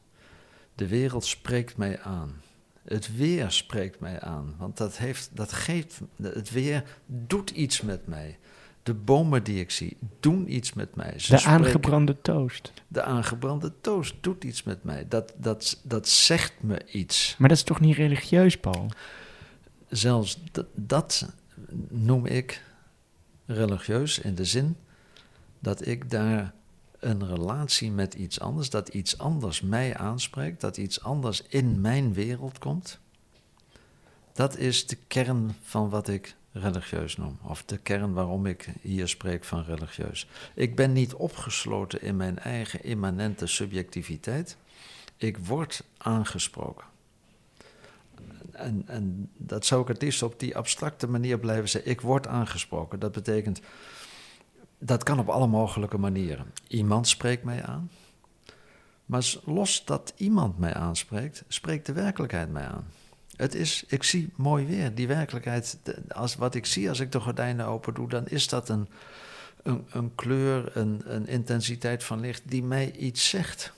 De 0.76 0.88
wereld 0.88 1.26
spreekt 1.26 1.78
mij 1.78 2.02
aan. 2.02 2.42
Het 2.84 3.16
weer 3.16 3.52
spreekt 3.52 4.00
mij 4.00 4.22
aan, 4.22 4.56
want 4.58 4.78
dat, 4.78 4.98
heeft, 4.98 5.30
dat 5.34 5.52
geeft, 5.54 6.00
het 6.22 6.52
weer 6.52 6.84
doet 7.06 7.50
iets 7.50 7.82
met 7.82 8.08
mij. 8.08 8.38
De 8.84 8.94
bomen 8.94 9.44
die 9.44 9.60
ik 9.60 9.72
zie 9.72 9.98
doen 10.20 10.54
iets 10.54 10.74
met 10.74 10.96
mij. 10.96 11.20
Ze 11.20 11.32
De 11.32 11.38
spreken- 11.38 11.50
aangebrande 11.66 12.22
toast. 12.22 12.72
de 12.88 13.04
aangebrande 13.04 13.74
toast 13.82 14.16
doet 14.22 14.44
iets 14.44 14.64
met 14.64 14.84
mij. 14.84 15.08
Dat, 15.08 15.34
dat, 15.38 15.80
dat 15.84 16.08
zegt 16.08 16.54
me 16.60 16.86
iets. 16.92 17.36
Maar 17.38 17.50
dat 17.50 17.58
is 17.58 17.64
toch 17.64 17.80
niet 17.80 17.96
religieus, 17.96 18.58
Paul? 18.58 18.90
Zelfs 19.90 20.40
dat 20.76 21.34
noem 21.90 22.26
ik 22.26 22.64
religieus 23.46 24.20
in 24.20 24.36
de 24.36 24.46
zin 24.46 24.76
dat 25.60 25.88
ik 25.88 26.10
daar 26.10 26.54
een 27.04 27.28
relatie 27.28 27.92
met 27.92 28.14
iets 28.14 28.40
anders, 28.40 28.70
dat 28.70 28.88
iets 28.88 29.18
anders 29.18 29.62
mij 29.62 29.98
aanspreekt, 29.98 30.62
dat 30.62 30.78
iets 30.78 31.02
anders 31.02 31.42
in 31.42 31.82
mijn 31.82 32.14
wereld 32.14 32.58
komt. 32.58 33.00
Dat 34.34 34.58
is 34.58 34.88
de 34.88 34.98
kern 35.08 35.56
van 35.62 35.90
wat 35.90 36.08
ik 36.08 36.36
religieus 36.52 37.18
noem, 37.18 37.38
of 37.44 37.64
de 37.66 37.78
kern 37.78 38.14
waarom 38.14 38.46
ik 38.46 38.70
hier 38.82 39.08
spreek 39.08 39.44
van 39.44 39.64
religieus. 39.64 40.28
Ik 40.54 40.76
ben 40.76 40.94
niet 40.94 41.14
opgesloten 41.14 42.02
in 42.02 42.16
mijn 42.16 42.40
eigen 42.40 42.84
immanente 42.84 43.48
subjectiviteit. 43.48 44.58
Ik 45.18 45.38
word 45.38 45.84
aangesproken. 45.98 46.86
En, 48.52 48.84
en 48.88 49.30
dat 49.38 49.66
zou 49.66 49.82
ik 49.82 49.88
het 49.88 50.02
liefst 50.02 50.24
op 50.24 50.40
die 50.40 50.58
abstracte 50.58 51.08
manier 51.08 51.40
blijven 51.40 51.70
zeggen. 51.70 51.92
Ik 51.92 52.02
word 52.02 52.28
aangesproken. 52.28 53.00
Dat 53.00 53.12
betekent, 53.12 53.62
dat 54.86 55.04
kan 55.04 55.20
op 55.20 55.30
alle 55.30 55.48
mogelijke 55.48 55.98
manieren. 55.98 56.46
Iemand 56.68 57.08
spreekt 57.08 57.44
mij 57.44 57.64
aan. 57.64 57.90
Maar 59.06 59.34
los 59.46 59.86
dat 59.86 60.14
iemand 60.18 60.60
mij 60.60 60.74
aanspreekt, 60.74 61.44
spreekt 61.48 61.86
de 61.86 61.94
werkelijkheid 61.94 62.52
mij 62.52 62.66
aan. 62.66 62.88
Het 63.36 63.56
is, 63.56 63.84
ik 63.88 64.04
zie 64.04 64.30
mooi 64.36 64.66
weer. 64.66 64.96
Die 64.96 65.08
werkelijkheid, 65.08 65.80
als, 66.08 66.36
wat 66.36 66.56
ik 66.56 66.66
zie 66.66 66.90
als 66.90 67.00
ik 67.00 67.12
de 67.12 67.20
gordijnen 67.20 67.66
open 67.66 67.94
doe, 67.94 68.10
dan 68.10 68.28
is 68.28 68.48
dat 68.48 68.70
een, 68.70 68.88
een, 69.64 69.86
een 69.92 70.16
kleur, 70.16 70.78
een, 70.78 71.02
een 71.06 71.28
intensiteit 71.28 72.04
van 72.04 72.20
licht 72.20 72.42
die 72.46 72.64
mij 72.64 72.92
iets 72.92 73.30
zegt. 73.30 73.74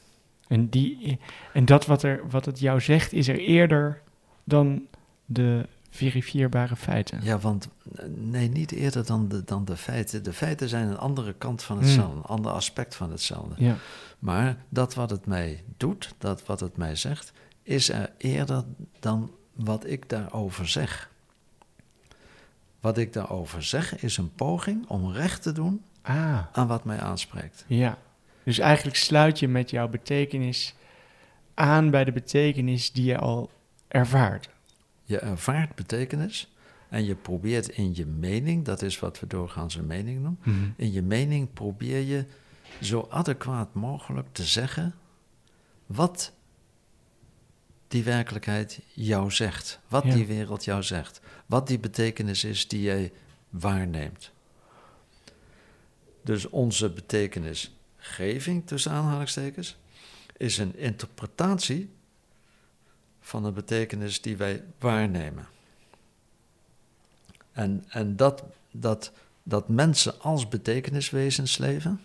En, 0.48 0.70
die, 0.70 1.20
en 1.54 1.66
dat 1.66 1.86
wat, 1.86 2.04
er, 2.04 2.30
wat 2.30 2.46
het 2.46 2.60
jou 2.60 2.82
zegt, 2.82 3.14
is 3.14 3.28
er 3.28 3.40
eerder 3.40 4.02
dan 4.44 4.88
de 5.26 5.68
verifieerbare 5.96 6.76
feiten. 6.76 7.20
Ja, 7.24 7.38
want 7.40 7.68
eh, 7.96 8.06
nee, 8.16 8.50
niet 8.50 8.72
eerder 8.72 9.06
dan 9.06 9.28
de, 9.28 9.44
dan 9.44 9.66
de 9.66 9.78
feiten. 9.78 10.24
De 10.24 10.34
feiten 10.34 10.70
zijn 10.70 10.88
een 10.88 10.98
andere 10.98 11.34
kant 11.34 11.64
van 11.64 11.78
hetzelfde, 11.80 12.16
een 12.18 12.24
ander 12.24 12.52
aspect 12.52 12.96
van 12.96 13.12
hetzelfde. 13.12 13.56
Ja. 13.64 13.76
Maar 14.20 14.58
dat 14.70 14.94
wat 14.94 15.10
het 15.10 15.26
mij 15.26 15.64
doet, 15.78 16.14
dat 16.18 16.46
wat 16.46 16.60
het 16.60 16.78
mij 16.78 16.96
zegt, 16.96 17.32
is 17.64 17.90
er 17.90 18.12
eerder 18.18 18.64
dan 19.00 19.32
wat 19.54 19.86
ik 19.88 20.10
daarover 20.10 20.68
zeg. 20.68 21.10
Wat 22.80 22.98
ik 22.98 23.14
daarover 23.14 23.64
zeg 23.64 24.02
is 24.02 24.18
een 24.18 24.32
poging 24.34 24.88
om 24.88 25.12
recht 25.12 25.42
te 25.42 25.52
doen 25.52 25.82
Ah, 26.02 26.40
aan 26.52 26.68
wat 26.68 26.84
mij 26.84 27.00
aanspreekt. 27.00 27.66
ja. 27.68 27.98
Dus 28.44 28.60
eigenlijk 28.60 28.98
sluit 28.98 29.40
je 29.40 29.48
met 29.48 29.70
jouw 29.70 29.88
betekenis 29.88 30.76
aan 31.54 31.90
bij 31.90 32.04
de 32.04 32.12
betekenis 32.12 32.92
die 32.92 33.06
je 33.06 33.18
al 33.18 33.50
ervaart. 33.88 34.50
Je 35.08 35.20
ervaart 35.20 35.76
betekenis 35.76 36.54
en 36.90 37.06
je 37.06 37.16
probeert 37.16 37.68
in 37.70 37.96
je 37.96 38.06
mening, 38.06 38.66
dat 38.66 38.82
is 38.82 39.00
wat 39.00 39.20
we 39.20 39.28
doorgaans 39.28 39.76
een 39.76 39.86
mening 39.88 40.22
noemen, 40.22 40.74
in 40.78 40.92
je 40.92 41.02
mening 41.02 41.54
probeer 41.54 42.00
je 42.00 42.26
zo 42.82 43.08
adequaat 43.10 43.74
mogelijk 43.74 44.28
te 44.32 44.44
zeggen 44.44 44.96
wat 45.86 46.34
die 47.88 48.04
werkelijkheid 48.04 48.80
jou 48.94 49.32
zegt, 49.32 49.80
wat 49.88 50.04
Ja. 50.04 50.14
die 50.14 50.26
wereld 50.26 50.64
jou 50.64 50.84
zegt, 50.84 51.22
wat 51.46 51.68
die 51.68 51.80
betekenis 51.80 52.44
is 52.44 52.68
die 52.68 52.82
jij 52.82 53.12
waarneemt. 53.50 54.32
Dus 56.24 56.50
onze 56.50 56.90
betekenisgeving, 56.90 58.68
tussen 58.68 58.92
aanhalingstekens, 58.92 59.78
is 60.38 60.58
een 60.58 60.76
interpretatie 60.78 61.90
van 63.26 63.46
een 63.46 63.54
betekenis 63.54 64.22
die 64.22 64.38
wij 64.38 64.64
waarnemen. 64.80 65.48
En, 67.52 67.84
en 67.88 68.16
dat, 68.16 68.44
dat, 68.72 69.12
dat 69.44 69.70
mensen 69.70 70.22
als 70.22 70.48
betekeniswezens 70.48 71.58
leven 71.58 72.02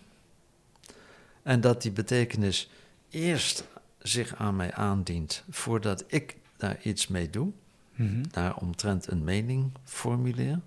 en 1.42 1.60
dat 1.60 1.82
die 1.82 1.90
betekenis 1.92 2.70
eerst 3.10 3.64
zich 3.98 4.34
aan 4.34 4.56
mij 4.56 4.74
aandient 4.74 5.44
voordat 5.50 6.04
ik 6.06 6.36
daar 6.56 6.78
iets 6.82 7.06
mee 7.06 7.30
doe, 7.30 7.52
Mhm. 7.94 8.22
daar 8.30 8.56
omtrent 8.56 9.10
een 9.10 9.24
mening 9.24 9.72
formuleer. 9.84 10.60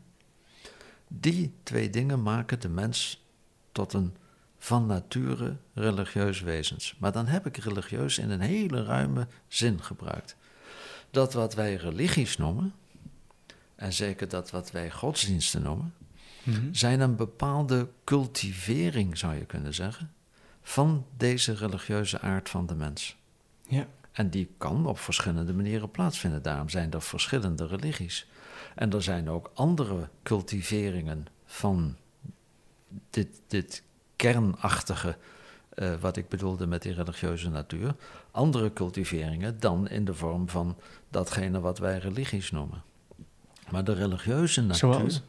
Die 1.07 1.53
twee 1.63 1.89
dingen 1.89 2.21
maken 2.21 2.59
de 2.59 2.69
mens 2.69 3.23
tot 3.71 3.93
een 3.93 4.15
van 4.57 4.85
nature 4.85 5.55
religieus 5.73 6.41
wezens. 6.41 6.95
Maar 6.99 7.11
dan 7.11 7.25
heb 7.25 7.45
ik 7.45 7.57
religieus 7.57 8.17
in 8.17 8.29
een 8.29 8.39
hele 8.41 8.83
ruime 8.83 9.27
zin 9.47 9.81
gebruikt. 9.83 10.35
Dat 11.13 11.33
wat 11.33 11.53
wij 11.53 11.75
religies 11.75 12.37
noemen, 12.37 12.73
en 13.75 13.93
zeker 13.93 14.27
dat 14.29 14.51
wat 14.51 14.71
wij 14.71 14.91
godsdiensten 14.91 15.61
noemen, 15.61 15.93
Mhm. 16.43 16.67
zijn 16.71 16.99
een 16.99 17.15
bepaalde 17.15 17.89
cultivering, 18.03 19.17
zou 19.17 19.33
je 19.33 19.45
kunnen 19.45 19.73
zeggen, 19.73 20.13
van 20.61 21.05
deze 21.17 21.53
religieuze 21.53 22.19
aard 22.19 22.49
van 22.49 22.65
de 22.65 22.75
mens. 22.75 23.15
Ja. 23.67 23.87
En 24.11 24.29
die 24.29 24.49
kan 24.57 24.85
op 24.85 24.99
verschillende 24.99 25.53
manieren 25.53 25.91
plaatsvinden. 25.91 26.41
Daarom 26.41 26.69
zijn 26.69 26.91
er 26.91 27.01
verschillende 27.01 27.67
religies. 27.67 28.27
En 28.75 28.93
er 28.93 29.03
zijn 29.03 29.29
ook 29.29 29.51
andere 29.53 30.09
cultiveringen 30.23 31.25
van 31.45 31.95
dit, 33.09 33.41
dit 33.47 33.83
kernachtige, 34.15 35.17
eh, 35.75 35.93
wat 35.99 36.17
ik 36.17 36.29
bedoelde 36.29 36.67
met 36.67 36.81
die 36.81 36.93
religieuze 36.93 37.49
natuur. 37.49 37.95
Andere 38.31 38.73
cultiveringen 38.73 39.59
dan 39.59 39.87
in 39.89 40.05
de 40.05 40.13
vorm 40.13 40.49
van 40.49 40.77
datgene 41.09 41.59
wat 41.59 41.79
wij 41.79 41.97
religies 41.97 42.51
noemen. 42.51 42.83
Maar 43.69 43.83
de 43.83 43.93
religieuze 43.93 44.61
natuur. 44.61 44.93
Zoals? 44.93 45.21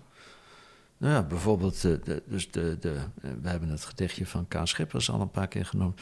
Nou 0.97 1.15
ja, 1.15 1.23
bijvoorbeeld, 1.23 1.81
de, 1.81 2.01
de, 2.05 2.23
dus 2.27 2.51
de, 2.51 2.77
de, 2.81 3.01
we 3.43 3.49
hebben 3.49 3.69
het 3.69 3.85
gedichtje 3.85 4.27
van 4.27 4.49
K. 4.49 4.61
Schippers 4.65 5.11
al 5.11 5.21
een 5.21 5.31
paar 5.31 5.49
keer 5.49 5.67
genoemd. 5.67 6.01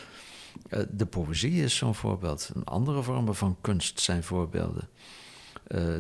De 0.91 1.07
poëzie 1.07 1.63
is 1.63 1.77
zo'n 1.77 1.95
voorbeeld. 1.95 2.51
Andere 2.65 3.03
vormen 3.03 3.35
van 3.35 3.57
kunst 3.61 4.01
zijn 4.01 4.23
voorbeelden. 4.23 4.89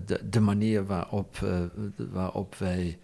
De, 0.06 0.20
de, 0.30 0.40
manier 0.40 0.86
waarop, 0.86 1.38
waarop 1.96 2.54
wij 2.54 2.98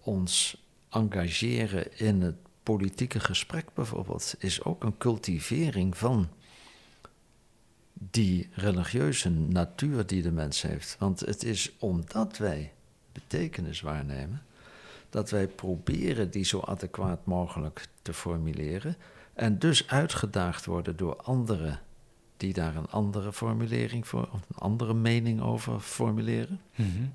ons 0.00 0.62
engageren 0.90 1.98
in 1.98 2.22
het 2.22 2.36
politieke 2.64 3.20
gesprek 3.20 3.74
bijvoorbeeld, 3.74 4.34
is 4.38 4.62
ook 4.62 4.84
een 4.84 4.98
cultivering 4.98 5.96
van 5.96 6.28
die 7.92 8.48
religieuze 8.52 9.30
natuur 9.30 10.06
die 10.06 10.22
de 10.22 10.32
mens 10.32 10.62
heeft. 10.62 10.96
Want 10.98 11.20
het 11.20 11.44
is 11.44 11.72
omdat 11.78 12.36
wij 12.36 12.72
betekenis 13.12 13.80
waarnemen, 13.80 14.42
dat 15.10 15.30
wij 15.30 15.48
proberen 15.48 16.30
die 16.30 16.44
zo 16.44 16.60
adequaat 16.60 17.26
mogelijk 17.26 17.86
te 18.02 18.12
formuleren 18.12 18.96
en 19.32 19.58
dus 19.58 19.88
uitgedaagd 19.88 20.64
worden 20.64 20.96
door 20.96 21.16
anderen 21.16 21.80
die 22.36 22.52
daar 22.52 22.76
een 22.76 22.90
andere 22.90 23.32
formulering 23.32 24.08
voor, 24.08 24.28
of 24.32 24.40
een 24.48 24.56
andere 24.56 24.94
mening 24.94 25.40
over 25.40 25.80
formuleren. 25.80 26.60
Mm 26.74 27.14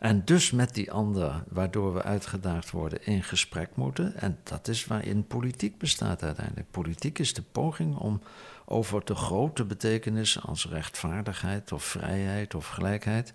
en 0.00 0.24
dus 0.24 0.50
met 0.50 0.74
die 0.74 0.92
ander, 0.92 1.42
waardoor 1.48 1.94
we 1.94 2.02
uitgedaagd 2.02 2.70
worden, 2.70 3.06
in 3.06 3.22
gesprek 3.22 3.68
moeten. 3.74 4.16
En 4.16 4.38
dat 4.42 4.68
is 4.68 4.86
waarin 4.86 5.26
politiek 5.26 5.78
bestaat 5.78 6.22
uiteindelijk. 6.22 6.70
Politiek 6.70 7.18
is 7.18 7.34
de 7.34 7.42
poging 7.52 7.96
om 7.96 8.20
over 8.64 9.04
de 9.04 9.14
grote 9.14 9.64
betekenissen 9.64 10.42
als 10.42 10.68
rechtvaardigheid 10.68 11.72
of 11.72 11.84
vrijheid 11.84 12.54
of 12.54 12.66
gelijkheid 12.66 13.32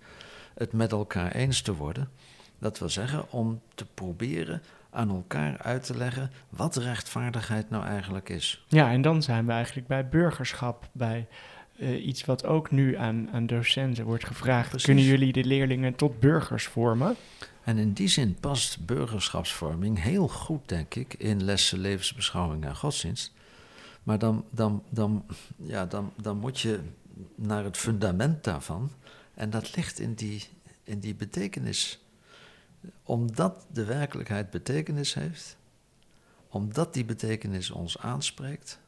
het 0.54 0.72
met 0.72 0.92
elkaar 0.92 1.32
eens 1.32 1.62
te 1.62 1.74
worden. 1.74 2.08
Dat 2.58 2.78
wil 2.78 2.88
zeggen 2.88 3.32
om 3.32 3.60
te 3.74 3.84
proberen 3.84 4.62
aan 4.90 5.10
elkaar 5.10 5.58
uit 5.58 5.86
te 5.86 5.96
leggen 5.96 6.30
wat 6.48 6.76
rechtvaardigheid 6.76 7.70
nou 7.70 7.84
eigenlijk 7.84 8.28
is. 8.28 8.64
Ja, 8.68 8.90
en 8.90 9.02
dan 9.02 9.22
zijn 9.22 9.46
we 9.46 9.52
eigenlijk 9.52 9.86
bij 9.86 10.08
burgerschap, 10.08 10.88
bij 10.92 11.26
uh, 11.78 12.06
iets 12.06 12.24
wat 12.24 12.44
ook 12.44 12.70
nu 12.70 12.96
aan, 12.96 13.28
aan 13.32 13.46
docenten 13.46 14.04
wordt 14.04 14.26
gevraagd. 14.26 14.82
Kunnen 14.82 15.04
jullie 15.04 15.32
de 15.32 15.44
leerlingen 15.44 15.94
tot 15.94 16.20
burgers 16.20 16.66
vormen? 16.66 17.16
En 17.64 17.78
in 17.78 17.92
die 17.92 18.08
zin 18.08 18.36
past 18.40 18.86
burgerschapsvorming 18.86 20.02
heel 20.02 20.28
goed, 20.28 20.68
denk 20.68 20.94
ik, 20.94 21.14
in 21.14 21.44
lessen 21.44 21.78
levensbeschouwing 21.78 22.64
en 22.64 22.76
godsdienst. 22.76 23.32
Maar 24.02 24.18
dan, 24.18 24.44
dan, 24.50 24.82
dan, 24.90 25.26
ja, 25.56 25.86
dan, 25.86 26.12
dan 26.16 26.38
moet 26.38 26.60
je 26.60 26.80
naar 27.34 27.64
het 27.64 27.76
fundament 27.76 28.44
daarvan. 28.44 28.90
En 29.34 29.50
dat 29.50 29.76
ligt 29.76 29.98
in 29.98 30.14
die, 30.14 30.42
in 30.84 30.98
die 30.98 31.14
betekenis. 31.14 32.00
Omdat 33.02 33.66
de 33.72 33.84
werkelijkheid 33.84 34.50
betekenis 34.50 35.14
heeft, 35.14 35.56
omdat 36.48 36.94
die 36.94 37.04
betekenis 37.04 37.70
ons 37.70 37.98
aanspreekt, 37.98 38.78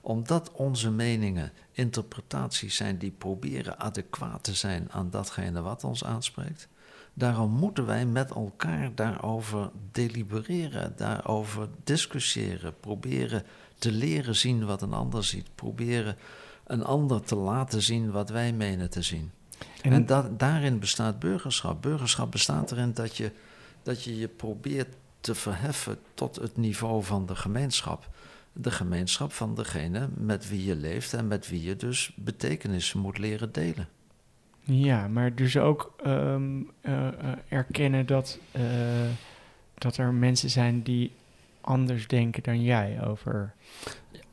omdat 0.00 0.52
onze 0.52 0.90
meningen 0.90 1.52
interpretaties 1.72 2.76
zijn 2.76 2.98
die 2.98 3.10
proberen 3.10 3.78
adequaat 3.78 4.44
te 4.44 4.54
zijn 4.54 4.88
aan 4.90 5.10
datgene 5.10 5.62
wat 5.62 5.84
ons 5.84 6.04
aanspreekt. 6.04 6.68
Daarom 7.14 7.50
moeten 7.50 7.86
wij 7.86 8.06
met 8.06 8.30
elkaar 8.30 8.94
daarover 8.94 9.70
delibereren, 9.92 10.92
daarover 10.96 11.68
discussiëren, 11.84 12.80
proberen 12.80 13.42
te 13.78 13.92
leren 13.92 14.36
zien 14.36 14.66
wat 14.66 14.82
een 14.82 14.92
ander 14.92 15.24
ziet, 15.24 15.48
proberen 15.54 16.16
een 16.66 16.84
ander 16.84 17.22
te 17.22 17.36
laten 17.36 17.82
zien 17.82 18.10
wat 18.10 18.30
wij 18.30 18.52
menen 18.52 18.90
te 18.90 19.02
zien. 19.02 19.30
En, 19.82 19.92
en 19.92 20.06
dat, 20.06 20.38
daarin 20.38 20.78
bestaat 20.78 21.18
burgerschap. 21.18 21.82
Burgerschap 21.82 22.30
bestaat 22.30 22.72
erin 22.72 22.92
dat 22.92 23.16
je, 23.16 23.32
dat 23.82 24.02
je 24.02 24.18
je 24.18 24.28
probeert 24.28 24.94
te 25.20 25.34
verheffen 25.34 25.98
tot 26.14 26.36
het 26.36 26.56
niveau 26.56 27.04
van 27.04 27.26
de 27.26 27.36
gemeenschap 27.36 28.08
de 28.54 28.70
gemeenschap 28.70 29.32
van 29.32 29.54
degene 29.54 30.08
met 30.16 30.48
wie 30.48 30.64
je 30.64 30.76
leeft 30.76 31.12
en 31.12 31.28
met 31.28 31.48
wie 31.48 31.62
je 31.62 31.76
dus 31.76 32.12
betekenissen 32.16 33.00
moet 33.00 33.18
leren 33.18 33.52
delen. 33.52 33.88
Ja, 34.60 35.08
maar 35.08 35.34
dus 35.34 35.56
ook 35.56 35.94
ehm, 36.02 36.62
eh, 36.80 37.08
eh, 37.08 37.38
erkennen 37.48 38.06
dat, 38.06 38.38
uh, 38.56 38.62
dat 39.74 39.96
er 39.96 40.12
mensen 40.12 40.50
zijn 40.50 40.82
die 40.82 41.12
anders 41.60 42.06
denken 42.06 42.42
dan 42.42 42.62
jij 42.62 43.06
over 43.06 43.54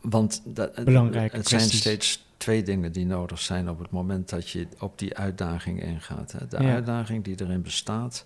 Want 0.01 0.41
dat, 0.45 0.83
belangrijke 0.83 1.37
het 1.37 1.47
zijn 1.47 1.61
steeds 1.61 2.25
twee 2.37 2.63
dingen 2.63 2.91
die 2.91 3.05
nodig 3.05 3.39
zijn 3.39 3.69
op 3.69 3.79
het 3.79 3.91
moment 3.91 4.29
dat 4.29 4.49
je 4.49 4.67
op 4.79 4.99
die 4.99 5.17
uitdaging 5.17 5.83
ingaat. 5.83 6.31
Hè. 6.31 6.47
De 6.47 6.57
uitdaging 6.57 7.23
die 7.23 7.41
erin 7.41 7.61
bestaat 7.61 8.25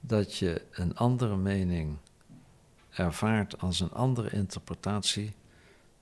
dat 0.00 0.36
je 0.36 0.62
een 0.72 0.96
andere 0.96 1.36
mening 1.36 1.96
ervaart 2.92 3.60
als 3.60 3.80
een 3.80 3.92
andere 3.92 4.30
interpretatie 4.30 5.32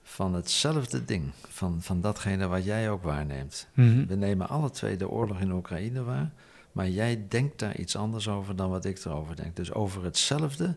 van 0.03 0.33
hetzelfde 0.33 1.05
ding, 1.05 1.31
van, 1.47 1.81
van 1.81 2.01
datgene 2.01 2.47
wat 2.47 2.63
jij 2.63 2.89
ook 2.89 3.03
waarneemt. 3.03 3.67
Mhm. 3.73 4.05
We 4.05 4.15
nemen 4.15 4.49
alle 4.49 4.69
twee 4.69 4.97
de 4.97 5.09
oorlog 5.09 5.39
in 5.39 5.51
Oekraïne 5.51 6.03
waar, 6.03 6.31
maar 6.71 6.89
jij 6.89 7.25
denkt 7.27 7.59
daar 7.59 7.77
iets 7.77 7.95
anders 7.95 8.27
over 8.27 8.55
dan 8.55 8.69
wat 8.69 8.85
ik 8.85 9.05
erover 9.05 9.35
denk. 9.35 9.55
Dus 9.55 9.73
over 9.73 10.03
hetzelfde 10.03 10.75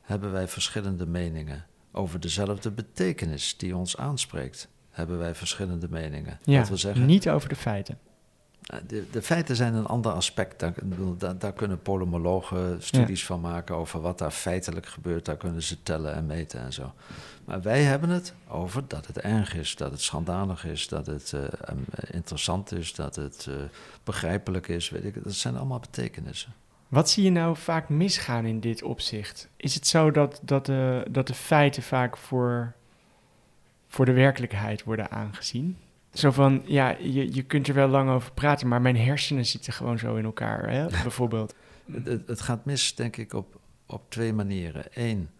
hebben 0.00 0.32
wij 0.32 0.48
verschillende 0.48 1.06
meningen. 1.06 1.66
Over 1.92 2.20
dezelfde 2.20 2.70
betekenis 2.70 3.56
die 3.56 3.76
ons 3.76 3.96
aanspreekt, 3.96 4.68
hebben 4.90 5.18
wij 5.18 5.34
verschillende 5.34 5.88
meningen. 5.90 6.38
Ja, 6.42 6.58
dat 6.58 6.68
wil 6.68 6.78
zeggen, 6.78 7.06
niet 7.06 7.28
over 7.28 7.48
de 7.48 7.56
feiten. 7.56 7.98
De, 8.86 9.06
de, 9.10 9.22
feiten 9.22 9.56
zijn 9.56 9.74
een 9.74 9.86
ander 9.86 10.12
aspect. 10.12 10.60
Daar, 10.60 10.74
daar, 11.18 11.38
daar 11.38 11.52
kunnen 11.52 11.82
polymologen 11.82 12.82
studies 12.82 13.26
van 13.26 13.40
maken 13.40 13.74
over 13.74 14.00
wat 14.00 14.18
daar 14.18 14.30
feitelijk 14.30 14.86
gebeurt. 14.86 15.24
Daar 15.24 15.36
kunnen 15.36 15.62
ze 15.62 15.82
tellen 15.82 16.14
en 16.14 16.26
meten 16.26 16.60
en 16.60 16.72
zo. 16.72 16.92
Maar 17.44 17.62
wij 17.62 17.82
hebben 17.82 18.08
het 18.08 18.34
over 18.48 18.88
dat 18.88 19.06
het 19.06 19.18
erg 19.18 19.54
is, 19.54 19.76
dat 19.76 19.90
het 19.90 20.00
schandalig 20.00 20.64
is, 20.64 20.88
dat 20.88 21.06
het 21.06 21.32
uh, 21.34 21.42
interessant 22.10 22.72
is, 22.72 22.94
dat 22.94 23.16
het 23.16 23.46
uh, 23.48 23.54
begrijpelijk 24.04 24.68
is. 24.68 24.90
Weet 24.90 25.04
ik, 25.04 25.24
dat 25.24 25.32
zijn 25.32 25.56
allemaal 25.56 25.80
betekenissen. 25.80 26.52
Wat 26.88 27.10
zie 27.10 27.24
je 27.24 27.30
nou 27.30 27.56
vaak 27.56 27.88
misgaan 27.88 28.44
in 28.44 28.60
dit 28.60 28.82
opzicht? 28.82 29.48
Is 29.56 29.74
het 29.74 29.86
zo 29.86 30.10
dat, 30.10 30.40
dat, 30.42 30.66
de, 30.66 31.06
dat 31.10 31.26
de 31.26 31.34
feiten 31.34 31.82
vaak 31.82 32.16
voor, 32.16 32.72
voor 33.88 34.04
de 34.04 34.12
werkelijkheid 34.12 34.84
worden 34.84 35.10
aangezien? 35.10 35.76
Zo 36.12 36.30
van, 36.30 36.62
ja, 36.64 36.96
je, 36.98 37.34
je 37.34 37.42
kunt 37.42 37.68
er 37.68 37.74
wel 37.74 37.88
lang 37.88 38.10
over 38.10 38.32
praten, 38.32 38.68
maar 38.68 38.80
mijn 38.80 38.96
hersenen 38.96 39.46
zitten 39.46 39.72
gewoon 39.72 39.98
zo 39.98 40.16
in 40.16 40.24
elkaar, 40.24 40.70
hè, 40.70 40.86
bijvoorbeeld. 41.02 41.54
Het, 42.04 42.28
het, 42.28 42.40
gaat 42.40 42.64
mis, 42.64 42.94
denk 42.94 43.16
ik, 43.16 43.32
op, 43.32 43.60
op 43.86 44.10
twee 44.10 44.32
manieren. 44.32 44.84
Eén, 44.90 45.30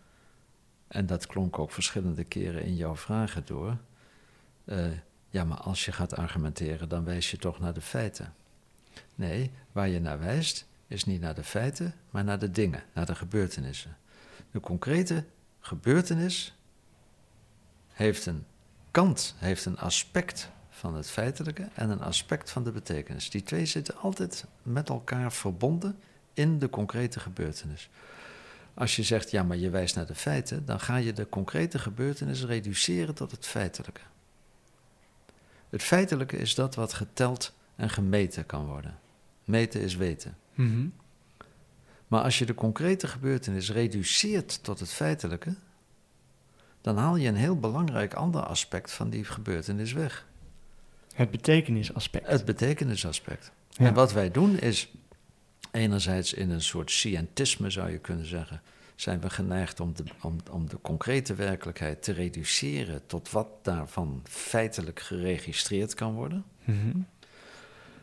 en 0.88 1.06
dat 1.06 1.26
klonk 1.26 1.58
ook 1.58 1.70
verschillende 1.70 2.24
keren 2.24 2.64
in 2.64 2.76
jouw 2.76 2.96
vragen 2.96 3.42
door. 3.44 3.76
Uh, 4.64 4.86
ja, 5.28 5.44
maar 5.44 5.58
als 5.58 5.84
je 5.84 5.92
gaat 5.92 6.16
argumenteren, 6.16 6.88
dan 6.88 7.04
wijs 7.04 7.30
je 7.30 7.36
toch 7.36 7.60
naar 7.60 7.74
de 7.74 7.80
feiten. 7.80 8.34
Nee, 9.14 9.50
waar 9.72 9.88
je 9.88 10.00
naar 10.00 10.18
wijst, 10.18 10.66
is 10.86 11.04
niet 11.04 11.20
naar 11.20 11.34
de 11.34 11.44
feiten, 11.44 11.94
maar 12.10 12.24
naar 12.24 12.38
de 12.38 12.50
dingen, 12.50 12.82
naar 12.94 13.06
de 13.06 13.14
gebeurtenissen. 13.14 13.96
De 14.50 14.60
concrete 14.60 15.24
gebeurtenis 15.60 16.54
heeft 17.88 18.26
een 18.26 18.44
kant, 18.90 19.34
heeft 19.38 19.64
een 19.64 19.78
aspect 19.78 20.50
van 20.80 20.94
het 20.94 21.10
feitelijke 21.10 21.68
en 21.74 21.90
een 21.90 22.02
aspect 22.02 22.50
van 22.50 22.64
de 22.64 22.72
betekenis. 22.72 23.30
Die 23.30 23.42
twee 23.42 23.66
zitten 23.66 23.96
altijd 23.96 24.44
met 24.62 24.88
elkaar 24.88 25.32
verbonden 25.32 25.98
in 26.34 26.58
de 26.58 26.70
concrete 26.70 27.20
gebeurtenis. 27.20 27.90
Als 28.74 28.96
je 28.96 29.02
zegt, 29.02 29.30
ja, 29.30 29.42
maar 29.42 29.56
je 29.56 29.70
wijst 29.70 29.94
naar 29.94 30.06
de 30.06 30.14
feiten, 30.14 30.64
dan 30.64 30.80
ga 30.80 30.96
je 30.96 31.12
de 31.12 31.28
concrete 31.28 31.78
gebeurtenis 31.78 32.44
reduceren 32.44 33.14
tot 33.14 33.30
het 33.30 33.46
feitelijke. 33.46 34.00
Het 35.68 35.82
feitelijke 35.82 36.36
is 36.36 36.54
dat 36.54 36.74
wat 36.74 36.92
geteld 36.92 37.52
en 37.76 37.90
gemeten 37.90 38.46
kan 38.46 38.66
worden. 38.66 38.98
Meten 39.44 39.80
is 39.80 39.96
weten. 39.96 40.36
Mhm. 40.54 40.88
Maar 42.08 42.22
als 42.22 42.38
je 42.38 42.46
de 42.46 42.54
concrete 42.54 43.06
gebeurtenis 43.06 43.70
reduceert 43.70 44.62
tot 44.62 44.80
het 44.80 44.90
feitelijke, 44.92 45.54
dan 46.80 46.96
haal 46.96 47.16
je 47.16 47.28
een 47.28 47.36
heel 47.36 47.58
belangrijk 47.58 48.14
ander 48.14 48.42
aspect 48.42 48.92
van 48.92 49.10
die 49.10 49.24
gebeurtenis 49.24 49.92
weg. 49.92 50.28
Het 51.20 51.30
betekenisaspect. 51.30 52.26
Het 52.26 52.44
betekenisaspect. 52.44 53.52
En 53.76 53.94
wat 53.94 54.12
wij 54.12 54.30
doen 54.30 54.58
is, 54.58 54.88
enerzijds 55.70 56.32
in 56.32 56.50
een 56.50 56.62
soort 56.62 56.90
scientisme 56.90 57.70
zou 57.70 57.90
je 57.90 57.98
kunnen 57.98 58.26
zeggen, 58.26 58.62
zijn 58.94 59.20
we 59.20 59.30
geneigd 59.30 59.80
om 59.80 59.94
de, 59.94 60.04
om, 60.22 60.36
om 60.50 60.68
de 60.68 60.80
concrete 60.80 61.34
werkelijkheid 61.34 62.02
te 62.02 62.12
reduceren 62.12 63.06
tot 63.06 63.30
wat 63.30 63.48
daarvan 63.62 64.22
feitelijk 64.24 65.00
geregistreerd 65.00 65.94
kan 65.94 66.14
worden. 66.14 66.44
Mhm. 66.64 66.96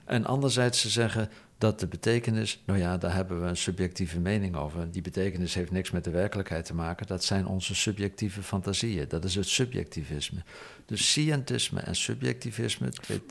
En 0.06 0.26
anderzijds 0.26 0.82
te 0.82 0.90
zeggen, 0.90 1.30
dat 1.58 1.80
de 1.80 1.88
betekenis, 1.88 2.62
nou 2.66 2.80
ja, 2.80 2.98
daar 2.98 3.14
hebben 3.14 3.42
we 3.42 3.48
een 3.48 3.58
subjectieve 3.58 4.20
mening 4.20 4.56
over. 4.56 4.92
Die 4.92 5.02
betekenis 5.02 5.54
heeft 5.54 5.72
niks 5.72 5.92
met 5.92 6.04
de 6.04 6.10
werkelijkheid 6.10 6.66
te 6.66 6.76
maken. 6.76 7.08
Dat 7.08 7.24
zijn 7.24 7.46
onze 7.46 7.76
subjectieve 7.76 8.44
fantasieën. 8.44 9.06
Dat 9.08 9.24
is 9.24 9.36
het 9.36 9.48
subjectivisme. 9.48 10.40
Dus 10.86 11.12
scientisme 11.12 11.80
en 11.80 11.96
subjectivisme, 11.96 12.90
twee 12.90 13.22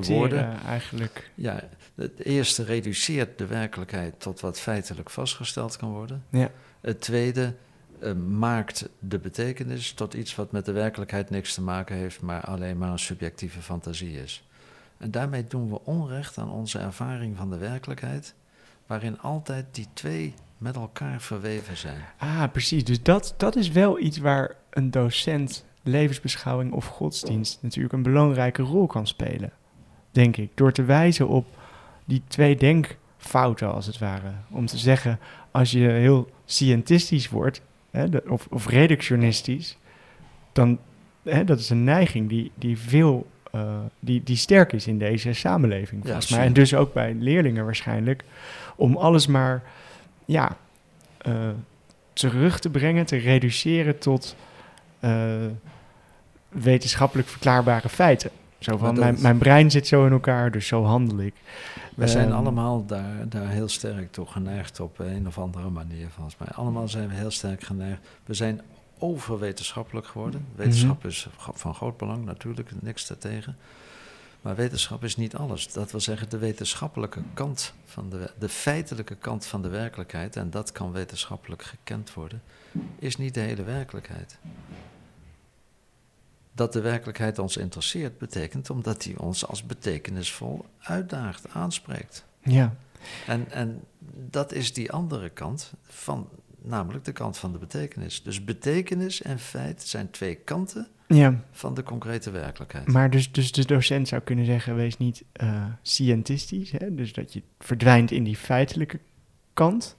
woorden. 0.00 0.60
eigenlijk. 0.66 1.30
Ja, 1.34 1.68
het 1.94 2.24
eerste 2.24 2.64
reduceert 2.64 3.38
de 3.38 3.46
werkelijkheid 3.46 4.20
tot 4.20 4.40
wat 4.40 4.60
feitelijk 4.60 5.10
vastgesteld 5.10 5.76
kan 5.76 5.90
worden. 5.90 6.24
Ja. 6.30 6.50
Het 6.80 7.00
tweede 7.00 7.54
eh, 8.00 8.12
maakt 8.12 8.88
de 8.98 9.18
betekenis 9.18 9.92
tot 9.92 10.14
iets 10.14 10.34
wat 10.34 10.52
met 10.52 10.64
de 10.64 10.72
werkelijkheid 10.72 11.30
niks 11.30 11.54
te 11.54 11.62
maken 11.62 11.96
heeft, 11.96 12.20
maar 12.20 12.40
alleen 12.40 12.78
maar 12.78 12.90
een 12.90 12.98
subjectieve 12.98 13.60
fantasie 13.60 14.22
is. 14.22 14.44
En 14.98 15.10
daarmee 15.10 15.46
doen 15.46 15.70
we 15.70 15.80
onrecht 15.84 16.38
aan 16.38 16.50
onze 16.50 16.78
ervaring 16.78 17.36
van 17.36 17.50
de 17.50 17.58
werkelijkheid, 17.58 18.34
waarin 18.86 19.20
altijd 19.20 19.66
die 19.70 19.86
twee 19.92 20.34
met 20.58 20.76
elkaar 20.76 21.20
verweven 21.20 21.76
zijn. 21.76 22.00
Ah, 22.18 22.44
precies. 22.52 22.84
Dus 22.84 23.02
dat, 23.02 23.34
dat 23.36 23.56
is 23.56 23.70
wel 23.70 24.00
iets 24.00 24.18
waar 24.18 24.56
een 24.70 24.90
docent 24.90 25.64
levensbeschouwing 25.82 26.72
of 26.72 26.86
godsdienst 26.86 27.58
natuurlijk 27.62 27.94
een 27.94 28.02
belangrijke 28.02 28.62
rol 28.62 28.86
kan 28.86 29.06
spelen. 29.06 29.52
Denk 30.10 30.36
ik. 30.36 30.50
Door 30.54 30.72
te 30.72 30.84
wijzen 30.84 31.28
op 31.28 31.46
die 32.04 32.22
twee 32.26 32.56
denkfouten, 32.56 33.72
als 33.72 33.86
het 33.86 33.98
ware. 33.98 34.32
Om 34.50 34.66
te 34.66 34.78
zeggen, 34.78 35.18
als 35.50 35.70
je 35.70 35.88
heel 35.88 36.30
scientistisch 36.44 37.28
wordt, 37.28 37.62
hè, 37.90 38.06
of, 38.28 38.46
of 38.50 38.68
reductionistisch, 38.68 39.76
dan 40.52 40.78
hè, 41.22 41.44
dat 41.44 41.58
is 41.58 41.70
een 41.70 41.84
neiging 41.84 42.28
die, 42.28 42.52
die 42.54 42.78
veel. 42.78 43.26
Eh, 43.54 43.78
die, 44.00 44.22
die 44.22 44.36
sterk 44.36 44.72
is 44.72 44.86
in 44.86 44.98
deze 44.98 45.32
samenleving, 45.32 46.00
Ja, 46.02 46.06
volgens 46.06 46.30
mij. 46.30 46.38
zeker. 46.38 46.54
En 46.56 46.60
dus 46.60 46.74
ook 46.74 46.92
bij 46.92 47.14
leerlingen 47.18 47.64
waarschijnlijk. 47.64 48.24
Om 48.76 48.96
alles 48.96 49.26
maar 49.26 49.62
ja, 50.24 50.56
eh, 51.18 51.48
terug 52.12 52.58
te 52.58 52.70
brengen, 52.70 53.06
te 53.06 53.16
reduceren 53.16 53.98
tot 53.98 54.36
eh, 55.00 55.34
wetenschappelijk 56.48 57.28
verklaarbare 57.28 57.88
feiten. 57.88 58.30
Zo 58.58 58.76
van, 58.76 58.98
mijn, 58.98 59.16
mijn 59.20 59.38
brein 59.38 59.70
zit 59.70 59.86
zo 59.86 60.06
in 60.06 60.12
elkaar, 60.12 60.50
dus 60.50 60.66
zo 60.66 60.84
handel 60.84 61.18
ik. 61.20 61.34
We 61.96 62.06
zijn 62.08 62.28
Ehm, 62.28 62.36
allemaal 62.36 62.86
daar, 62.86 63.28
daar 63.28 63.48
heel 63.48 63.68
sterk 63.68 64.12
toe 64.12 64.26
geneigd 64.26 64.80
op 64.80 64.98
een 64.98 65.26
of 65.26 65.38
andere 65.38 65.70
manier, 65.70 66.08
volgens 66.10 66.36
mij. 66.38 66.48
Allemaal 66.54 66.88
zijn 66.88 67.08
we 67.08 67.14
heel 67.14 67.30
sterk 67.30 67.62
geneigd. 67.62 68.00
We 68.24 68.34
zijn 68.34 68.60
overwetenschappelijk 69.04 70.06
geworden. 70.06 70.46
Wetenschap 70.54 71.04
is 71.04 71.28
go- 71.36 71.52
van 71.54 71.74
groot 71.74 71.96
belang, 71.96 72.24
natuurlijk, 72.24 72.70
niks 72.82 73.06
daartegen. 73.06 73.56
Maar 74.40 74.56
wetenschap 74.56 75.04
is 75.04 75.16
niet 75.16 75.36
alles. 75.36 75.72
Dat 75.72 75.90
wil 75.90 76.00
zeggen, 76.00 76.28
de 76.28 76.38
wetenschappelijke 76.38 77.22
kant 77.34 77.72
van 77.84 78.10
de, 78.10 78.30
de 78.38 78.48
feitelijke 78.48 79.14
kant 79.14 79.46
van 79.46 79.62
de 79.62 79.68
werkelijkheid, 79.68 80.36
en 80.36 80.50
dat 80.50 80.72
kan 80.72 80.92
wetenschappelijk 80.92 81.62
gekend 81.62 82.14
worden, 82.14 82.42
is 82.98 83.16
niet 83.16 83.34
de 83.34 83.40
hele 83.40 83.62
werkelijkheid. 83.62 84.38
Dat 86.52 86.72
de 86.72 86.80
werkelijkheid 86.80 87.38
ons 87.38 87.56
interesseert, 87.56 88.18
betekent 88.18 88.70
omdat 88.70 89.02
die 89.02 89.20
ons 89.20 89.46
als 89.46 89.66
betekenisvol 89.66 90.64
uitdaagt, 90.78 91.48
aanspreekt. 91.48 92.24
Ja, 92.42 92.74
En, 93.26 93.50
en 93.50 93.84
dat 94.30 94.52
is 94.52 94.72
die 94.72 94.92
andere 94.92 95.28
kant 95.28 95.72
van, 95.82 96.28
namelijk 96.64 97.04
de 97.04 97.12
kant 97.12 97.38
van 97.38 97.52
de 97.52 97.58
betekenis. 97.58 98.22
Dus 98.22 98.44
betekenis 98.44 99.22
en 99.22 99.38
feit 99.38 99.82
zijn 99.82 100.10
twee 100.10 100.34
kanten 100.34 100.88
ja. 101.06 101.40
van 101.50 101.74
de 101.74 101.82
concrete 101.82 102.30
werkelijkheid. 102.30 102.86
maar 102.86 103.10
dus, 103.10 103.32
dus 103.32 103.52
de 103.52 103.66
docent 103.66 104.08
zou 104.08 104.22
kunnen 104.22 104.44
zeggen, 104.44 104.76
wees 104.76 104.96
niet 104.96 105.24
eh 105.32 105.64
scientistisch. 105.82 106.70
Hè? 106.70 106.94
Dus 106.94 107.12
dat 107.12 107.32
je 107.32 107.42
verdwijnt 107.58 108.10
in 108.10 108.24
die 108.24 108.36
feitelijke 108.36 109.00
kant, 109.52 109.96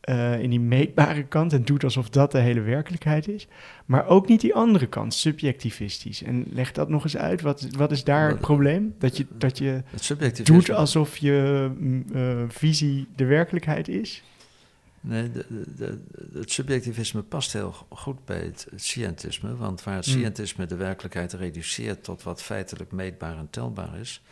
eh, 0.00 0.40
in 0.42 0.50
die 0.50 0.60
meetbare 0.60 1.24
kant 1.24 1.52
en 1.52 1.64
doet 1.64 1.84
alsof 1.84 2.08
dat 2.08 2.32
de 2.32 2.38
hele 2.38 2.60
werkelijkheid 2.60 3.28
is. 3.28 3.48
Maar 3.86 4.06
ook 4.06 4.28
niet 4.28 4.40
die 4.40 4.54
andere 4.54 4.86
kant, 4.86 5.14
subjectivistisch. 5.14 6.22
En 6.22 6.46
leg 6.50 6.72
dat 6.72 6.88
nog 6.88 7.04
eens 7.04 7.16
uit, 7.16 7.40
wat, 7.40 7.66
wat 7.76 7.90
is 7.90 8.04
daar 8.04 8.28
het 8.28 8.40
probleem? 8.40 8.94
Dat 8.98 9.16
je, 9.16 9.26
dat 9.38 9.58
je 9.58 9.82
doet 10.42 10.70
alsof 10.70 11.16
je 11.16 11.70
mm, 11.78 12.04
eh, 12.14 12.42
visie 12.48 13.06
de 13.16 13.24
werkelijkheid 13.24 13.88
is? 13.88 14.22
Nee, 15.08 15.30
de, 15.32 15.46
de, 15.48 15.74
de- 15.76 15.98
het 16.38 16.50
subjectivisme 16.52 17.22
past 17.22 17.52
heel 17.52 17.74
goed 17.88 18.24
bij 18.24 18.40
het, 18.40 18.66
het 18.70 18.82
scientisme. 18.82 19.56
Want 19.56 19.82
waar 19.82 19.94
het 19.96 20.04
Hmm. 20.06 20.14
scientisme 20.14 20.66
de 20.66 20.76
werkelijkheid 20.76 21.32
reduceert 21.32 22.04
tot 22.04 22.22
wat 22.22 22.42
feitelijk 22.42 22.92
meetbaar 22.92 23.38
en 23.38 23.50
telbaar 23.50 23.98
is, 23.98 24.22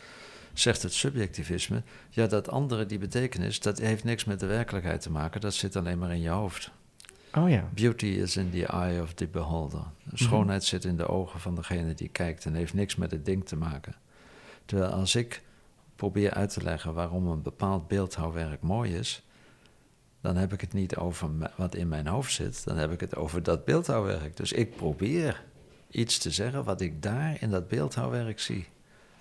zegt 0.53 0.81
het 0.81 0.93
subjectivisme, 0.93 1.83
ja, 2.09 2.27
dat 2.27 2.49
andere, 2.49 2.85
die 2.85 2.97
betekenis, 2.97 3.59
dat 3.59 3.79
heeft 3.79 4.03
niks 4.03 4.25
met 4.25 4.39
de 4.39 4.45
werkelijkheid 4.45 5.01
te 5.01 5.11
maken. 5.11 5.41
Dat 5.41 5.53
zit 5.53 5.75
alleen 5.75 5.97
maar 5.99 6.11
in 6.11 6.21
je 6.21 6.29
hoofd. 6.29 6.71
Oh 7.33 7.49
ja. 7.49 7.69
Beauty 7.73 8.05
is 8.05 8.37
in 8.37 8.49
the 8.51 8.65
eye 8.65 9.01
of 9.01 9.13
the 9.13 9.27
beholder. 9.27 9.83
Mhm. 10.03 10.15
Schoonheid 10.15 10.63
zit 10.63 10.85
in 10.85 10.97
de 10.97 11.07
ogen 11.07 11.39
van 11.39 11.55
degene 11.55 11.93
die 11.93 12.09
kijkt 12.09 12.45
en 12.45 12.53
heeft 12.53 12.73
niks 12.73 12.95
met 12.95 13.11
het 13.11 13.25
ding 13.25 13.45
te 13.45 13.55
maken. 13.55 13.95
Terwijl 14.65 14.91
als 14.91 15.15
ik 15.15 15.41
probeer 15.95 16.31
uit 16.33 16.49
te 16.53 16.61
leggen 16.63 16.93
waarom 16.93 17.27
een 17.27 17.41
bepaald 17.41 17.87
beeldhouwwerk 17.87 18.61
mooi 18.61 18.95
is, 18.95 19.24
dan 20.25 20.35
heb 20.35 20.53
ik 20.53 20.61
het 20.61 20.73
niet 20.73 20.95
over 20.95 21.29
wat 21.55 21.75
in 21.75 21.87
mijn 21.87 22.07
hoofd 22.07 22.33
zit, 22.33 22.63
dan 22.63 22.77
heb 22.77 22.91
ik 22.91 22.99
het 22.99 23.15
over 23.15 23.43
dat 23.43 23.65
beeldhouwwerk. 23.65 24.37
Dus 24.37 24.51
ik 24.51 24.75
probeer 24.75 25.43
iets 25.89 26.17
te 26.17 26.31
zeggen 26.31 26.63
wat 26.63 26.81
ik 26.81 27.01
daar 27.01 27.37
in 27.41 27.49
dat 27.49 27.67
beeldhouwwerk 27.67 28.39
zie. 28.39 28.67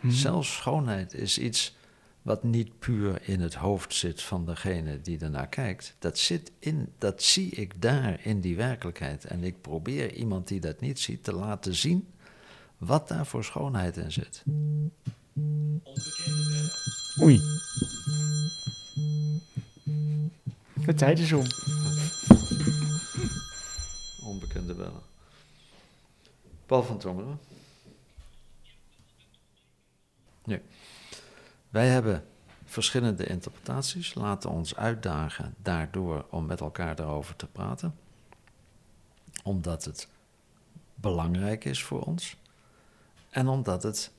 Mhm. 0.01 0.13
Zelfs 0.13 0.55
schoonheid 0.55 1.15
is 1.15 1.39
iets 1.39 1.77
wat 2.23 2.43
niet 2.43 2.79
puur 2.79 3.29
in 3.29 3.41
het 3.41 3.55
hoofd 3.55 3.95
zit 3.95 4.23
van 4.23 4.47
degene 4.47 5.01
die 5.01 5.19
ernaar 5.19 5.49
kijkt. 5.49 5.95
Dat, 5.99 6.19
zit 6.19 6.53
in, 6.59 6.93
dat 6.99 7.23
zie 7.23 7.51
ik 7.51 7.83
daar 7.83 8.21
in 8.23 8.41
die 8.41 8.57
werkelijkheid. 8.57 9.25
En 9.25 9.45
ik 9.45 9.61
probeer 9.61 10.13
iemand 10.13 10.49
die 10.49 10.61
dat 10.61 10.81
niet 10.81 11.01
ziet 11.01 11.25
te 11.25 11.33
laten 11.33 11.75
zien 11.75 12.09
wat 12.79 13.09
daar 13.09 13.27
voor 13.27 13.45
schoonheid 13.45 13.97
in 13.97 14.13
zit. 14.13 14.43
Oei. 17.23 17.41
De 20.75 20.95
tijd 20.95 21.19
is 21.19 21.33
om. 21.33 21.47
Onbekende 24.23 24.75
bellen. 24.75 25.03
Paul 26.67 26.83
van 26.83 26.99
Tongeren. 26.99 27.41
Nu, 30.45 30.63
wij 31.69 31.89
hebben 31.89 32.25
verschillende 32.65 33.27
interpretaties, 33.27 34.15
laten 34.15 34.51
ons 34.51 34.77
uitdagen 34.77 35.55
daardoor 35.63 36.27
om 36.31 36.47
met 36.47 36.61
elkaar 36.61 36.95
daarover 36.95 37.37
te 37.37 37.47
praten. 37.47 37.95
Omdat 39.43 39.85
het 39.85 40.09
belangrijk 40.95 41.65
is 41.65 41.83
voor 41.83 42.01
ons 42.01 42.37
en 43.31 43.49
omdat 43.49 43.83
het 43.83 44.11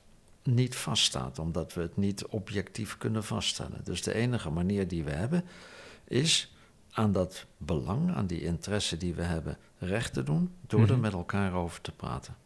niet 0.42 0.76
vaststaat, 0.76 1.38
omdat 1.38 1.74
we 1.74 1.80
het 1.80 1.96
niet 1.96 2.26
objectief 2.26 2.98
kunnen 2.98 3.24
vaststellen. 3.24 3.84
Dus 3.84 4.02
de 4.02 4.14
enige 4.14 4.50
manier 4.50 4.88
die 4.88 5.04
we 5.04 5.10
hebben 5.10 5.44
is 6.08 6.54
aan 6.90 7.12
dat 7.12 7.44
belang, 7.56 8.14
aan 8.14 8.26
die 8.26 8.42
interesse 8.42 8.96
die 8.96 9.14
we 9.14 9.22
hebben, 9.22 9.58
recht 9.78 10.12
te 10.12 10.22
doen 10.22 10.50
door 10.66 10.80
er 10.80 10.90
Mhm. 10.92 11.00
met 11.00 11.12
elkaar 11.12 11.52
over 11.54 11.80
te 11.80 11.92
praten. 11.92 12.36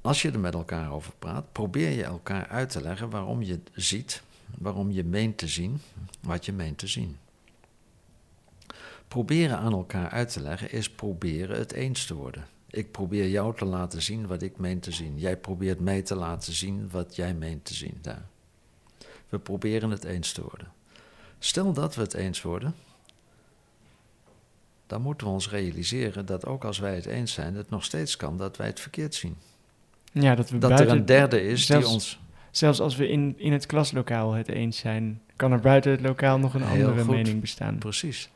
Als 0.00 0.22
je 0.22 0.30
er 0.30 0.40
met 0.40 0.54
elkaar 0.54 0.92
over 0.92 1.12
praat, 1.18 1.52
probeer 1.52 1.90
je 1.90 2.04
elkaar 2.04 2.46
uit 2.48 2.70
te 2.70 2.82
leggen 2.82 3.10
waarom 3.10 3.42
je 3.42 3.60
ziet, 3.74 4.22
waarom 4.58 4.90
je 4.90 5.04
meent 5.04 5.38
te 5.38 5.48
zien 5.48 5.80
wat 6.20 6.44
je 6.44 6.52
meent 6.52 6.78
te 6.78 6.86
zien. 6.86 7.16
Proberen 9.08 9.58
aan 9.58 9.72
elkaar 9.72 10.08
uit 10.10 10.32
te 10.32 10.40
leggen 10.40 10.72
is 10.72 10.90
proberen 10.90 11.58
het 11.58 11.72
eens 11.72 12.06
te 12.06 12.14
worden. 12.14 12.46
Ik 12.66 12.90
probeer 12.90 13.28
jou 13.28 13.56
te 13.56 13.64
laten 13.64 14.02
zien 14.02 14.26
wat 14.26 14.42
ik 14.42 14.56
meen 14.58 14.80
te 14.80 14.92
zien. 14.92 15.18
Jij 15.18 15.36
probeert 15.36 15.80
mij 15.80 16.02
te 16.02 16.14
laten 16.14 16.52
zien 16.52 16.90
wat 16.90 17.16
jij 17.16 17.34
meent 17.34 17.64
te 17.64 17.74
zien 17.74 17.98
daar. 18.00 18.26
We 19.28 19.38
proberen 19.38 19.90
het 19.90 20.04
eens 20.04 20.32
te 20.32 20.42
worden. 20.42 20.72
Stel 21.42 21.72
dat 21.72 21.94
we 21.94 22.02
het 22.02 22.14
eens 22.14 22.42
worden, 22.42 22.74
dan 24.86 25.02
moeten 25.02 25.26
we 25.26 25.32
ons 25.32 25.50
realiseren 25.50 26.26
dat 26.26 26.46
ook 26.46 26.64
als 26.64 26.78
wij 26.78 26.94
het 26.94 27.06
eens 27.06 27.32
zijn, 27.32 27.54
het 27.54 27.70
nog 27.70 27.84
steeds 27.84 28.16
kan 28.16 28.36
dat 28.36 28.56
wij 28.56 28.66
het 28.66 28.80
verkeerd 28.80 29.14
zien. 29.14 29.36
Ja, 30.12 30.34
dat 30.34 30.50
we 30.50 30.58
Dat 30.58 30.70
buiten, 30.70 30.90
er 30.94 30.96
een 31.00 31.06
derde 31.06 31.42
is 31.42 31.66
zelfs- 31.66 31.84
die 31.86 31.94
ons. 31.94 32.20
zelfs 32.50 32.80
als 32.80 32.96
we 32.96 33.08
in, 33.08 33.34
in 33.38 33.52
het 33.52 33.66
klaslokaal 33.66 34.32
het 34.32 34.48
eens 34.48 34.76
zijn, 34.78 35.20
kan 35.36 35.52
er 35.52 35.60
buiten 35.60 35.90
het 35.90 36.00
lokaal 36.00 36.38
nog 36.38 36.54
een 36.54 36.62
Heel 36.62 36.86
andere 36.88 37.04
goed. 37.04 37.14
mening 37.14 37.40
bestaan. 37.40 37.78
Precies. 37.78 38.30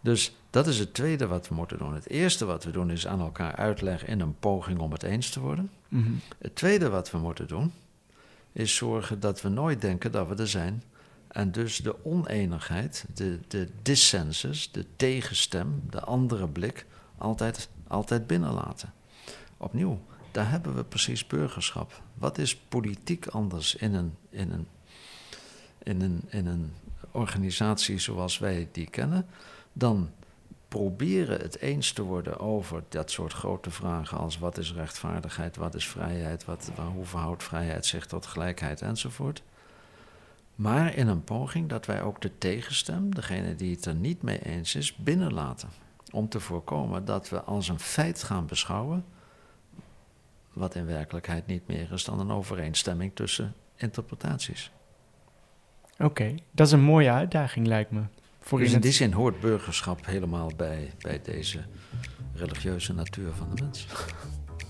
Dus 0.00 0.32
dat 0.50 0.66
is 0.66 0.78
het 0.78 0.94
tweede 0.94 1.26
wat 1.26 1.48
we 1.48 1.54
moeten 1.54 1.78
doen. 1.78 1.94
Het 1.94 2.08
eerste 2.08 2.44
wat 2.44 2.64
we 2.64 2.70
doen 2.70 2.90
is 2.90 3.06
aan 3.06 3.20
elkaar 3.20 3.56
uitleggen 3.56 4.08
in 4.08 4.20
een 4.20 4.36
poging 4.38 4.78
om 4.78 4.92
het 4.92 5.02
eens 5.02 5.30
te 5.30 5.40
worden. 5.40 5.70
Mhm. 5.88 6.10
Het 6.38 6.54
tweede 6.54 6.88
wat 6.88 7.10
we 7.10 7.18
moeten 7.18 7.48
doen 7.48 7.72
is 8.52 8.76
zorgen 8.76 9.20
dat 9.20 9.42
we 9.42 9.48
nooit 9.48 9.80
denken 9.80 10.12
dat 10.12 10.28
we 10.28 10.34
er 10.34 10.48
zijn. 10.48 10.82
En 11.32 11.52
dus 11.52 11.76
de 11.76 12.04
oneenigheid, 12.04 13.04
de, 13.14 13.38
de 13.48 13.68
dissensus, 13.82 14.72
de 14.72 14.86
tegenstem, 14.96 15.82
de 15.90 16.00
andere 16.00 16.48
blik 16.48 16.86
altijd, 17.18 17.68
altijd 17.88 18.26
binnenlaten. 18.26 18.92
Opnieuw, 19.56 20.00
daar 20.30 20.50
hebben 20.50 20.74
we 20.74 20.84
precies 20.84 21.26
burgerschap. 21.26 22.02
Wat 22.14 22.38
is 22.38 22.56
politiek 22.56 23.26
anders 23.26 23.74
in 23.74 23.94
een, 23.94 24.16
in 24.30 24.50
een, 24.50 24.66
in 25.82 26.00
een, 26.00 26.22
in 26.28 26.46
een 26.46 26.72
organisatie 27.10 27.98
zoals 27.98 28.38
wij 28.38 28.68
die 28.72 28.90
kennen, 28.90 29.26
dan 29.72 30.10
proberen 30.68 31.40
het 31.40 31.58
eens 31.58 31.92
te 31.92 32.02
worden 32.02 32.38
over 32.38 32.82
dat 32.88 33.10
soort 33.10 33.32
grote 33.32 33.70
vragen 33.70 34.18
als 34.18 34.38
wat 34.38 34.58
is 34.58 34.72
rechtvaardigheid, 34.72 35.56
wat 35.56 35.74
is 35.74 35.88
vrijheid, 35.88 36.44
wat, 36.44 36.70
hoe 36.94 37.04
verhoudt 37.04 37.42
vrijheid 37.42 37.86
zich 37.86 38.06
tot 38.06 38.26
gelijkheid 38.26 38.82
enzovoort. 38.82 39.42
Maar 40.60 40.94
in 40.94 41.08
een 41.08 41.24
poging 41.24 41.68
dat 41.68 41.86
wij 41.86 42.02
ook 42.02 42.20
de 42.20 42.38
tegenstem, 42.38 43.14
degene 43.14 43.54
die 43.54 43.74
het 43.74 43.84
er 43.84 43.94
niet 43.94 44.22
mee 44.22 44.44
eens 44.44 44.74
is, 44.74 44.96
binnenlaten. 44.96 45.68
Om 46.10 46.28
te 46.28 46.40
voorkomen 46.40 47.04
dat 47.04 47.28
we 47.28 47.40
als 47.42 47.68
een 47.68 47.78
feit 47.78 48.22
gaan 48.22 48.46
beschouwen, 48.46 49.04
wat 50.52 50.74
in 50.74 50.86
werkelijkheid 50.86 51.46
niet 51.46 51.66
meer 51.66 51.92
is 51.92 52.04
dan 52.04 52.20
een 52.20 52.30
overeenstemming 52.30 53.10
tussen 53.14 53.54
interpretaties. 53.76 54.70
Oké, 55.98 56.34
dat 56.50 56.66
is 56.66 56.72
een 56.72 56.80
mooie 56.80 57.10
uitdaging 57.10 57.66
lijkt 57.66 57.90
me. 57.90 58.02
Voor 58.40 58.58
dus 58.58 58.72
in 58.72 58.80
die 58.80 58.92
zin 58.92 59.12
hoort 59.12 59.40
burgerschap 59.40 60.06
helemaal 60.06 60.50
bij, 60.56 60.92
bij 60.98 61.20
deze 61.22 61.60
religieuze 62.34 62.94
natuur 62.94 63.32
van 63.32 63.54
de 63.54 63.62
mens. 63.62 63.86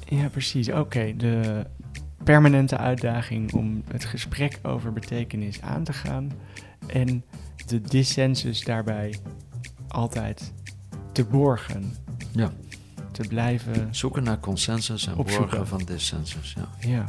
Ja, 0.04 0.28
precies. 0.28 0.68
Oké, 0.68 1.16
de 1.16 1.66
permanente 2.24 2.76
uitdaging 2.76 3.52
om 3.52 3.82
het 3.92 4.04
gesprek 4.04 4.58
over 4.62 4.92
betekenis 4.92 5.60
aan 5.62 5.84
te 5.84 5.92
gaan 5.92 6.32
en 6.86 7.24
de 7.66 7.80
dissensus 7.80 8.64
daarbij 8.64 9.14
altijd 9.88 10.52
te 11.12 11.24
borgen. 11.24 11.94
Ja. 12.32 12.52
Te 13.12 13.28
blijven 13.28 13.88
zoeken 13.90 14.22
naar 14.22 14.40
consensus 14.40 15.06
en 15.06 15.16
borgen 15.16 15.66
van 15.66 15.82
dissensus. 15.84 16.56
Ja. 16.56 16.88
ja. 16.88 17.04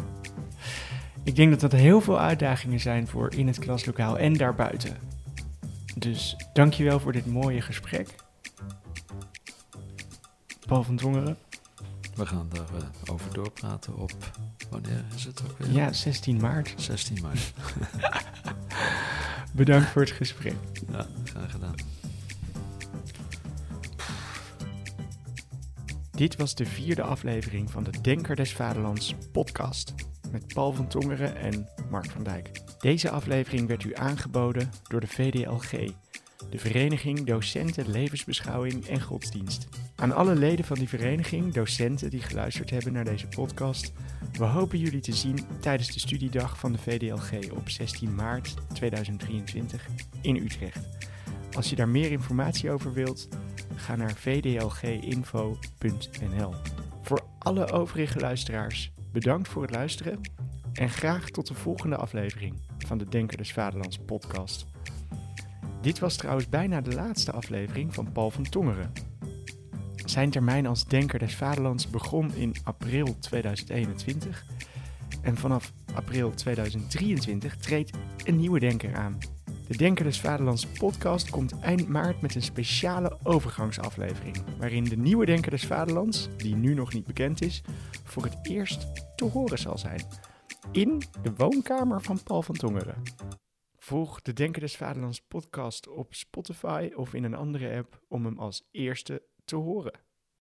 Ik 1.23 1.35
denk 1.35 1.51
dat 1.51 1.59
dat 1.59 1.71
heel 1.71 2.01
veel 2.01 2.19
uitdagingen 2.19 2.79
zijn 2.79 3.07
voor 3.07 3.33
in 3.33 3.47
het 3.47 3.59
klaslokaal 3.59 4.17
en 4.17 4.33
daarbuiten. 4.33 4.97
Dus 5.95 6.35
dankjewel 6.53 6.99
voor 6.99 7.11
dit 7.11 7.25
mooie 7.25 7.61
gesprek. 7.61 8.15
Paul 10.67 10.83
van 10.83 10.95
Drongeren. 10.95 11.37
We 12.21 12.27
gaan 12.27 12.49
daarover 12.49 12.77
uh, 12.77 13.13
over 13.13 13.33
doorpraten 13.33 13.95
op, 13.95 14.11
wanneer 14.69 15.05
is 15.15 15.23
het 15.23 15.43
ook 15.43 15.57
weer? 15.57 15.71
Ja, 15.71 15.93
16 15.93 16.37
maart. 16.37 16.73
16 16.77 17.17
maart. 17.21 17.53
Bedankt 19.53 19.89
voor 19.89 20.01
het 20.01 20.11
gesprek. 20.11 20.55
Ja, 20.91 21.07
graag 21.23 21.51
gedaan. 21.51 21.75
Dit 26.11 26.35
was 26.35 26.55
de 26.55 26.65
vierde 26.65 27.01
aflevering 27.01 27.71
van 27.71 27.83
de 27.83 28.01
Denker 28.01 28.35
des 28.35 28.53
Vaderlands 28.53 29.15
podcast 29.31 29.93
met 30.31 30.53
Paul 30.53 30.73
van 30.73 30.87
Tongeren 30.87 31.35
en 31.35 31.67
Mark 31.89 32.11
van 32.11 32.23
Dijk. 32.23 32.61
Deze 32.79 33.09
aflevering 33.09 33.67
werd 33.67 33.83
u 33.83 33.95
aangeboden 33.95 34.71
door 34.87 34.99
de 34.99 35.07
VDLG, 35.07 35.71
de 36.49 36.57
Vereniging 36.57 37.25
Docenten 37.25 37.91
Levensbeschouwing 37.91 38.85
en 38.85 39.01
Godsdienst. 39.01 39.67
Aan 40.01 40.11
alle 40.11 40.35
leden 40.35 40.65
van 40.65 40.77
die 40.77 40.89
vereniging, 40.89 41.53
docenten 41.53 42.09
die 42.09 42.21
geluisterd 42.21 42.69
hebben 42.69 42.93
naar 42.93 43.03
deze 43.03 43.27
podcast, 43.27 43.93
we 44.31 44.43
hopen 44.43 44.79
jullie 44.79 45.01
te 45.01 45.13
zien 45.13 45.39
tijdens 45.59 45.91
de 45.91 45.99
studiedag 45.99 46.59
van 46.59 46.71
de 46.71 46.77
VDLG 46.77 47.51
op 47.51 47.69
16 47.69 48.15
maart 48.15 48.53
2023 48.73 49.87
in 50.21 50.35
Utrecht. 50.35 50.87
Als 51.55 51.69
je 51.69 51.75
daar 51.75 51.89
meer 51.89 52.11
informatie 52.11 52.71
over 52.71 52.93
wilt, 52.93 53.27
ga 53.75 53.95
naar 53.95 54.13
vdlginfo.nl. 54.13 55.63
Voor 57.01 57.21
alle 57.39 57.71
overige 57.71 58.19
luisteraars, 58.19 58.91
bedankt 59.11 59.47
voor 59.47 59.61
het 59.61 59.71
luisteren 59.71 60.19
en 60.73 60.89
graag 60.89 61.29
tot 61.29 61.47
de 61.47 61.53
volgende 61.53 61.95
aflevering 61.95 62.53
van 62.77 62.97
de 62.97 63.05
Denker 63.09 63.37
des 63.37 63.53
Vaderlands 63.53 63.97
podcast. 63.97 64.65
Dit 65.81 65.99
was 65.99 66.15
trouwens 66.15 66.49
bijna 66.49 66.81
de 66.81 66.93
laatste 66.93 67.31
aflevering 67.31 67.93
van 67.93 68.11
Paul 68.11 68.29
van 68.29 68.43
Tongeren. 68.43 68.91
Zijn 70.05 70.29
termijn 70.29 70.65
als 70.65 70.85
Denker 70.85 71.19
des 71.19 71.35
Vaderlands 71.35 71.89
begon 71.89 72.33
in 72.33 72.55
april 72.63 73.19
2021 73.19 74.45
en 75.21 75.37
vanaf 75.37 75.73
april 75.93 76.31
2023 76.31 77.57
treedt 77.57 77.97
een 78.25 78.37
nieuwe 78.37 78.59
denker 78.59 78.95
aan. 78.95 79.17
De 79.67 79.77
Denker 79.77 80.05
des 80.05 80.21
Vaderlands 80.21 80.65
podcast 80.65 81.29
komt 81.29 81.59
eind 81.59 81.87
maart 81.87 82.21
met 82.21 82.35
een 82.35 82.41
speciale 82.41 83.17
overgangsaflevering, 83.23 84.37
waarin 84.57 84.83
de 84.83 84.97
nieuwe 84.97 85.25
Denker 85.25 85.51
des 85.51 85.65
Vaderlands, 85.65 86.29
die 86.37 86.55
nu 86.55 86.73
nog 86.73 86.93
niet 86.93 87.05
bekend 87.05 87.41
is, 87.41 87.63
voor 88.03 88.23
het 88.23 88.37
eerst 88.41 88.87
te 89.15 89.25
horen 89.25 89.59
zal 89.59 89.77
zijn. 89.77 90.01
In 90.71 91.01
de 91.21 91.33
woonkamer 91.35 92.01
van 92.01 92.23
Paul 92.23 92.41
van 92.41 92.55
Tongeren. 92.55 93.01
Volg 93.77 94.21
de 94.21 94.33
Denker 94.33 94.61
des 94.61 94.77
Vaderlands 94.77 95.21
podcast 95.21 95.87
op 95.87 96.13
Spotify 96.13 96.91
of 96.95 97.13
in 97.13 97.23
een 97.23 97.35
andere 97.35 97.77
app 97.77 98.01
om 98.07 98.25
hem 98.25 98.39
als 98.39 98.67
eerste 98.71 99.21
te 99.51 99.57
horen. 99.57 99.99